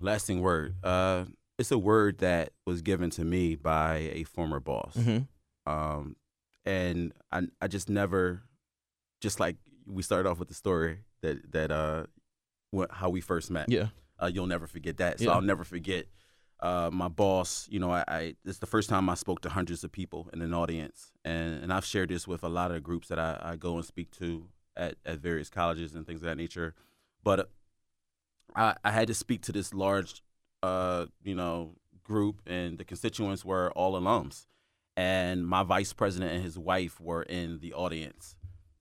Lasting 0.00 0.42
word. 0.42 0.74
Uh, 0.84 1.24
it's 1.60 1.70
a 1.70 1.78
word 1.78 2.18
that 2.18 2.52
was 2.66 2.82
given 2.82 3.10
to 3.10 3.24
me 3.24 3.54
by 3.54 4.10
a 4.12 4.24
former 4.24 4.60
boss. 4.60 4.94
Mm-hmm. 4.96 5.70
Um, 5.70 6.16
and 6.64 7.12
I 7.30 7.42
I 7.60 7.68
just 7.68 7.88
never, 7.88 8.42
just 9.20 9.38
like 9.38 9.56
we 9.86 10.02
started 10.02 10.28
off 10.28 10.38
with 10.38 10.48
the 10.48 10.54
story 10.54 11.00
that 11.22 11.52
that 11.52 11.70
uh, 11.70 12.06
what, 12.70 12.90
how 12.90 13.10
we 13.10 13.20
first 13.20 13.50
met. 13.50 13.68
Yeah. 13.68 13.88
uh, 14.20 14.30
you'll 14.32 14.46
never 14.46 14.66
forget 14.66 14.96
that. 14.98 15.18
So 15.18 15.26
Yeah. 15.26 15.32
I'll 15.32 15.42
never 15.42 15.64
forget 15.64 16.06
uh, 16.60 16.90
my 16.92 17.08
boss. 17.08 17.66
You 17.70 17.80
know, 17.80 17.90
I, 17.90 18.04
I 18.08 18.36
it's 18.44 18.58
the 18.58 18.66
first 18.66 18.88
time 18.88 19.08
I 19.08 19.14
spoke 19.14 19.40
to 19.42 19.48
hundreds 19.50 19.84
of 19.84 19.92
people 19.92 20.28
in 20.32 20.42
an 20.42 20.54
audience, 20.54 21.12
and 21.24 21.62
and 21.62 21.72
I've 21.72 21.84
shared 21.84 22.08
this 22.08 22.26
with 22.26 22.42
a 22.42 22.48
lot 22.48 22.70
of 22.70 22.82
groups 22.82 23.08
that 23.08 23.18
I, 23.18 23.38
I 23.40 23.56
go 23.56 23.76
and 23.76 23.84
speak 23.84 24.10
to 24.18 24.48
at, 24.76 24.96
at 25.04 25.18
various 25.18 25.50
colleges 25.50 25.94
and 25.94 26.06
things 26.06 26.20
of 26.20 26.26
that 26.26 26.36
nature. 26.36 26.74
But 27.22 27.40
uh, 27.40 27.44
I, 28.56 28.74
I 28.84 28.90
had 28.92 29.08
to 29.08 29.14
speak 29.14 29.42
to 29.42 29.52
this 29.52 29.74
large, 29.74 30.22
uh, 30.62 31.06
you 31.22 31.34
know, 31.34 31.74
group, 32.02 32.40
and 32.46 32.78
the 32.78 32.84
constituents 32.84 33.44
were 33.44 33.70
all 33.72 34.00
alums, 34.00 34.46
and 34.96 35.46
my 35.46 35.62
vice 35.62 35.92
president 35.92 36.32
and 36.32 36.42
his 36.42 36.58
wife 36.58 37.00
were 37.00 37.22
in 37.22 37.60
the 37.60 37.72
audience, 37.72 38.34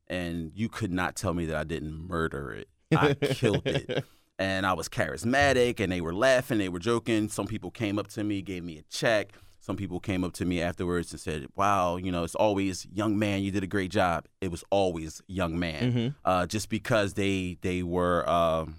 and 0.07 0.51
you 0.55 0.69
could 0.69 0.91
not 0.91 1.15
tell 1.15 1.33
me 1.33 1.45
that 1.45 1.55
I 1.55 1.63
didn't 1.63 2.07
murder 2.07 2.51
it. 2.53 2.67
I 2.91 3.13
killed 3.13 3.67
it 3.67 4.03
and 4.39 4.65
I 4.65 4.73
was 4.73 4.89
charismatic 4.89 5.79
and 5.79 5.91
they 5.91 6.01
were 6.01 6.13
laughing, 6.13 6.57
they 6.57 6.69
were 6.69 6.79
joking. 6.79 7.29
Some 7.29 7.45
people 7.45 7.69
came 7.69 7.99
up 7.99 8.07
to 8.07 8.23
me, 8.23 8.41
gave 8.41 8.63
me 8.63 8.79
a 8.79 8.81
check. 8.89 9.33
Some 9.59 9.75
people 9.75 9.99
came 9.99 10.23
up 10.23 10.33
to 10.33 10.45
me 10.45 10.59
afterwards 10.59 11.11
and 11.11 11.19
said, 11.21 11.45
"Wow, 11.55 11.97
you 11.97 12.11
know, 12.11 12.23
it's 12.23 12.33
always 12.33 12.87
young 12.91 13.19
man, 13.19 13.43
you 13.43 13.51
did 13.51 13.61
a 13.63 13.67
great 13.67 13.91
job." 13.91 14.25
It 14.41 14.49
was 14.49 14.63
always 14.71 15.21
young 15.27 15.59
man, 15.59 15.93
Mhm. 15.93 16.15
uh, 16.25 16.47
just 16.47 16.69
because 16.69 17.13
they 17.13 17.57
they 17.61 17.83
were, 17.83 18.27
um, 18.27 18.77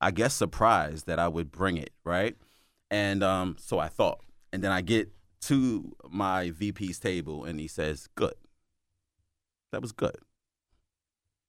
I 0.00 0.10
guess, 0.10 0.34
surprised 0.34 1.06
that 1.06 1.18
I 1.18 1.28
would 1.28 1.50
bring 1.50 1.76
it, 1.76 1.90
right? 2.04 2.36
And 2.90 3.22
um, 3.22 3.56
so 3.58 3.78
I 3.78 3.88
thought, 3.88 4.20
and 4.52 4.62
then 4.64 4.72
I 4.72 4.80
get 4.80 5.10
to 5.42 5.94
my 6.10 6.50
VP's 6.50 6.98
table 6.98 7.44
and 7.44 7.60
he 7.60 7.68
says, 7.68 8.08
"Good, 8.14 8.34
that 9.72 9.80
was 9.82 9.92
good. 9.92 10.16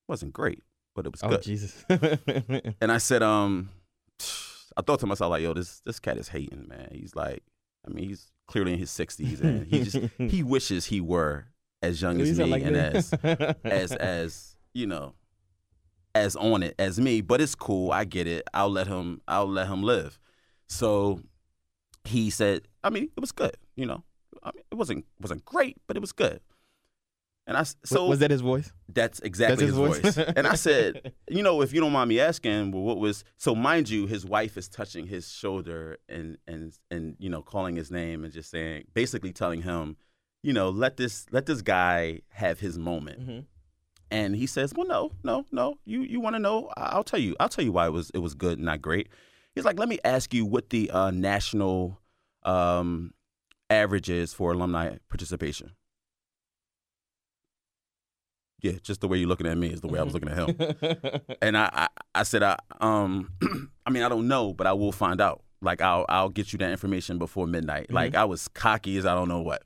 wasn't 0.08 0.34
great, 0.34 0.62
but 0.95 1.06
it 1.06 1.12
was 1.12 1.24
Oh 1.24 1.30
good." 1.30 1.41
Jesus. 1.41 1.86
And 2.82 2.91
I 2.91 2.97
said, 2.97 3.24
um, 3.24 3.70
I 4.78 4.82
thought 4.82 4.99
to 5.02 5.06
myself 5.06 5.32
like, 5.32 5.41
yo, 5.41 5.54
this 5.54 5.82
this 5.86 5.99
cat 5.99 6.18
is 6.18 6.30
hating, 6.30 6.68
man. 6.68 6.89
He's 6.91 7.16
like, 7.16 7.43
I 7.86 7.91
mean, 7.91 8.08
he's 8.10 8.32
clearly 8.47 8.74
in 8.74 8.80
his 8.80 8.91
sixties, 8.91 9.41
and 9.41 9.66
he 9.66 9.84
just 9.84 9.97
he 10.18 10.43
wishes 10.43 10.86
he 10.86 11.02
were 11.02 11.45
as 11.82 12.02
young 12.02 12.22
as 12.22 12.38
me 12.38 12.45
like 12.45 12.64
and 12.64 12.76
this. 12.76 13.14
as 13.14 13.56
as 13.64 13.91
as 13.99 14.58
you 14.74 14.88
know, 14.88 15.14
as 16.16 16.36
on 16.36 16.64
it 16.64 16.76
as 16.80 16.99
me. 16.99 17.22
But 17.22 17.41
it's 17.41 17.55
cool. 17.55 17.91
I 17.91 18.03
get 18.05 18.28
it. 18.28 18.43
I'll 18.53 18.70
let 18.70 18.88
him. 18.88 19.22
I'll 19.28 19.49
let 19.49 19.68
him 19.68 19.84
live. 19.84 20.20
So 20.68 21.22
he 22.05 22.30
said, 22.30 22.68
I 22.84 22.89
mean, 22.89 23.09
it 23.16 23.20
was 23.20 23.32
good. 23.32 23.55
You 23.76 23.86
know, 23.86 24.03
I 24.43 24.51
mean, 24.55 24.64
it 24.72 24.76
wasn't 24.76 25.05
wasn't 25.20 25.45
great, 25.45 25.78
but 25.88 25.97
it 25.97 25.99
was 26.01 26.12
good. 26.12 26.39
And 27.47 27.57
I 27.57 27.64
so 27.84 28.07
was 28.07 28.20
that 28.20 28.30
his 28.32 28.41
voice? 28.41 28.72
that's 28.88 29.20
exactly 29.22 29.66
That's 29.66 29.76
his, 29.76 29.95
his 29.97 30.01
voice. 30.03 30.16
voice? 30.16 30.34
and 30.38 30.45
I 30.47 30.53
said, 30.55 31.14
you 31.30 31.41
know, 31.41 31.62
if 31.62 31.74
you 31.74 31.82
don't 31.82 31.91
mind 31.91 32.07
me 32.09 32.20
asking, 32.20 32.72
well, 32.72 32.84
what 32.84 32.99
was 32.99 33.24
so? 33.38 33.55
Mind 33.55 33.89
you, 33.89 34.05
his 34.05 34.26
wife 34.26 34.57
is 34.57 34.70
touching 34.70 35.07
his 35.07 35.30
shoulder 35.32 35.97
and 36.07 36.38
and 36.47 36.78
and 36.91 37.16
you 37.20 37.30
know, 37.30 37.41
calling 37.41 37.76
his 37.76 37.89
name 37.91 38.24
and 38.24 38.32
just 38.32 38.51
saying, 38.51 38.86
basically 38.93 39.34
telling 39.34 39.64
him, 39.64 39.97
you 40.43 40.53
know, 40.53 40.70
let 40.70 40.97
this 40.97 41.26
let 41.32 41.47
this 41.47 41.62
guy 41.64 42.20
have 42.30 42.59
his 42.59 42.78
moment. 42.78 43.28
Mhm. 43.28 43.45
And 44.12 44.36
he 44.36 44.45
says, 44.45 44.74
well, 44.76 44.86
no, 44.86 45.12
no, 45.24 45.45
no. 45.51 45.80
You 45.86 46.01
you 46.01 46.20
want 46.20 46.36
to 46.36 46.39
know? 46.39 46.70
I'll 46.76 47.03
tell 47.03 47.20
you. 47.20 47.36
I'll 47.39 47.49
tell 47.49 47.64
you 47.64 47.72
why 47.72 47.88
it 47.88 47.91
was 47.91 48.09
it 48.12 48.20
was 48.20 48.34
good, 48.34 48.59
not 48.59 48.82
great. 48.82 49.07
He's 49.55 49.66
like, 49.66 49.80
let 49.80 49.89
me 49.89 49.99
ask 50.03 50.34
you 50.34 50.45
what 50.45 50.70
the 50.70 50.91
uh, 50.91 51.12
national 51.12 51.99
um, 52.43 53.14
average 53.70 54.09
is 54.09 54.34
for 54.34 54.51
alumni 54.51 54.97
participation. 55.09 55.72
Yeah, 58.62 58.74
just 58.84 59.01
the 59.01 59.07
way 59.07 59.18
you're 59.18 59.28
looking 59.28 59.47
at 59.47 59.57
me 59.57 59.70
is 59.70 59.82
the 59.82 59.88
way 59.88 59.99
I 59.99 60.03
was 60.03 60.14
looking 60.14 60.30
at 60.30 60.38
him. 60.38 61.22
And 61.41 61.57
I, 61.57 61.70
I, 61.74 61.88
I 62.14 62.24
said, 62.24 62.43
I, 62.43 62.57
um, 62.80 63.32
I 63.86 63.89
mean, 63.89 64.03
I 64.03 64.09
don't 64.09 64.28
know, 64.28 64.53
but 64.53 64.68
I 64.68 64.74
will 64.74 64.91
find 64.91 65.20
out. 65.20 65.41
Like, 65.64 65.82
I'll, 65.82 66.05
I'll 66.09 66.30
get 66.30 66.53
you 66.53 66.59
that 66.59 66.72
information 66.72 67.18
before 67.18 67.47
midnight. 67.47 67.91
Like, 67.91 68.16
I 68.16 68.26
was 68.26 68.47
cocky 68.49 68.97
as 68.97 69.05
I 69.05 69.16
don't 69.16 69.28
know 69.28 69.41
what. 69.41 69.64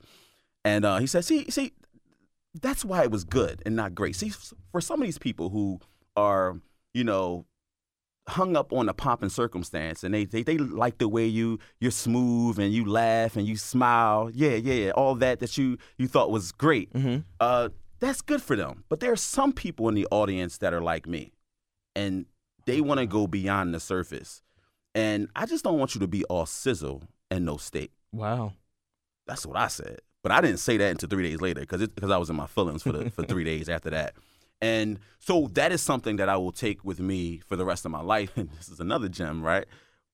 And 0.64 0.84
uh, 0.84 0.98
he 0.98 1.06
said, 1.06 1.24
see, 1.24 1.50
see, 1.50 1.72
that's 2.60 2.84
why 2.84 3.02
it 3.02 3.10
was 3.10 3.24
good 3.24 3.62
and 3.66 3.76
not 3.76 3.94
great. 3.94 4.16
See, 4.16 4.30
for 4.72 4.80
some 4.80 5.00
of 5.00 5.06
these 5.06 5.18
people 5.18 5.50
who 5.50 5.80
are, 6.16 6.60
you 6.94 7.04
know, 7.04 7.46
hung 8.28 8.56
up 8.56 8.72
on 8.72 8.86
the 8.86 8.94
pomp 8.94 9.22
and 9.22 9.30
circumstance, 9.30 10.02
and 10.02 10.12
they, 10.12 10.24
they 10.24 10.42
they 10.42 10.58
like 10.58 10.98
the 10.98 11.08
way 11.08 11.26
you 11.26 11.58
you're 11.80 11.90
smooth 11.90 12.58
and 12.58 12.72
you 12.72 12.84
laugh 12.84 13.36
and 13.36 13.46
you 13.46 13.56
smile. 13.56 14.30
Yeah, 14.32 14.54
yeah, 14.54 14.74
yeah, 14.86 14.90
all 14.92 15.14
that 15.16 15.40
that 15.40 15.56
you 15.56 15.78
you 15.98 16.08
thought 16.08 16.30
was 16.30 16.52
great. 16.52 16.92
Mhm. 16.92 17.24
Uh, 17.40 17.68
that's 18.00 18.20
good 18.20 18.42
for 18.42 18.56
them. 18.56 18.84
But 18.88 19.00
there 19.00 19.12
are 19.12 19.16
some 19.16 19.52
people 19.52 19.88
in 19.88 19.94
the 19.94 20.06
audience 20.10 20.58
that 20.58 20.74
are 20.74 20.82
like 20.82 21.06
me, 21.06 21.32
and 21.94 22.26
they 22.66 22.80
want 22.80 23.00
to 23.00 23.06
go 23.06 23.26
beyond 23.26 23.72
the 23.74 23.80
surface. 23.80 24.42
And 24.94 25.28
I 25.36 25.46
just 25.46 25.62
don't 25.62 25.78
want 25.78 25.94
you 25.94 26.00
to 26.00 26.08
be 26.08 26.24
all 26.24 26.46
sizzle 26.46 27.02
and 27.30 27.44
no 27.44 27.58
steak. 27.58 27.92
Wow. 28.12 28.54
That's 29.26 29.44
what 29.44 29.56
I 29.56 29.68
said. 29.68 30.00
But 30.26 30.32
I 30.32 30.40
didn't 30.40 30.58
say 30.58 30.76
that 30.78 30.90
until 30.90 31.08
three 31.08 31.22
days 31.22 31.40
later 31.40 31.60
because 31.60 31.86
because 31.86 32.10
I 32.10 32.16
was 32.16 32.28
in 32.30 32.34
my 32.34 32.48
feelings 32.48 32.82
for 32.82 32.90
the 32.90 33.10
for 33.12 33.22
three 33.22 33.44
days 33.52 33.68
after 33.68 33.90
that. 33.90 34.14
And 34.60 34.98
so 35.20 35.48
that 35.52 35.70
is 35.70 35.80
something 35.80 36.16
that 36.16 36.28
I 36.28 36.36
will 36.36 36.50
take 36.50 36.84
with 36.84 36.98
me 36.98 37.42
for 37.46 37.54
the 37.54 37.64
rest 37.64 37.84
of 37.84 37.92
my 37.92 38.00
life. 38.00 38.32
And 38.36 38.50
this 38.58 38.68
is 38.68 38.80
another 38.80 39.08
gem, 39.08 39.40
right? 39.40 39.66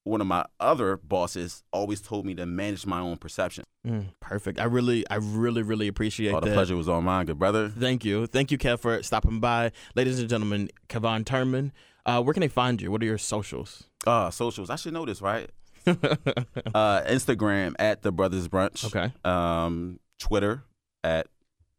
One 0.04 0.20
of 0.20 0.26
my 0.26 0.44
other 0.60 0.98
bosses 0.98 1.62
always 1.72 2.02
told 2.02 2.26
me 2.26 2.34
to 2.34 2.44
manage 2.44 2.84
my 2.84 3.00
own 3.00 3.16
perception. 3.16 3.64
Mm, 3.86 4.08
perfect. 4.20 4.60
I 4.60 4.64
really, 4.64 5.08
I 5.08 5.14
really, 5.14 5.62
really 5.62 5.88
appreciate 5.88 6.34
All 6.34 6.42
the 6.42 6.48
that. 6.48 6.54
pleasure 6.56 6.76
was 6.76 6.90
all 6.90 7.00
mine, 7.00 7.24
good 7.24 7.38
brother. 7.38 7.70
Thank 7.70 8.04
you. 8.04 8.26
Thank 8.26 8.50
you, 8.50 8.58
Kev, 8.58 8.80
for 8.80 9.02
stopping 9.02 9.40
by. 9.40 9.72
Ladies 9.94 10.20
and 10.20 10.28
gentlemen, 10.28 10.68
Kevin 10.88 11.24
Turman. 11.24 11.70
Uh, 12.04 12.22
where 12.22 12.34
can 12.34 12.42
they 12.42 12.48
find 12.48 12.82
you? 12.82 12.92
What 12.92 13.00
are 13.00 13.06
your 13.06 13.16
socials? 13.16 13.84
Uh, 14.06 14.28
socials. 14.28 14.68
I 14.68 14.76
should 14.76 14.92
know 14.92 15.06
this, 15.06 15.22
right? 15.22 15.48
uh, 15.86 17.02
Instagram 17.02 17.74
at 17.78 18.02
the 18.02 18.12
Brothers 18.12 18.46
Brunch. 18.48 18.84
Okay. 18.84 19.12
Um, 19.24 19.98
Twitter 20.22 20.62
at 21.02 21.26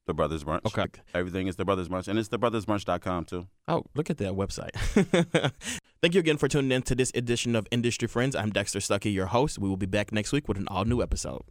the 0.05 0.13
Brothers 0.13 0.43
Brunch. 0.43 0.65
Okay. 0.65 0.85
Everything 1.13 1.47
is 1.47 1.55
the 1.55 1.63
Brothers 1.63 1.87
Brunch, 1.87 2.09
and 2.09 2.19
it's 2.19 2.27
thebrothersbrunch.com 2.27 3.23
too. 3.23 3.47
Oh, 3.69 3.85
look 3.95 4.09
at 4.09 4.17
that 4.17 4.33
website. 4.33 4.71
Thank 6.01 6.13
you 6.13 6.19
again 6.19 6.35
for 6.37 6.49
tuning 6.49 6.73
in 6.73 6.81
to 6.83 6.95
this 6.95 7.09
edition 7.15 7.55
of 7.55 7.65
Industry 7.71 8.09
Friends. 8.09 8.35
I'm 8.35 8.49
Dexter 8.49 8.79
Stuckey, 8.79 9.13
your 9.13 9.27
host. 9.27 9.59
We 9.59 9.69
will 9.69 9.77
be 9.77 9.85
back 9.85 10.11
next 10.11 10.33
week 10.33 10.49
with 10.49 10.57
an 10.57 10.67
all 10.67 10.83
new 10.83 11.01
episode. 11.01 11.43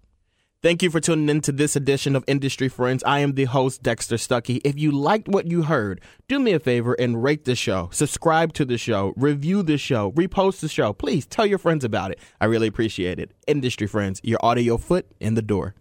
Thank 0.62 0.82
you 0.82 0.90
for 0.90 1.00
tuning 1.00 1.30
in 1.30 1.40
to 1.40 1.50
this 1.50 1.74
edition 1.74 2.14
of 2.14 2.24
Industry 2.28 2.68
Friends. 2.68 3.02
I 3.04 3.20
am 3.20 3.32
the 3.32 3.46
host, 3.46 3.82
Dexter 3.82 4.16
Stuckey. 4.16 4.60
If 4.62 4.78
you 4.78 4.92
liked 4.92 5.28
what 5.28 5.46
you 5.46 5.62
heard, 5.62 6.02
do 6.28 6.38
me 6.38 6.52
a 6.52 6.60
favor 6.60 6.92
and 6.92 7.22
rate 7.22 7.46
the 7.46 7.56
show, 7.56 7.88
subscribe 7.90 8.52
to 8.52 8.66
the 8.66 8.76
show, 8.76 9.14
review 9.16 9.62
the 9.62 9.78
show, 9.78 10.12
repost 10.12 10.60
the 10.60 10.68
show. 10.68 10.92
Please 10.92 11.26
tell 11.26 11.46
your 11.46 11.58
friends 11.58 11.84
about 11.84 12.10
it. 12.10 12.18
I 12.38 12.44
really 12.44 12.68
appreciate 12.68 13.18
it. 13.18 13.32
Industry 13.46 13.86
Friends, 13.86 14.20
your 14.22 14.38
audio 14.42 14.76
foot 14.76 15.06
in 15.20 15.34
the 15.34 15.42
door. 15.42 15.74